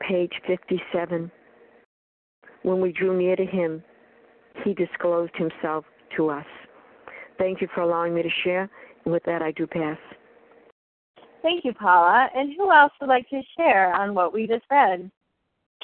page 0.00 0.32
57. 0.46 1.30
When 2.62 2.80
we 2.80 2.92
drew 2.92 3.16
near 3.18 3.36
to 3.36 3.44
Him, 3.44 3.82
He 4.64 4.74
disclosed 4.74 5.32
Himself 5.36 5.84
to 6.16 6.30
us. 6.30 6.46
Thank 7.38 7.60
you 7.60 7.68
for 7.74 7.82
allowing 7.82 8.14
me 8.14 8.22
to 8.22 8.30
share. 8.44 8.70
With 9.06 9.22
that, 9.24 9.42
I 9.42 9.50
do 9.52 9.66
pass. 9.66 9.98
Thank 11.42 11.64
you, 11.64 11.74
Paula. 11.74 12.28
And 12.34 12.54
who 12.56 12.72
else 12.72 12.92
would 13.00 13.08
like 13.08 13.28
to 13.28 13.42
share 13.58 13.94
on 13.94 14.14
what 14.14 14.32
we 14.32 14.46
just 14.46 14.64
read? 14.70 15.10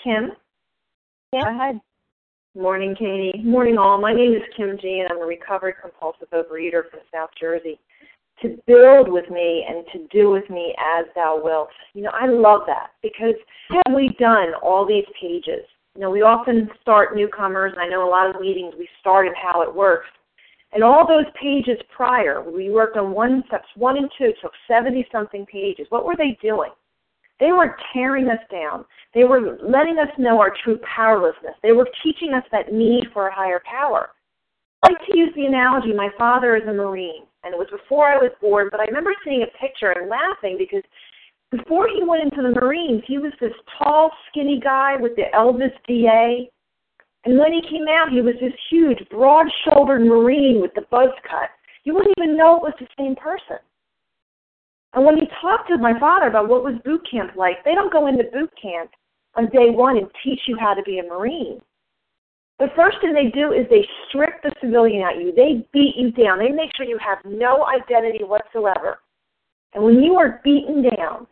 Kim? 0.02 0.32
Kim? 1.32 1.42
Go 1.42 1.54
ahead. 1.54 1.80
Morning, 2.56 2.96
Katie. 2.98 3.42
Morning, 3.44 3.76
all. 3.78 4.00
My 4.00 4.12
name 4.12 4.32
is 4.32 4.42
Kim 4.56 4.78
G, 4.80 5.00
and 5.00 5.08
I'm 5.12 5.22
a 5.22 5.26
recovered 5.26 5.74
compulsive 5.80 6.28
overeater 6.30 6.90
from 6.90 7.00
South 7.14 7.30
Jersey. 7.38 7.78
To 8.42 8.58
build 8.66 9.12
with 9.12 9.28
me 9.28 9.66
and 9.68 9.84
to 9.92 10.08
do 10.08 10.30
with 10.30 10.48
me 10.48 10.74
as 10.96 11.04
thou 11.14 11.38
wilt. 11.44 11.68
You 11.92 12.02
know, 12.02 12.10
I 12.14 12.26
love 12.26 12.62
that 12.66 12.92
because 13.02 13.34
have 13.70 13.94
we 13.94 14.16
done 14.18 14.54
all 14.62 14.86
these 14.86 15.04
pages? 15.20 15.66
You 15.94 16.00
know, 16.00 16.10
we 16.10 16.22
often 16.22 16.70
start 16.80 17.14
newcomers, 17.14 17.72
and 17.72 17.82
I 17.82 17.88
know 17.88 18.08
a 18.08 18.10
lot 18.10 18.34
of 18.34 18.40
meetings 18.40 18.72
we 18.78 18.88
start 18.98 19.26
in 19.26 19.34
how 19.34 19.60
it 19.60 19.74
works. 19.74 20.06
And 20.72 20.84
all 20.84 21.06
those 21.06 21.26
pages 21.40 21.78
prior, 21.94 22.42
we 22.48 22.70
worked 22.70 22.96
on 22.96 23.12
one 23.12 23.42
steps 23.48 23.66
one 23.74 23.96
and 23.96 24.10
two, 24.16 24.32
took 24.40 24.52
70 24.68 25.06
something 25.10 25.44
pages. 25.46 25.86
What 25.88 26.04
were 26.04 26.16
they 26.16 26.38
doing? 26.40 26.70
They 27.40 27.52
were 27.52 27.76
tearing 27.92 28.28
us 28.28 28.38
down. 28.52 28.84
They 29.14 29.24
were 29.24 29.58
letting 29.62 29.98
us 29.98 30.10
know 30.18 30.38
our 30.38 30.54
true 30.62 30.78
powerlessness. 30.94 31.54
They 31.62 31.72
were 31.72 31.88
teaching 32.04 32.34
us 32.34 32.44
that 32.52 32.72
need 32.72 33.04
for 33.12 33.28
a 33.28 33.34
higher 33.34 33.62
power. 33.64 34.10
I 34.82 34.92
like 34.92 35.06
to 35.06 35.16
use 35.16 35.30
the 35.34 35.46
analogy 35.46 35.92
my 35.92 36.10
father 36.16 36.56
is 36.56 36.62
a 36.68 36.72
Marine, 36.72 37.24
and 37.42 37.52
it 37.52 37.58
was 37.58 37.68
before 37.70 38.06
I 38.06 38.16
was 38.16 38.30
born, 38.40 38.68
but 38.70 38.80
I 38.80 38.84
remember 38.84 39.14
seeing 39.24 39.42
a 39.42 39.58
picture 39.58 39.90
and 39.90 40.08
laughing 40.08 40.56
because 40.58 40.82
before 41.50 41.88
he 41.88 42.04
went 42.04 42.22
into 42.22 42.42
the 42.42 42.60
Marines, 42.60 43.02
he 43.06 43.18
was 43.18 43.32
this 43.40 43.52
tall, 43.78 44.10
skinny 44.30 44.60
guy 44.62 44.96
with 44.96 45.16
the 45.16 45.24
Elvis 45.34 45.72
DA 45.86 46.48
and 47.24 47.38
when 47.38 47.52
he 47.52 47.60
came 47.62 47.86
out, 47.88 48.10
he 48.10 48.22
was 48.22 48.34
this 48.40 48.52
huge, 48.70 48.98
broad 49.10 49.46
shouldered 49.64 50.02
Marine 50.02 50.60
with 50.60 50.72
the 50.74 50.86
buzz 50.90 51.10
cut. 51.22 51.50
You 51.84 51.94
wouldn't 51.94 52.14
even 52.18 52.36
know 52.36 52.56
it 52.56 52.62
was 52.62 52.74
the 52.80 52.86
same 52.98 53.14
person. 53.14 53.58
And 54.94 55.04
when 55.04 55.16
he 55.16 55.28
talked 55.40 55.68
to 55.68 55.78
my 55.78 55.98
father 56.00 56.28
about 56.28 56.48
what 56.48 56.64
was 56.64 56.74
boot 56.84 57.06
camp 57.10 57.32
like, 57.36 57.62
they 57.64 57.74
don't 57.74 57.92
go 57.92 58.06
into 58.06 58.24
boot 58.24 58.50
camp 58.60 58.90
on 59.36 59.46
day 59.50 59.70
one 59.70 59.98
and 59.98 60.08
teach 60.24 60.40
you 60.48 60.56
how 60.58 60.74
to 60.74 60.82
be 60.82 60.98
a 60.98 61.02
Marine. 61.02 61.60
The 62.58 62.68
first 62.74 62.98
thing 63.00 63.14
they 63.14 63.30
do 63.30 63.52
is 63.52 63.66
they 63.70 63.86
strip 64.08 64.42
the 64.42 64.52
civilian 64.60 65.02
at 65.02 65.16
you. 65.16 65.32
They 65.32 65.66
beat 65.72 65.94
you 65.96 66.10
down. 66.12 66.38
They 66.38 66.50
make 66.50 66.70
sure 66.76 66.84
you 66.84 66.98
have 66.98 67.18
no 67.24 67.66
identity 67.66 68.24
whatsoever. 68.24 68.98
And 69.74 69.84
when 69.84 70.02
you 70.02 70.14
are 70.14 70.40
beaten 70.42 70.82
down, 70.96 71.26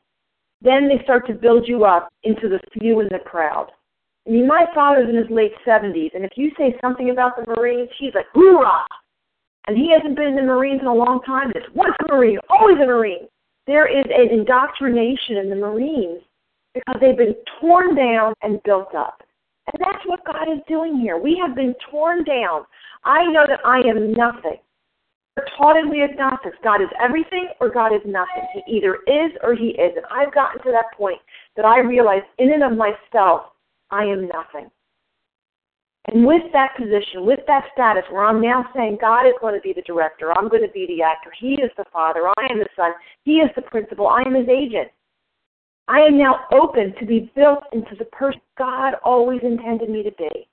then 0.62 0.88
they 0.88 1.02
start 1.04 1.26
to 1.26 1.34
build 1.34 1.66
you 1.66 1.84
up 1.84 2.08
into 2.22 2.48
the 2.48 2.60
few 2.72 3.00
in 3.00 3.08
the 3.10 3.18
crowd. 3.18 3.70
I 4.28 4.30
mean, 4.30 4.46
my 4.46 4.66
father's 4.74 5.08
in 5.08 5.16
his 5.16 5.30
late 5.30 5.52
70s, 5.66 6.14
and 6.14 6.22
if 6.22 6.32
you 6.36 6.50
say 6.58 6.76
something 6.82 7.10
about 7.10 7.32
the 7.36 7.54
Marines, 7.54 7.88
he's 7.98 8.14
like, 8.14 8.26
hoorah! 8.34 8.84
And 9.66 9.76
he 9.76 9.90
hasn't 9.90 10.16
been 10.16 10.28
in 10.28 10.36
the 10.36 10.42
Marines 10.42 10.80
in 10.82 10.86
a 10.86 10.94
long 10.94 11.20
time. 11.22 11.50
It's 11.54 11.66
once 11.74 11.94
a 12.04 12.14
Marine, 12.14 12.38
always 12.50 12.76
a 12.76 12.86
Marine. 12.86 13.26
There 13.66 13.86
is 13.86 14.04
an 14.04 14.28
indoctrination 14.30 15.38
in 15.38 15.48
the 15.48 15.56
Marines 15.56 16.20
because 16.74 16.96
they've 17.00 17.16
been 17.16 17.36
torn 17.60 17.94
down 17.94 18.34
and 18.42 18.62
built 18.64 18.94
up. 18.94 19.22
And 19.72 19.80
that's 19.80 20.04
what 20.06 20.24
God 20.24 20.50
is 20.52 20.60
doing 20.68 20.98
here. 21.00 21.18
We 21.18 21.40
have 21.44 21.54
been 21.54 21.74
torn 21.90 22.24
down. 22.24 22.64
I 23.04 23.24
know 23.26 23.44
that 23.46 23.60
I 23.64 23.80
am 23.80 24.12
nothing. 24.12 24.58
We're 25.36 25.44
taught 25.56 25.76
in 25.76 25.90
the 25.90 26.02
agnostics 26.02 26.56
God 26.64 26.82
is 26.82 26.88
everything 27.00 27.48
or 27.60 27.70
God 27.70 27.94
is 27.94 28.02
nothing. 28.04 28.44
He 28.54 28.76
either 28.76 28.96
is 29.06 29.32
or 29.42 29.54
he 29.54 29.70
isn't. 29.70 30.04
I've 30.10 30.34
gotten 30.34 30.62
to 30.62 30.72
that 30.72 30.96
point 30.96 31.20
that 31.56 31.64
I 31.64 31.80
realize 31.80 32.22
in 32.38 32.52
and 32.52 32.62
of 32.62 32.72
myself 32.72 33.52
I 33.90 34.04
am 34.04 34.28
nothing. 34.28 34.70
And 36.10 36.24
with 36.26 36.42
that 36.52 36.74
position, 36.76 37.26
with 37.26 37.40
that 37.46 37.64
status 37.74 38.04
where 38.10 38.24
I'm 38.24 38.40
now 38.40 38.64
saying 38.74 38.98
God 39.00 39.26
is 39.26 39.34
going 39.40 39.54
to 39.54 39.60
be 39.60 39.74
the 39.74 39.82
director, 39.82 40.32
I'm 40.32 40.48
going 40.48 40.62
to 40.62 40.72
be 40.72 40.86
the 40.86 41.02
actor, 41.02 41.30
He 41.38 41.54
is 41.54 41.70
the 41.76 41.84
father, 41.92 42.28
I 42.28 42.46
am 42.50 42.58
the 42.58 42.68
son, 42.76 42.92
He 43.24 43.36
is 43.36 43.50
the 43.56 43.62
principal, 43.62 44.06
I 44.06 44.22
am 44.22 44.34
His 44.34 44.48
agent. 44.48 44.88
I 45.88 46.00
am 46.00 46.18
now 46.18 46.40
open 46.52 46.94
to 46.98 47.06
be 47.06 47.30
built 47.34 47.64
into 47.72 47.94
the 47.98 48.04
person 48.06 48.40
God 48.58 48.94
always 49.04 49.40
intended 49.42 49.88
me 49.88 50.02
to 50.02 50.12
be. 50.12 50.48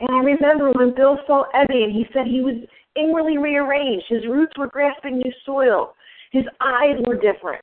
And 0.00 0.10
I 0.10 0.18
remember 0.20 0.72
when 0.72 0.94
Bill 0.94 1.18
saw 1.26 1.44
and 1.52 1.92
he 1.92 2.06
said 2.12 2.26
he 2.26 2.40
was 2.40 2.54
inwardly 2.96 3.38
rearranged. 3.38 4.06
His 4.08 4.26
roots 4.26 4.52
were 4.58 4.66
grasping 4.66 5.18
new 5.18 5.32
soil. 5.44 5.94
His 6.32 6.44
eyes 6.60 6.96
were 7.06 7.16
different. 7.16 7.62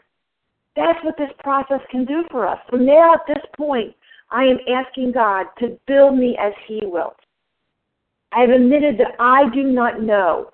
That's 0.75 1.03
what 1.03 1.17
this 1.17 1.29
process 1.43 1.81
can 1.91 2.05
do 2.05 2.23
for 2.31 2.47
us. 2.47 2.59
So 2.71 2.77
now 2.77 3.13
at 3.13 3.21
this 3.27 3.43
point, 3.55 3.93
I 4.31 4.43
am 4.43 4.57
asking 4.67 5.11
God 5.11 5.47
to 5.59 5.77
build 5.87 6.17
me 6.17 6.37
as 6.39 6.53
He 6.67 6.81
will. 6.83 7.15
I 8.31 8.41
have 8.41 8.49
admitted 8.49 8.97
that 8.97 9.15
I 9.19 9.49
do 9.53 9.63
not 9.63 10.01
know, 10.01 10.49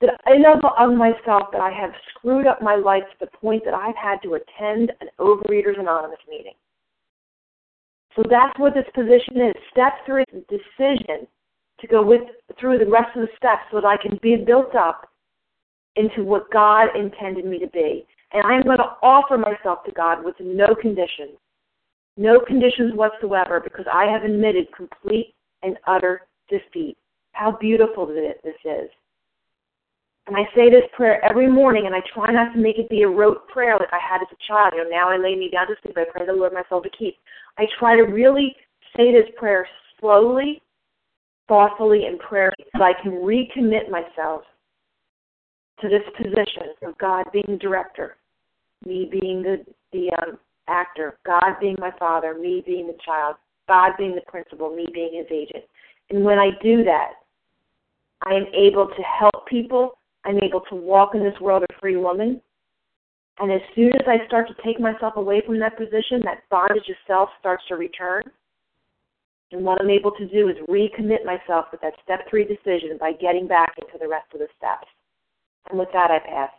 that 0.00 0.20
enough 0.26 0.60
of 0.78 0.92
myself 0.92 1.44
that 1.52 1.60
I 1.60 1.70
have 1.70 1.92
screwed 2.10 2.46
up 2.46 2.60
my 2.60 2.76
life 2.76 3.04
to 3.04 3.16
the 3.24 3.38
point 3.38 3.64
that 3.64 3.74
I've 3.74 3.96
had 3.96 4.20
to 4.22 4.34
attend 4.34 4.92
an 5.00 5.08
Overeaters 5.18 5.80
Anonymous 5.80 6.18
meeting. 6.28 6.52
So 8.14 8.22
that's 8.28 8.58
what 8.58 8.74
this 8.74 8.86
position 8.94 9.40
is. 9.40 9.54
Step 9.70 9.92
three 10.04 10.24
is 10.32 10.42
a 10.42 10.52
decision 10.52 11.26
to 11.80 11.86
go 11.86 12.02
with 12.02 12.22
through 12.58 12.78
the 12.78 12.90
rest 12.90 13.14
of 13.14 13.22
the 13.22 13.28
steps 13.36 13.62
so 13.70 13.80
that 13.80 13.86
I 13.86 13.96
can 13.96 14.18
be 14.22 14.36
built 14.36 14.74
up 14.74 15.08
into 15.96 16.24
what 16.24 16.50
God 16.50 16.88
intended 16.96 17.44
me 17.44 17.58
to 17.58 17.66
be. 17.68 18.06
And 18.32 18.42
I 18.46 18.54
am 18.56 18.62
going 18.62 18.78
to 18.78 18.96
offer 19.02 19.38
myself 19.38 19.84
to 19.84 19.92
God 19.92 20.24
with 20.24 20.34
no 20.40 20.74
conditions. 20.74 21.38
No 22.16 22.40
conditions 22.40 22.94
whatsoever 22.94 23.60
because 23.60 23.86
I 23.92 24.04
have 24.06 24.22
admitted 24.22 24.68
complete 24.74 25.34
and 25.62 25.76
utter 25.86 26.22
defeat. 26.48 26.96
How 27.32 27.56
beautiful 27.60 28.06
this 28.06 28.54
is. 28.64 28.90
And 30.26 30.36
I 30.36 30.42
say 30.56 30.70
this 30.70 30.82
prayer 30.96 31.24
every 31.24 31.48
morning, 31.48 31.86
and 31.86 31.94
I 31.94 32.00
try 32.12 32.32
not 32.32 32.52
to 32.52 32.58
make 32.58 32.78
it 32.78 32.88
be 32.88 33.02
a 33.02 33.08
rote 33.08 33.46
prayer 33.48 33.76
like 33.78 33.92
I 33.92 34.00
had 34.02 34.22
as 34.22 34.28
a 34.32 34.46
child. 34.48 34.72
You 34.74 34.82
know, 34.84 34.90
now 34.90 35.08
I 35.08 35.18
lay 35.18 35.36
me 35.36 35.50
down 35.52 35.68
to 35.68 35.74
sleep. 35.82 35.96
I 35.96 36.04
pray 36.10 36.26
the 36.26 36.32
Lord 36.32 36.52
my 36.52 36.62
soul 36.68 36.82
to 36.82 36.90
keep. 36.90 37.16
I 37.58 37.66
try 37.78 37.94
to 37.94 38.02
really 38.02 38.56
say 38.96 39.12
this 39.12 39.30
prayer 39.36 39.68
slowly, 40.00 40.62
thoughtfully, 41.46 42.06
and 42.06 42.18
prayerfully 42.18 42.66
so 42.76 42.82
I 42.82 42.92
can 43.00 43.12
recommit 43.12 43.88
myself 43.88 44.42
to 45.80 45.88
this 45.88 46.02
position 46.16 46.74
of 46.82 46.98
God 46.98 47.26
being 47.32 47.58
director, 47.58 48.16
me 48.84 49.08
being 49.10 49.42
the 49.42 49.64
the 49.92 50.10
um, 50.22 50.38
actor, 50.68 51.18
God 51.24 51.56
being 51.60 51.76
my 51.78 51.92
father, 51.98 52.34
me 52.34 52.62
being 52.66 52.86
the 52.86 52.96
child, 53.04 53.36
God 53.68 53.92
being 53.98 54.14
the 54.14 54.22
principal, 54.22 54.74
me 54.74 54.86
being 54.92 55.14
his 55.14 55.26
agent. 55.30 55.64
And 56.10 56.24
when 56.24 56.38
I 56.38 56.50
do 56.62 56.84
that, 56.84 57.12
I 58.24 58.34
am 58.34 58.46
able 58.54 58.86
to 58.86 59.02
help 59.02 59.46
people. 59.46 59.98
I'm 60.24 60.38
able 60.42 60.60
to 60.68 60.74
walk 60.74 61.14
in 61.14 61.22
this 61.22 61.38
world 61.40 61.64
a 61.64 61.80
free 61.80 61.96
woman. 61.96 62.40
And 63.38 63.52
as 63.52 63.60
soon 63.74 63.92
as 63.94 64.06
I 64.06 64.26
start 64.26 64.48
to 64.48 64.62
take 64.64 64.80
myself 64.80 65.16
away 65.16 65.42
from 65.44 65.58
that 65.60 65.76
position, 65.76 66.22
that 66.24 66.42
bondage 66.50 66.88
of 66.88 66.96
self 67.06 67.28
starts 67.38 67.64
to 67.68 67.76
return. 67.76 68.22
And 69.52 69.64
what 69.64 69.80
I'm 69.80 69.90
able 69.90 70.10
to 70.12 70.26
do 70.26 70.48
is 70.48 70.56
recommit 70.68 71.24
myself 71.24 71.66
with 71.70 71.80
that 71.82 71.92
step 72.02 72.28
three 72.28 72.44
decision 72.44 72.96
by 72.98 73.12
getting 73.12 73.46
back 73.46 73.74
into 73.78 73.98
the 74.00 74.08
rest 74.08 74.26
of 74.32 74.40
the 74.40 74.48
steps. 74.56 74.88
And 75.70 75.78
with 75.78 75.88
that, 75.92 76.10
I 76.10 76.18
pass. 76.18 76.50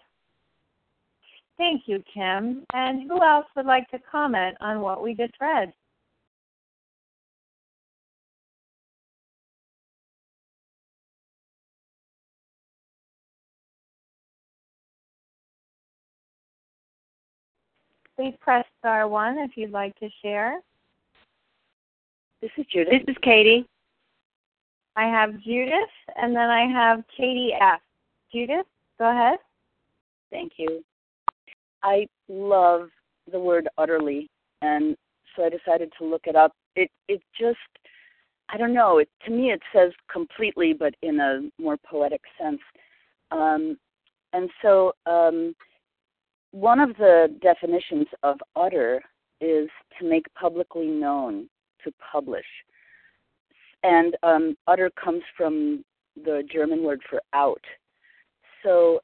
Thank 1.57 1.83
you, 1.87 2.03
Kim. 2.13 2.63
And 2.73 3.09
who 3.09 3.23
else 3.23 3.47
would 3.55 3.65
like 3.65 3.89
to 3.89 3.99
comment 3.99 4.57
on 4.61 4.81
what 4.81 5.01
we 5.01 5.15
just 5.15 5.33
read? 5.41 5.73
Please 18.15 18.35
press 18.39 18.65
star 18.79 19.07
one 19.07 19.37
if 19.37 19.51
you'd 19.55 19.71
like 19.71 19.95
to 19.99 20.09
share. 20.23 20.59
This 22.41 22.49
is 22.57 22.65
Judith. 22.71 23.05
This 23.05 23.15
is 23.15 23.17
Katie. 23.21 23.67
I 24.95 25.05
have 25.05 25.39
Judith, 25.41 25.73
and 26.15 26.35
then 26.35 26.49
I 26.49 26.65
have 26.65 27.03
Katie 27.15 27.53
F. 27.59 27.79
Judith, 28.33 28.65
go 28.97 29.09
ahead. 29.11 29.37
Thank 30.31 30.53
you. 30.57 30.83
I 31.83 32.07
love 32.27 32.89
the 33.31 33.39
word 33.39 33.67
utterly, 33.77 34.29
and 34.61 34.95
so 35.35 35.43
I 35.45 35.49
decided 35.49 35.91
to 35.99 36.05
look 36.05 36.23
it 36.25 36.35
up. 36.35 36.53
It 36.75 36.89
it 37.07 37.21
just 37.39 37.57
I 38.49 38.57
don't 38.57 38.73
know. 38.73 38.99
It 38.99 39.09
to 39.25 39.31
me 39.31 39.51
it 39.51 39.61
says 39.73 39.91
completely, 40.11 40.73
but 40.73 40.93
in 41.01 41.19
a 41.19 41.49
more 41.61 41.77
poetic 41.89 42.21
sense. 42.39 42.61
Um, 43.31 43.77
and 44.33 44.49
so 44.61 44.93
um, 45.05 45.55
one 46.51 46.79
of 46.79 46.95
the 46.97 47.35
definitions 47.41 48.07
of 48.23 48.39
utter 48.55 49.01
is 49.41 49.69
to 49.99 50.09
make 50.09 50.25
publicly 50.33 50.87
known, 50.87 51.49
to 51.83 51.91
publish. 52.11 52.45
And 53.83 54.15
um, 54.23 54.57
utter 54.67 54.89
comes 55.01 55.21
from 55.35 55.83
the 56.15 56.43
German 56.51 56.83
word 56.83 57.01
for 57.09 57.21
out. 57.33 57.61
So 58.63 58.99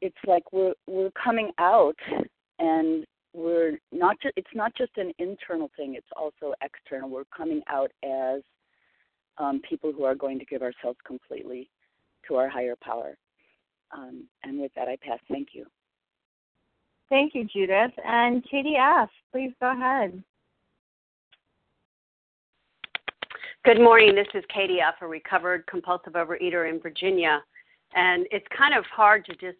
it's 0.00 0.16
like 0.26 0.52
we're 0.52 0.74
we're 0.86 1.10
coming 1.12 1.50
out 1.58 1.96
and 2.58 3.06
we're 3.34 3.78
not 3.92 4.16
just 4.20 4.34
it's 4.36 4.54
not 4.54 4.74
just 4.76 4.92
an 4.96 5.12
internal 5.18 5.70
thing 5.76 5.94
it's 5.94 6.06
also 6.16 6.54
external. 6.62 7.08
We're 7.08 7.24
coming 7.36 7.62
out 7.68 7.90
as 8.04 8.42
um, 9.38 9.60
people 9.68 9.92
who 9.92 10.04
are 10.04 10.14
going 10.14 10.38
to 10.38 10.44
give 10.44 10.62
ourselves 10.62 10.98
completely 11.06 11.70
to 12.26 12.36
our 12.36 12.48
higher 12.48 12.74
power. 12.82 13.16
Um, 13.96 14.24
and 14.42 14.60
with 14.60 14.72
that 14.74 14.88
i 14.88 14.96
pass. 14.96 15.18
Thank 15.30 15.48
you. 15.52 15.66
Thank 17.08 17.34
you 17.34 17.44
judith. 17.44 17.92
And 18.04 18.44
katie 18.50 18.76
f 18.76 19.10
please 19.32 19.52
go 19.60 19.72
ahead. 19.72 20.22
Good 23.64 23.80
morning. 23.80 24.14
This 24.14 24.28
is 24.34 24.44
katie 24.54 24.80
f 24.80 24.94
a 25.00 25.06
recovered 25.06 25.66
compulsive 25.66 26.14
overeater 26.14 26.68
in 26.70 26.80
virginia. 26.80 27.42
And 27.94 28.26
it's 28.30 28.46
kind 28.56 28.74
of 28.74 28.84
hard 28.84 29.24
to 29.26 29.32
just 29.32 29.56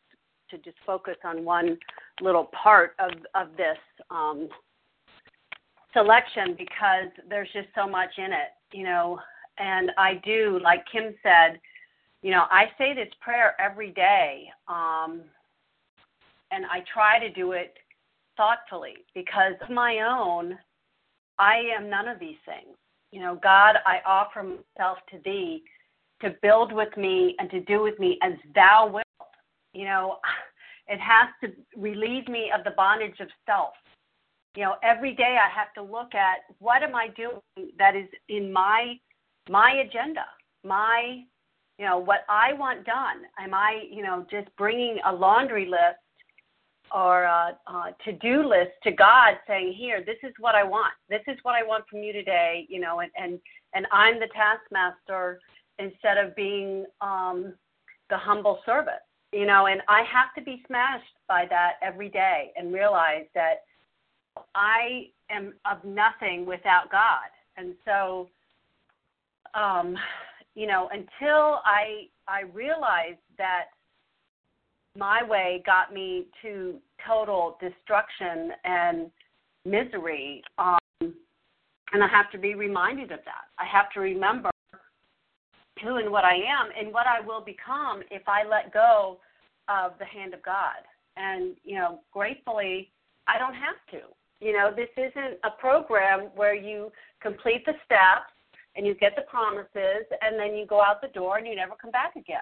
to 0.51 0.59
just 0.59 0.77
focus 0.87 1.17
on 1.25 1.45
one 1.45 1.79
little 2.21 2.51
part 2.63 2.95
of 2.99 3.11
of 3.35 3.57
this 3.57 3.79
um, 4.11 4.49
selection 5.93 6.55
because 6.59 7.11
there's 7.29 7.49
just 7.53 7.69
so 7.75 7.87
much 7.87 8.11
in 8.19 8.33
it, 8.33 8.53
you 8.73 8.85
know. 8.85 9.19
And 9.59 9.91
I 9.99 10.21
do, 10.25 10.61
like 10.63 10.85
Kim 10.91 11.15
said, 11.23 11.61
you 12.23 12.31
know, 12.31 12.45
I 12.51 12.67
say 12.79 12.95
this 12.95 13.13
prayer 13.21 13.61
every 13.61 13.91
day, 13.91 14.49
um, 14.69 15.23
and 16.51 16.65
I 16.67 16.85
try 16.93 17.19
to 17.19 17.31
do 17.33 17.53
it 17.53 17.77
thoughtfully 18.37 18.95
because 19.15 19.55
of 19.63 19.71
my 19.71 20.01
own, 20.01 20.57
I 21.39 21.63
am 21.77 21.91
none 21.91 22.09
of 22.09 22.19
these 22.19 22.37
things. 22.45 22.77
You 23.11 23.21
know, 23.21 23.39
God, 23.43 23.77
I 23.87 23.99
offer 24.07 24.43
myself 24.43 24.99
to 25.11 25.19
Thee 25.25 25.63
to 26.21 26.35
build 26.43 26.73
with 26.73 26.97
me 26.97 27.35
and 27.39 27.51
to 27.51 27.61
do 27.61 27.83
with 27.83 27.99
me 27.99 28.19
as 28.23 28.33
Thou 28.55 28.91
wilt 28.93 29.05
you 29.79 29.85
know, 29.85 30.17
it 30.89 30.99
has 30.99 31.29
to 31.43 31.53
relieve 31.79 32.29
me 32.29 32.51
of 32.57 32.65
the 32.65 32.73
bondage 32.73 33.21
of 33.21 33.29
self. 33.47 33.75
You 34.57 34.65
know, 34.65 34.75
every 34.83 35.15
day 35.15 35.39
I 35.41 35.49
have 35.57 35.73
to 35.75 35.83
look 35.83 36.15
at 36.15 36.39
what 36.59 36.83
am 36.83 36.95
I 36.95 37.09
doing 37.09 37.71
that 37.79 37.95
is 37.95 38.09
in 38.29 38.53
my 38.53 38.99
my 39.49 39.85
agenda, 39.87 40.25
my 40.65 41.23
you 41.79 41.87
know 41.87 41.99
what 41.99 42.25
I 42.29 42.55
want 42.55 42.85
done. 42.85 43.23
Am 43.39 43.55
I 43.55 43.85
you 43.91 44.03
know 44.03 44.27
just 44.31 44.49
bringing 44.57 44.99
a 45.07 45.13
laundry 45.13 45.67
list 45.67 46.01
or 46.91 47.25
a, 47.25 47.57
a 47.67 47.95
to-do 48.05 48.49
list 48.49 48.73
to 48.83 48.91
God, 48.91 49.35
saying, 49.47 49.75
"Here, 49.75 50.03
this 50.05 50.17
is 50.23 50.33
what 50.41 50.55
I 50.55 50.65
want. 50.65 50.95
This 51.09 51.23
is 51.29 51.37
what 51.43 51.55
I 51.55 51.63
want 51.63 51.85
from 51.89 52.03
you 52.03 52.13
today." 52.13 52.67
You 52.69 52.81
know, 52.81 53.01
and 53.01 53.13
and 53.17 53.39
and 53.75 53.87
I'm 53.93 54.19
the 54.19 54.29
taskmaster 54.35 55.39
instead 55.79 56.17
of 56.19 56.35
being 56.35 56.87
um, 57.01 57.55
the 58.11 58.17
humble 58.17 58.61
servant 58.67 58.99
you 59.33 59.47
know, 59.47 59.67
and 59.67 59.83
I 59.89 60.03
have 60.11 60.35
to 60.37 60.43
be 60.43 60.63
smashed 60.67 61.05
by 61.27 61.47
that 61.51 61.75
every 61.83 62.09
day 62.09 62.53
and 62.57 62.73
realize 62.73 63.27
that 63.35 63.65
I 64.55 65.09
am 65.31 65.55
of 65.71 65.85
nothing 65.85 66.47
without 66.47 66.91
God. 66.91 67.29
And 67.57 67.75
so, 67.85 68.29
um, 69.55 69.97
you 70.55 70.67
know, 70.67 70.89
until 70.93 71.61
I 71.65 72.09
I 72.27 72.43
realized 72.53 73.19
that 73.37 73.67
my 74.97 75.23
way 75.23 75.63
got 75.67 75.93
me 75.93 76.27
to 76.43 76.79
total 77.07 77.59
destruction 77.61 78.53
and 78.65 79.11
misery, 79.65 80.43
um, 80.59 80.79
and 81.01 82.03
I 82.03 82.09
have 82.09 82.31
to 82.33 82.39
be 82.39 82.55
reminded 82.55 83.13
of 83.13 83.21
that. 83.25 83.47
I 83.59 83.65
have 83.67 83.91
to 83.93 84.01
remember 84.01 84.51
who 85.83 85.97
and 85.97 86.11
what 86.11 86.25
I 86.25 86.35
am 86.35 86.69
and 86.79 86.93
what 86.93 87.07
I 87.07 87.21
will 87.21 87.41
become 87.41 88.03
if 88.11 88.23
I 88.29 88.47
let 88.47 88.73
go 88.73 89.19
of 89.69 89.93
the 89.99 90.05
hand 90.05 90.35
of 90.35 90.43
God. 90.43 90.83
And, 91.17 91.57
you 91.65 91.77
know, 91.77 92.01
gratefully, 92.13 92.91
I 93.27 93.39
don't 93.39 93.55
have 93.55 93.77
to. 93.93 94.07
You 94.41 94.53
know, 94.53 94.71
this 94.75 94.89
isn't 94.97 95.39
a 95.45 95.51
program 95.59 96.29
where 96.35 96.55
you 96.55 96.93
complete 97.21 97.65
the 97.67 97.75
steps 97.85 98.31
and 98.77 98.87
you 98.87 98.95
get 98.95 99.17
the 99.17 99.23
promises 99.23 100.07
and 100.23 100.39
then 100.39 100.55
you 100.55 100.65
go 100.67 100.81
out 100.81 101.01
the 101.03 101.09
door 101.09 101.39
and 101.39 101.47
you 101.47 101.57
never 101.57 101.75
come 101.81 101.91
back 101.91 102.15
again. 102.17 102.39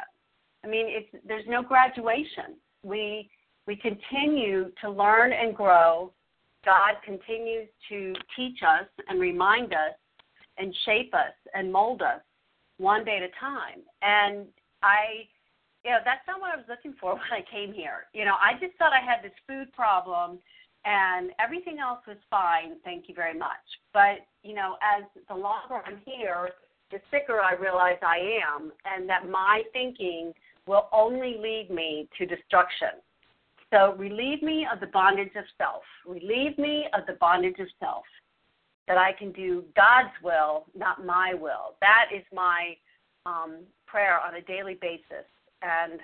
I 0.64 0.68
mean, 0.68 0.87
it's 0.89 1.24
there's 1.26 1.47
no 1.49 1.62
graduation. 1.62 2.57
We 2.82 3.30
we 3.66 3.76
continue 3.76 4.70
to 4.82 4.91
learn 4.91 5.32
and 5.32 5.57
grow. 5.57 6.12
God 6.64 6.95
continues 7.05 7.68
to 7.89 8.12
teach 8.37 8.59
us 8.62 8.87
and 9.09 9.20
remind 9.20 9.72
us 9.72 9.95
and 10.59 10.74
shape 10.84 11.14
us 11.14 11.32
and 11.55 11.72
mold 11.72 12.03
us 12.03 12.20
one 12.79 13.05
day 13.05 13.16
at 13.18 13.22
a 13.22 13.33
time. 13.41 13.83
And 14.03 14.47
I, 14.83 15.29
you 15.85 15.91
know, 15.91 15.99
that's 16.05 16.27
not 16.27 16.41
what 16.41 16.53
I 16.53 16.57
was 16.57 16.66
looking 16.68 16.95
for 17.01 17.12
when 17.18 17.33
I 17.33 17.45
came 17.51 17.72
here. 17.72 18.07
You 18.12 18.24
know, 18.24 18.35
I 18.41 18.59
just 18.61 18.77
thought 18.79 18.93
I 18.93 19.05
had 19.05 19.22
this 19.22 19.37
food 19.47 19.72
problem 19.72 20.39
and 20.85 21.31
everything 21.41 21.79
else 21.81 21.99
was 22.07 22.16
fine. 22.31 22.77
Thank 22.85 23.09
you 23.09 23.14
very 23.14 23.37
much. 23.37 23.64
But, 23.93 24.22
you 24.43 24.55
know, 24.55 24.77
as 24.83 25.05
the 25.29 25.35
longer 25.35 25.83
I'm 25.85 25.99
here, 26.05 26.51
the 26.93 26.99
sicker 27.11 27.41
I 27.41 27.55
realize 27.55 27.99
I 28.03 28.39
am, 28.47 28.70
and 28.85 29.09
that 29.09 29.29
my 29.29 29.62
thinking 29.72 30.33
will 30.68 30.89
only 30.93 31.37
lead 31.41 31.70
me 31.70 32.09
to 32.18 32.27
destruction. 32.27 33.03
So 33.72 33.95
relieve 33.99 34.43
me 34.43 34.64
of 34.72 34.79
the 34.79 34.87
bondage 34.87 35.35
of 35.37 35.45
self. 35.59 35.83
Relieve 36.07 36.57
me 36.57 36.87
of 36.97 37.05
the 37.07 37.14
bondage 37.14 37.59
of 37.59 37.66
self 37.81 38.05
that 38.89 38.99
I 38.99 39.12
can 39.12 39.32
do 39.32 39.64
God's 39.74 40.14
will, 40.22 40.66
not 40.76 41.05
my 41.05 41.34
will. 41.34 41.74
That 41.80 42.07
is 42.14 42.24
my 42.32 42.76
um, 43.24 43.59
prayer 43.87 44.20
on 44.20 44.37
a 44.37 44.43
daily 44.43 44.78
basis. 44.80 45.26
And 45.62 46.01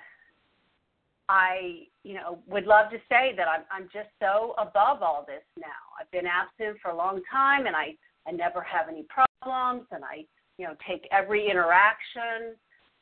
I, 1.29 1.83
you 2.03 2.15
know, 2.15 2.39
would 2.47 2.65
love 2.65 2.91
to 2.91 2.97
say 3.09 3.33
that 3.37 3.47
I'm, 3.47 3.61
I'm 3.71 3.89
just 3.93 4.09
so 4.19 4.55
above 4.57 5.01
all 5.01 5.23
this 5.25 5.43
now. 5.57 5.67
I've 5.99 6.11
been 6.11 6.25
absent 6.25 6.77
for 6.81 6.91
a 6.91 6.97
long 6.97 7.21
time, 7.31 7.65
and 7.65 7.75
I, 7.75 7.95
I 8.27 8.31
never 8.31 8.61
have 8.61 8.89
any 8.89 9.03
problems, 9.03 9.87
and 9.91 10.03
I, 10.03 10.25
you 10.57 10.65
know, 10.65 10.75
take 10.87 11.07
every 11.11 11.49
interaction, 11.49 12.55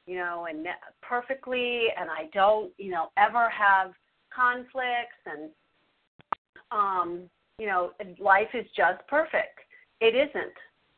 you 0.06 0.18
know, 0.18 0.46
and 0.50 0.68
perfectly, 1.02 1.88
and 2.00 2.10
I 2.10 2.30
don't, 2.34 2.72
you 2.78 2.92
know, 2.92 3.08
ever 3.18 3.50
have 3.50 3.92
conflicts, 4.34 5.22
and, 5.26 5.50
um, 6.72 7.24
you 7.58 7.66
know, 7.66 7.92
life 8.20 8.50
is 8.54 8.66
just 8.76 9.06
perfect. 9.08 9.60
It 10.02 10.16
isn't. 10.16 10.54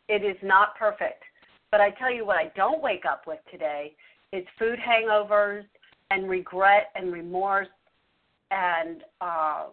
It 0.07 0.23
is 0.25 0.37
not 0.41 0.75
perfect. 0.77 1.23
But 1.71 1.81
I 1.81 1.91
tell 1.91 2.11
you 2.11 2.25
what, 2.25 2.37
I 2.37 2.51
don't 2.55 2.81
wake 2.81 3.05
up 3.05 3.23
with 3.27 3.39
today 3.51 3.95
is 4.31 4.45
food 4.57 4.79
hangovers 4.79 5.65
and 6.09 6.29
regret 6.29 6.87
and 6.95 7.13
remorse 7.13 7.67
and 8.49 9.03
um, 9.21 9.71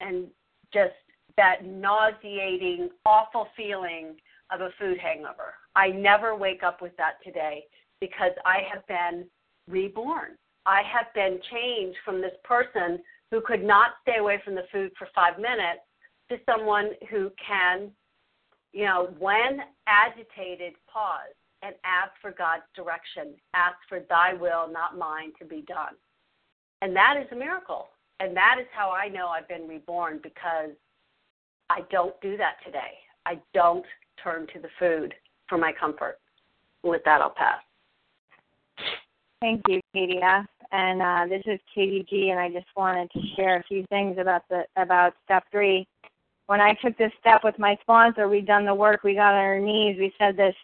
and 0.00 0.26
just 0.72 0.94
that 1.36 1.64
nauseating, 1.64 2.90
awful 3.04 3.48
feeling 3.56 4.16
of 4.50 4.60
a 4.60 4.70
food 4.78 4.98
hangover. 4.98 5.54
I 5.76 5.88
never 5.88 6.34
wake 6.34 6.62
up 6.62 6.80
with 6.80 6.96
that 6.96 7.14
today 7.24 7.64
because 8.00 8.32
I 8.44 8.58
have 8.72 8.86
been 8.86 9.24
reborn. 9.68 10.36
I 10.66 10.82
have 10.82 11.06
been 11.14 11.40
changed 11.50 11.98
from 12.04 12.20
this 12.20 12.34
person 12.44 13.00
who 13.30 13.40
could 13.40 13.64
not 13.64 13.92
stay 14.02 14.18
away 14.18 14.40
from 14.44 14.54
the 14.54 14.64
food 14.72 14.92
for 14.98 15.08
five 15.14 15.38
minutes 15.38 15.80
to 16.30 16.38
someone 16.46 16.90
who 17.10 17.30
can 17.46 17.90
you 18.72 18.84
know, 18.84 19.10
when 19.18 19.60
agitated, 19.86 20.74
pause 20.92 21.34
and 21.62 21.74
ask 21.84 22.12
for 22.20 22.30
God's 22.30 22.62
direction. 22.76 23.34
Ask 23.54 23.76
for 23.88 24.00
thy 24.08 24.34
will, 24.34 24.70
not 24.70 24.96
mine, 24.96 25.32
to 25.38 25.44
be 25.44 25.62
done. 25.62 25.94
And 26.82 26.94
that 26.94 27.16
is 27.20 27.26
a 27.32 27.36
miracle. 27.36 27.88
And 28.20 28.36
that 28.36 28.56
is 28.60 28.66
how 28.72 28.90
I 28.90 29.08
know 29.08 29.28
I've 29.28 29.48
been 29.48 29.66
reborn 29.68 30.20
because 30.22 30.70
I 31.70 31.80
don't 31.90 32.18
do 32.20 32.36
that 32.36 32.56
today. 32.64 32.98
I 33.26 33.38
don't 33.54 33.84
turn 34.22 34.46
to 34.54 34.60
the 34.60 34.68
food 34.78 35.14
for 35.48 35.58
my 35.58 35.72
comfort. 35.72 36.18
With 36.82 37.02
that, 37.04 37.20
I'll 37.20 37.30
pass. 37.30 37.58
Thank 39.40 39.62
you, 39.68 39.80
Katie 39.92 40.20
F. 40.22 40.46
And 40.70 41.02
uh, 41.02 41.26
this 41.28 41.42
is 41.46 41.58
Katie 41.74 42.06
G. 42.08 42.30
And 42.30 42.38
I 42.38 42.48
just 42.50 42.66
wanted 42.76 43.10
to 43.12 43.20
share 43.36 43.56
a 43.58 43.62
few 43.64 43.84
things 43.88 44.18
about 44.20 44.42
the 44.48 44.64
about 44.76 45.14
step 45.24 45.44
three 45.50 45.86
when 46.48 46.62
I 46.62 46.72
took 46.82 46.96
this 46.96 47.12
step 47.20 47.44
with 47.44 47.58
my 47.58 47.76
sponsor, 47.82 48.26
we'd 48.26 48.46
done 48.46 48.64
the 48.64 48.74
work, 48.74 49.04
we 49.04 49.14
got 49.14 49.34
on 49.34 49.40
our 49.40 49.60
knees, 49.60 49.98
we 49.98 50.12
said 50.18 50.34
this 50.34 50.54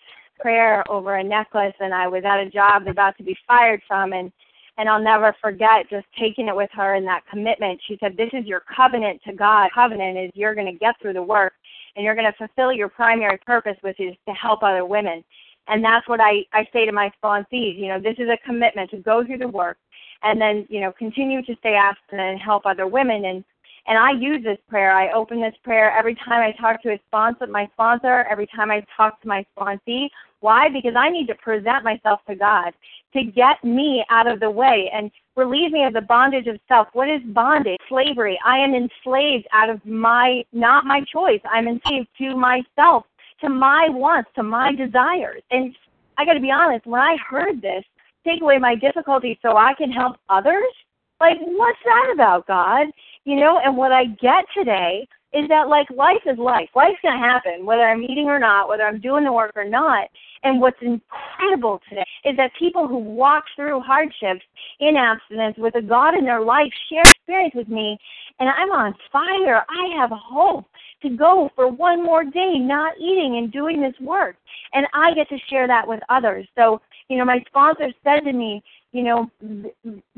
prayer 0.41 0.82
over 0.91 1.16
a 1.16 1.22
necklace, 1.22 1.74
and 1.78 1.93
I 1.93 2.09
was 2.09 2.24
at 2.24 2.41
a 2.41 2.49
job 2.49 2.89
about 2.89 3.16
to 3.18 3.22
be 3.22 3.37
fired 3.47 3.82
from, 3.87 4.12
and 4.12 4.32
and 4.76 4.89
I'll 4.89 5.01
never 5.01 5.37
forget 5.41 5.89
just 5.89 6.07
taking 6.18 6.49
it 6.49 6.57
with 6.57 6.70
her 6.72 6.95
and 6.95 7.07
that 7.07 7.24
commitment. 7.30 7.80
She 7.87 7.97
said, 8.01 8.16
"This 8.16 8.30
is 8.32 8.47
your 8.47 8.64
covenant 8.74 9.20
to 9.24 9.32
God. 9.32 9.70
Covenant 9.72 10.18
is 10.18 10.30
you're 10.35 10.55
going 10.55 10.72
to 10.72 10.78
get 10.78 10.99
through 11.01 11.12
the 11.12 11.22
work, 11.22 11.53
and 11.95 12.05
you're 12.05 12.16
going 12.16 12.32
to 12.32 12.37
fulfill 12.39 12.72
your 12.72 12.89
primary 12.89 13.39
purpose, 13.47 13.76
which 13.82 14.01
is 14.01 14.16
to 14.26 14.32
help 14.32 14.62
other 14.62 14.87
women." 14.87 15.22
And 15.68 15.85
that's 15.85 16.09
what 16.09 16.20
I 16.20 16.45
I 16.55 16.66
say 16.72 16.87
to 16.87 16.93
my 16.93 17.12
sponsees. 17.22 17.78
You 17.78 17.89
know, 17.89 18.01
this 18.01 18.16
is 18.18 18.30
a 18.30 18.39
commitment 18.47 18.91
to 18.91 18.97
go 18.97 19.22
through 19.24 19.39
the 19.39 19.49
work, 19.49 19.76
and 20.22 20.41
then 20.41 20.66
you 20.70 20.80
know 20.80 20.93
continue 20.93 21.43
to 21.43 21.55
stay 21.57 21.74
abstinent 21.74 22.30
and 22.32 22.41
help 22.41 22.64
other 22.64 22.87
women 22.87 23.26
and 23.26 23.45
and 23.87 23.99
I 23.99 24.12
use 24.12 24.43
this 24.43 24.59
prayer. 24.68 24.93
I 24.93 25.12
open 25.12 25.41
this 25.41 25.55
prayer 25.62 25.91
every 25.93 26.14
time 26.14 26.41
I 26.41 26.53
talk 26.61 26.82
to 26.82 26.93
a 26.93 27.01
sponsor, 27.07 27.47
my 27.47 27.68
sponsor, 27.74 28.24
every 28.30 28.47
time 28.47 28.70
I 28.70 28.85
talk 28.97 29.20
to 29.22 29.28
my 29.28 29.45
sponsee. 29.57 30.09
Why? 30.41 30.68
Because 30.68 30.95
I 30.97 31.11
need 31.11 31.26
to 31.28 31.35
present 31.35 31.85
myself 31.85 32.20
to 32.28 32.35
God 32.35 32.72
to 33.14 33.24
get 33.24 33.62
me 33.62 34.05
out 34.11 34.26
of 34.26 34.41
the 34.41 34.51
way 34.51 34.91
and 34.93 35.11
relieve 35.37 35.72
me 35.72 35.85
of 35.85 35.93
the 35.93 36.01
bondage 36.01 36.47
of 36.47 36.59
self. 36.68 36.89
What 36.93 37.09
is 37.09 37.20
bondage? 37.26 37.78
Slavery. 37.89 38.39
I 38.45 38.59
am 38.59 38.74
enslaved 38.74 39.47
out 39.53 39.70
of 39.70 39.85
my, 39.85 40.45
not 40.53 40.85
my 40.85 41.03
choice. 41.12 41.41
I'm 41.51 41.68
enslaved 41.68 42.09
to 42.18 42.37
myself, 42.37 43.05
to 43.41 43.49
my 43.49 43.89
wants, 43.91 44.30
to 44.37 44.43
my 44.43 44.74
desires. 44.74 45.43
And 45.51 45.74
I 46.16 46.24
got 46.24 46.35
to 46.35 46.41
be 46.41 46.51
honest, 46.51 46.87
when 46.87 47.01
I 47.01 47.16
heard 47.28 47.61
this, 47.61 47.85
take 48.26 48.41
away 48.41 48.59
my 48.59 48.74
difficulties 48.74 49.37
so 49.43 49.57
I 49.57 49.74
can 49.74 49.91
help 49.93 50.16
others, 50.28 50.72
like, 51.20 51.39
what's 51.41 51.78
that 51.85 52.11
about, 52.12 52.47
God? 52.47 52.87
You 53.25 53.37
know, 53.37 53.59
and 53.59 53.77
what 53.77 53.91
I 53.91 54.05
get 54.05 54.45
today 54.55 55.09
is 55.33 55.49
that 55.49 55.68
like 55.68 55.89
life 55.91 56.22
is 56.27 56.39
life. 56.39 56.68
Life's 56.77 57.01
gonna 57.03 57.18
happen, 57.18 57.66
whether 57.66 57.83
I'm 57.83 58.03
eating 58.03 58.27
or 58.27 58.39
not, 58.39 58.68
whether 58.68 58.85
I'm 58.85 59.01
doing 59.01 59.25
the 59.25 59.33
work 59.33 59.53
or 59.57 59.64
not. 59.64 60.09
And 60.45 60.61
what's 60.61 60.81
incredible 60.83 61.81
today 61.89 62.05
is 62.25 62.37
that 62.37 62.53
people 62.59 62.87
who 62.87 62.99
walk 62.99 63.45
through 63.57 63.81
hardships 63.81 64.45
in 64.79 64.97
abstinence 64.97 65.57
with 65.57 65.75
a 65.75 65.83
God 65.83 66.16
in 66.16 66.25
their 66.25 66.43
life 66.43 66.70
share 66.89 67.01
experience 67.01 67.55
with 67.55 67.68
me, 67.68 67.99
and 68.39 68.49
I'm 68.49 68.70
on 68.70 68.95
fire. 69.11 69.64
I 69.68 69.97
have 69.97 70.11
hope 70.11 70.66
to 71.03 71.11
go 71.11 71.51
for 71.57 71.68
one 71.68 72.05
more 72.05 72.25
day 72.25 72.59
not 72.59 72.95
eating 72.99 73.39
and 73.39 73.51
doing 73.51 73.81
this 73.81 73.95
work. 74.01 74.37
And 74.72 74.87
I 74.93 75.14
get 75.14 75.29
to 75.31 75.39
share 75.49 75.66
that 75.66 75.87
with 75.87 76.01
others. 76.09 76.47
So, 76.57 76.81
you 77.09 77.16
know, 77.16 77.25
my 77.25 77.43
sponsor 77.47 77.93
said 78.03 78.20
to 78.20 78.33
me, 78.33 78.62
you 78.93 79.03
know, 79.03 79.31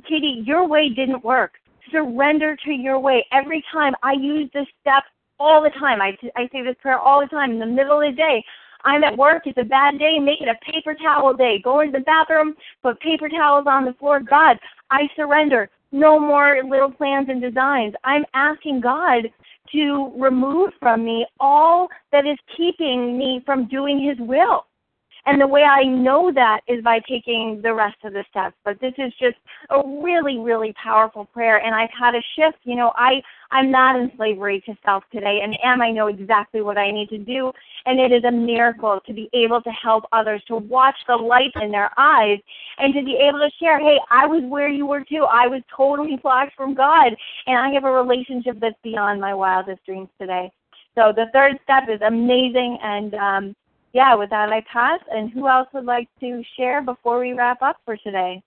Katie, 0.09 0.43
your 0.45 0.67
way 0.67 0.89
didn't 0.89 1.25
work 1.25 1.53
surrender 1.91 2.57
to 2.65 2.73
your 2.73 2.99
way. 2.99 3.25
Every 3.33 3.65
time 3.73 3.95
I 4.03 4.13
use 4.13 4.51
this 4.53 4.67
step 4.81 5.05
all 5.39 5.63
the 5.63 5.71
time. 5.71 6.01
I, 6.01 6.17
I 6.37 6.49
say 6.53 6.63
this 6.63 6.77
prayer 6.81 6.99
all 6.99 7.21
the 7.21 7.27
time 7.27 7.53
in 7.53 7.59
the 7.59 7.67
middle 7.67 8.01
of 8.01 8.11
the 8.11 8.17
day. 8.17 8.45
I'm 8.85 9.03
at 9.03 9.17
work, 9.17 9.43
it's 9.47 9.59
a 9.59 9.65
bad 9.65 9.99
day, 9.99 10.19
make 10.19 10.41
it 10.41 10.49
a 10.49 10.73
paper 10.73 10.95
towel 10.95 11.35
day. 11.35 11.61
Go 11.63 11.81
into 11.81 11.99
the 11.99 12.05
bathroom, 12.05 12.55
put 12.83 13.01
paper 13.01 13.29
towels 13.29 13.67
on 13.67 13.85
the 13.85 13.95
floor. 13.95 14.21
God, 14.21 14.59
I 14.91 15.09
surrender. 15.17 15.69
No 15.93 16.21
more 16.21 16.63
little 16.63 16.91
plans 16.91 17.29
and 17.29 17.41
designs. 17.41 17.95
I'm 18.05 18.25
asking 18.35 18.81
God 18.81 19.29
to 19.73 20.13
remove 20.17 20.71
from 20.79 21.05
me 21.05 21.27
all 21.41 21.89
that 22.13 22.27
is 22.27 22.39
keeping 22.57 23.19
me 23.19 23.43
from 23.45 23.67
doing 23.67 23.99
His 23.99 24.19
will. 24.27 24.67
And 25.27 25.41
the 25.41 25.47
way 25.47 25.63
I 25.63 25.83
know 25.83 26.31
that 26.33 26.61
is 26.69 26.85
by 26.85 27.01
taking 27.01 27.61
the 27.61 27.75
rest 27.75 27.97
of 28.05 28.13
the 28.13 28.25
steps. 28.31 28.55
But 28.65 28.81
this 28.81 28.95
is 28.97 29.13
just 29.21 29.37
a 29.71 29.83
really, 30.01 30.39
really 30.39 30.73
powerful 30.83 31.25
prayer. 31.25 31.59
And 31.59 31.75
I've 31.75 31.91
had 31.99 32.15
a 32.15 32.23
shift. 32.37 32.59
You 32.63 32.77
know, 32.77 32.93
I, 32.95 33.21
I'm 33.51 33.71
not 33.71 33.97
in 33.99 34.13
slavery 34.17 34.63
to 34.67 34.75
self 34.85 35.03
today 35.13 35.41
and 35.43 35.57
am 35.65 35.83
I 35.83 35.91
know 35.91 36.07
exactly 36.07 36.63
what 36.63 36.79
I 36.79 36.93
need 36.93 37.09
to 37.09 37.19
do. 37.19 37.51
And 37.87 37.99
it 37.99 38.13
is 38.13 38.23
a 38.23 38.31
miracle 38.31 39.01
to 39.05 39.13
be 39.13 39.29
able 39.35 39.61
to 39.63 39.71
help 39.71 40.05
others, 40.13 40.43
to 40.47 40.57
watch 40.57 40.97
the 41.09 41.17
light 41.17 41.53
in 41.61 41.73
their 41.73 41.91
eyes 41.99 42.39
and 42.79 42.95
to 42.95 43.03
be 43.03 43.17
able 43.17 43.41
to 43.41 43.51
share, 43.59 43.81
hey, 43.81 43.99
I 44.11 44.27
was 44.27 44.45
where 44.45 44.69
you 44.69 44.87
were 44.87 45.03
too. 45.03 45.27
I 45.29 45.49
was 45.49 45.63
totally 45.77 46.19
blocked 46.23 46.55
from 46.57 46.75
God. 46.75 47.17
And 47.49 47.59
I 47.59 47.71
have 47.71 47.85
a 47.85 47.91
relationship 47.91 48.61
that's 48.61 48.79
beyond 48.85 49.21
my 49.21 49.35
wildest 49.35 49.85
dreams 49.85 50.09
today. 50.21 50.53
So 50.95 51.13
the 51.15 51.27
third 51.33 51.59
step 51.65 51.85
is 51.93 52.01
amazing 52.01 52.79
and 52.81 53.15
um 53.15 53.57
yeah, 53.97 54.15
with 54.15 54.29
that 54.29 54.53
I 54.53 54.63
pass. 54.71 55.01
And 55.11 55.33
who 55.33 55.49
else 55.49 55.69
would 55.73 55.87
like 55.87 56.09
to 56.21 56.43
share 56.57 56.83
before 56.83 57.19
we 57.19 57.33
wrap 57.33 57.63
up 57.63 57.79
for 57.87 57.97
today? 57.97 58.43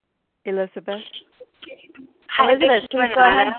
Elizabeth. 0.46 1.02
Elizabeth, 2.40 2.84
please 2.92 3.10
go 3.16 3.28
ahead. 3.28 3.54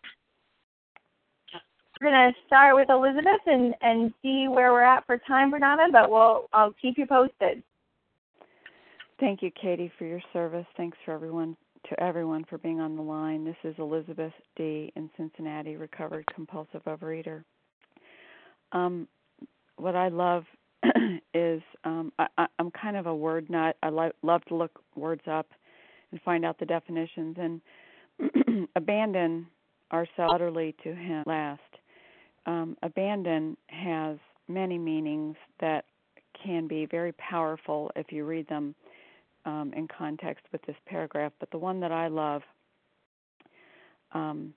We're 2.00 2.10
gonna 2.12 2.32
start 2.46 2.76
with 2.76 2.88
Elizabeth 2.88 3.42
and 3.44 3.74
and 3.82 4.14
see 4.22 4.46
where 4.48 4.72
we're 4.72 4.82
at 4.82 5.04
for 5.04 5.18
time, 5.18 5.50
Bernarda, 5.52 5.90
but 5.90 6.10
we'll 6.10 6.48
I'll 6.52 6.72
keep 6.80 6.96
you 6.96 7.06
posted. 7.06 7.62
Thank 9.18 9.42
you, 9.42 9.50
Katie, 9.60 9.92
for 9.98 10.06
your 10.06 10.22
service. 10.32 10.66
Thanks 10.76 10.96
for 11.04 11.12
everyone 11.12 11.56
to 11.88 12.00
everyone 12.00 12.44
for 12.48 12.56
being 12.58 12.80
on 12.80 12.94
the 12.94 13.02
line. 13.02 13.44
This 13.44 13.56
is 13.64 13.74
Elizabeth 13.78 14.32
D. 14.56 14.92
in 14.94 15.10
Cincinnati, 15.16 15.76
recovered 15.76 16.24
compulsive 16.34 16.84
overeater. 16.84 17.42
Um, 18.72 19.08
what 19.76 19.96
I 19.96 20.08
love 20.08 20.44
is 21.34 21.62
um, 21.84 22.12
I, 22.18 22.46
I'm 22.58 22.70
kind 22.70 22.96
of 22.96 23.06
a 23.06 23.14
word 23.14 23.50
nut. 23.50 23.76
I 23.82 23.88
lo- 23.88 24.12
love 24.22 24.44
to 24.46 24.54
look 24.54 24.82
words 24.96 25.22
up 25.30 25.46
and 26.10 26.20
find 26.22 26.44
out 26.44 26.58
the 26.58 26.66
definitions 26.66 27.36
and 27.38 28.68
abandon 28.76 29.46
ourselves 29.92 30.32
utterly 30.32 30.74
to 30.82 30.94
Him 30.94 31.24
last. 31.26 31.60
Um, 32.46 32.76
abandon 32.82 33.56
has 33.68 34.16
many 34.48 34.78
meanings 34.78 35.36
that 35.60 35.84
can 36.42 36.66
be 36.66 36.86
very 36.86 37.12
powerful 37.12 37.90
if 37.96 38.10
you 38.10 38.24
read 38.24 38.48
them 38.48 38.74
um, 39.44 39.72
in 39.76 39.86
context 39.88 40.44
with 40.52 40.62
this 40.62 40.76
paragraph. 40.86 41.32
But 41.38 41.50
the 41.50 41.58
one 41.58 41.80
that 41.80 41.92
I 41.92 42.08
love 42.08 42.42
um, 44.12 44.54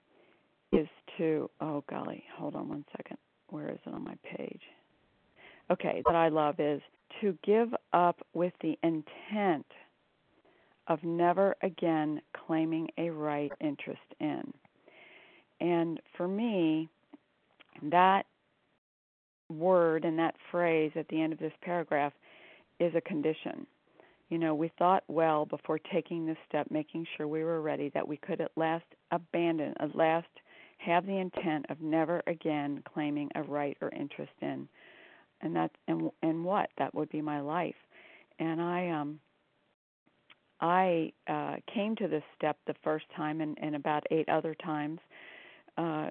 is 0.71 0.87
to, 1.17 1.49
oh 1.61 1.83
golly, 1.89 2.23
hold 2.35 2.55
on 2.55 2.69
one 2.69 2.85
second. 2.97 3.17
Where 3.49 3.69
is 3.69 3.79
it 3.85 3.93
on 3.93 4.03
my 4.03 4.15
page? 4.23 4.61
Okay, 5.71 6.01
that 6.05 6.15
I 6.15 6.29
love 6.29 6.59
is 6.59 6.81
to 7.21 7.37
give 7.43 7.73
up 7.93 8.17
with 8.33 8.53
the 8.61 8.77
intent 8.83 9.65
of 10.87 11.03
never 11.03 11.55
again 11.61 12.21
claiming 12.45 12.89
a 12.97 13.09
right 13.09 13.51
interest 13.61 14.01
in. 14.19 14.53
And 15.59 15.99
for 16.17 16.27
me, 16.27 16.89
that 17.83 18.25
word 19.49 20.05
and 20.05 20.19
that 20.19 20.35
phrase 20.51 20.91
at 20.95 21.07
the 21.07 21.21
end 21.21 21.33
of 21.33 21.39
this 21.39 21.53
paragraph 21.61 22.13
is 22.79 22.93
a 22.95 23.01
condition. 23.01 23.65
You 24.29 24.39
know, 24.39 24.55
we 24.55 24.71
thought 24.79 25.03
well 25.07 25.45
before 25.45 25.79
taking 25.79 26.25
this 26.25 26.37
step, 26.49 26.67
making 26.71 27.05
sure 27.15 27.27
we 27.27 27.43
were 27.43 27.61
ready, 27.61 27.89
that 27.93 28.07
we 28.07 28.17
could 28.17 28.41
at 28.41 28.51
last 28.55 28.85
abandon, 29.11 29.73
at 29.79 29.95
last 29.95 30.27
have 30.79 31.05
the 31.05 31.17
intent 31.17 31.65
of 31.69 31.79
never 31.81 32.21
again 32.27 32.83
claiming 32.93 33.29
a 33.35 33.43
right 33.43 33.77
or 33.79 33.89
interest 33.89 34.33
in 34.41 34.67
and 35.43 35.55
that 35.55 35.71
and 35.87 36.09
and 36.21 36.43
what? 36.43 36.69
That 36.77 36.93
would 36.95 37.09
be 37.09 37.21
my 37.21 37.41
life. 37.41 37.75
And 38.39 38.61
i 38.61 38.89
um 38.89 39.19
i 40.61 41.11
uh 41.27 41.55
came 41.73 41.95
to 41.97 42.07
this 42.07 42.23
step 42.35 42.57
the 42.65 42.75
first 42.83 43.05
time 43.15 43.41
and 43.41 43.57
and 43.61 43.75
about 43.75 44.03
eight 44.11 44.27
other 44.29 44.55
times 44.55 44.99
uh 45.77 46.09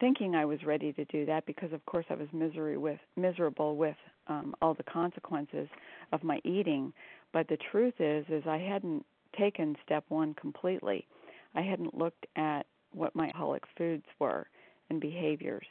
thinking 0.00 0.34
i 0.34 0.44
was 0.44 0.62
ready 0.64 0.92
to 0.92 1.04
do 1.06 1.24
that 1.24 1.46
because 1.46 1.72
of 1.72 1.84
course 1.86 2.06
i 2.10 2.14
was 2.14 2.28
misery 2.32 2.76
with 2.76 3.00
miserable 3.16 3.76
with 3.76 3.96
um 4.26 4.54
all 4.60 4.74
the 4.74 4.82
consequences 4.82 5.68
of 6.12 6.22
my 6.22 6.40
eating. 6.44 6.92
But 7.32 7.48
the 7.48 7.58
truth 7.70 7.94
is 7.98 8.26
is 8.28 8.42
i 8.46 8.58
hadn't 8.58 9.04
taken 9.38 9.76
step 9.84 10.04
1 10.08 10.34
completely. 10.34 11.06
I 11.54 11.62
hadn't 11.62 11.96
looked 11.96 12.26
at 12.36 12.66
what 12.92 13.14
my 13.14 13.26
alcoholic 13.26 13.64
foods 13.76 14.06
were 14.18 14.46
and 14.90 15.00
behaviors. 15.00 15.66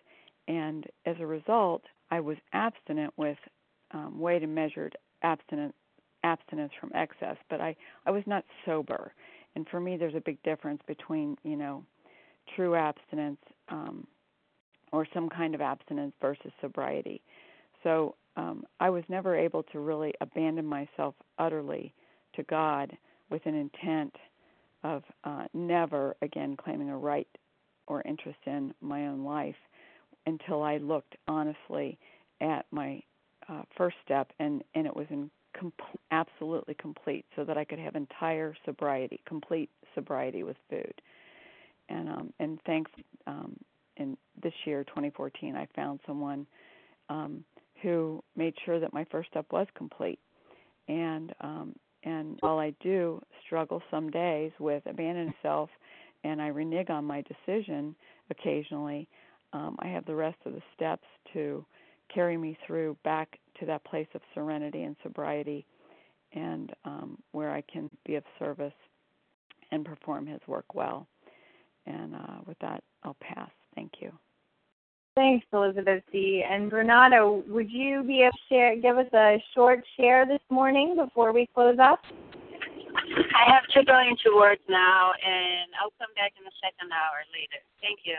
And 0.48 0.86
as 1.06 1.16
a 1.20 1.26
result 1.26 1.84
I 2.10 2.20
was 2.20 2.38
abstinent 2.53 3.14
with 3.18 3.38
um, 3.91 4.20
weighed 4.20 4.43
and 4.43 4.53
measured 4.53 4.95
abstinent 5.24 5.74
abstinence 6.24 6.72
from 6.80 6.91
excess, 6.93 7.38
but 7.49 7.62
I 7.62 7.76
I 8.05 8.12
was 8.12 8.24
not 8.26 8.43
sober. 8.66 9.14
And 9.55 9.68
for 9.70 9.80
me, 9.80 9.97
there's 9.97 10.16
a 10.16 10.22
big 10.22 10.41
difference 10.43 10.82
between 10.88 11.38
you 11.43 11.55
know 11.55 11.84
true 12.55 12.76
abstinence 12.76 13.39
um, 13.70 14.08
or 14.91 15.05
some 15.14 15.30
kind 15.30 15.53
of 15.55 15.62
abstinence 15.62 16.14
versus 16.22 16.51
sobriety. 16.62 17.22
So 17.84 18.16
um, 18.36 18.64
I 18.80 18.89
was 18.89 19.03
never 19.10 19.36
able 19.36 19.64
to 19.64 19.80
really 19.80 20.14
abandon 20.22 20.66
myself 20.66 21.16
utterly 21.39 21.93
to 22.36 22.43
God 22.43 22.95
with 23.30 23.45
an 23.45 23.55
intent 23.55 24.16
of 24.84 25.03
uh, 25.24 25.45
never 25.53 26.16
again 26.22 26.55
claiming 26.55 26.89
a 26.89 26.97
right 26.97 27.28
or 27.88 28.01
interest 28.03 28.39
in 28.45 28.74
my 28.82 29.08
own 29.08 29.24
life 29.24 29.55
until 30.28 30.62
I 30.62 30.78
looked 30.78 31.16
honestly 31.28 31.98
at 32.42 32.66
my 32.72 33.02
uh, 33.50 33.64
first 33.78 33.96
step, 34.06 34.28
and 34.40 34.64
and 34.76 34.86
it 34.86 34.96
was 34.96 35.08
in 35.10 35.32
com- 35.60 35.74
absolutely 36.12 36.76
complete, 36.76 37.26
so 37.36 37.44
that 37.46 37.58
I 37.58 37.66
could 37.66 37.80
have 37.80 37.96
entire 37.96 38.56
sobriety, 38.66 39.20
complete 39.26 39.70
sobriety 39.96 40.44
with 40.44 40.58
food. 40.70 40.94
And 41.90 42.10
um, 42.10 42.34
and 42.40 42.60
thanks 42.66 42.92
um, 43.26 43.56
in 43.96 44.18
this 44.44 44.54
year, 44.66 44.84
2014, 44.84 45.56
I 45.56 45.68
found 45.76 46.00
someone 46.06 46.46
um, 47.10 47.44
who 47.82 48.22
made 48.36 48.54
sure 48.66 48.80
that 48.80 48.94
my 48.94 49.06
first 49.12 49.30
step 49.30 49.46
was 49.52 49.68
complete. 49.76 50.20
and 50.88 51.34
um, 51.42 51.74
and 52.04 52.38
while 52.42 52.60
I 52.60 52.74
do 52.82 53.22
struggle 53.46 53.82
some 53.92 54.10
days 54.10 54.52
with 54.60 54.84
abandoning 54.86 55.34
self, 55.42 55.70
and 56.24 56.42
I 56.42 56.48
renege 56.48 56.90
on 56.90 57.06
my 57.06 57.24
decision 57.24 57.96
occasionally, 58.30 59.08
um, 59.54 59.76
I 59.80 59.88
have 59.88 60.06
the 60.06 60.16
rest 60.16 60.38
of 60.45 60.54
the 60.54 60.62
steps 60.76 61.06
to 61.34 61.66
carry 62.14 62.38
me 62.38 62.58
through 62.66 62.98
back 63.04 63.39
to 63.60 63.66
that 63.66 63.84
place 63.84 64.08
of 64.14 64.22
serenity 64.34 64.84
and 64.84 64.95
sobriety, 65.04 65.66
and 66.34 66.72
um, 66.86 67.18
where 67.32 67.52
I 67.52 67.62
can 67.62 67.89
be 68.06 68.16
of 68.16 68.24
service 68.39 68.74
and 69.72 69.86
perform 69.86 70.26
His 70.26 70.41
work 70.48 70.74
well. 70.74 71.08
And 71.86 72.16
uh, 72.16 72.38
with 72.45 72.60
that, 72.60 72.84
I'll 73.04 73.18
pass. 73.22 73.50
Thank 73.76 73.93
you. 74.00 74.12
Thanks, 75.16 75.48
Elizabeth 75.52 76.04
C. 76.12 76.43
And 76.48 76.72
Renato, 76.72 77.43
would 77.48 77.72
you 77.72 78.04
be 78.04 78.22
able 78.22 78.32
to 78.34 78.38
share, 78.50 78.76
give 78.76 78.98
us 78.98 79.12
a 79.14 79.41
short 79.56 79.84
share 79.98 80.28
this 80.28 80.41
morning 80.52 80.95
before 80.95 81.34
we 81.34 81.48
close 81.56 81.78
up? 81.82 82.00
I 82.06 83.52
have 83.52 83.66
to 83.74 83.84
go 83.84 83.98
into 84.00 84.36
work 84.38 84.60
now, 84.70 85.12
and 85.18 85.74
I'll 85.82 85.93
come 85.98 86.14
back 86.16 86.34
in 86.38 86.43
the 86.43 86.52
second 86.62 86.91
hour 86.91 87.26
later. 87.34 87.64
Thank 87.82 88.06
you. 88.06 88.18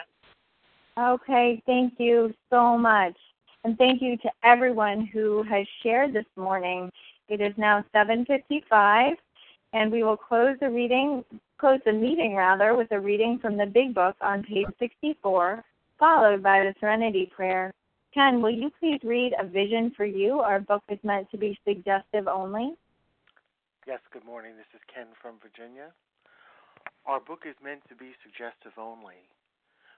Okay, 0.99 1.63
thank 1.65 1.95
you 1.99 2.35
so 2.51 2.77
much. 2.77 3.15
And 3.63 3.79
thank 3.79 4.03
you 4.03 4.17
to 4.17 4.31
everyone 4.43 5.07
who 5.13 5.45
has 5.45 5.65
shared 5.83 6.13
this 6.13 6.27
morning. 6.37 6.91
It 7.29 7.41
is 7.41 7.57
now 7.57 7.85
7:55 7.93 9.17
and 9.73 9.93
we 9.93 10.03
will 10.03 10.17
close 10.17 10.57
the 10.59 10.71
reading 10.71 11.25
close 11.59 11.81
the 11.85 11.93
meeting 11.93 12.35
rather 12.35 12.75
with 12.75 12.91
a 12.93 12.99
reading 12.99 13.39
from 13.39 13.57
the 13.57 13.67
big 13.67 13.95
book 13.95 14.17
on 14.21 14.43
page 14.43 14.67
64 14.79 15.65
followed 15.99 16.43
by 16.43 16.65
the 16.65 16.75
serenity 16.81 17.27
prayer. 17.27 17.73
Ken, 18.15 18.41
will 18.41 18.51
you 18.51 18.71
please 18.81 19.01
read 19.05 19.35
A 19.39 19.45
Vision 19.45 19.91
for 19.97 20.05
You? 20.05 20.41
Our 20.41 20.61
book 20.61 20.83
is 20.89 20.99
meant 21.05 21.31
to 21.31 21.37
be 21.37 21.59
suggestive 21.65 22.27
only. 22.27 22.75
Yes, 23.87 24.01
good 24.13 24.25
morning. 24.25 24.57
This 24.57 24.67
is 24.75 24.81
Ken 24.93 25.07
from 25.21 25.39
Virginia. 25.43 25.93
Our 27.07 27.21
book 27.21 27.45
is 27.47 27.57
meant 27.63 27.83
to 27.89 27.95
be 27.95 28.15
suggestive 28.23 28.73
only. 28.79 29.17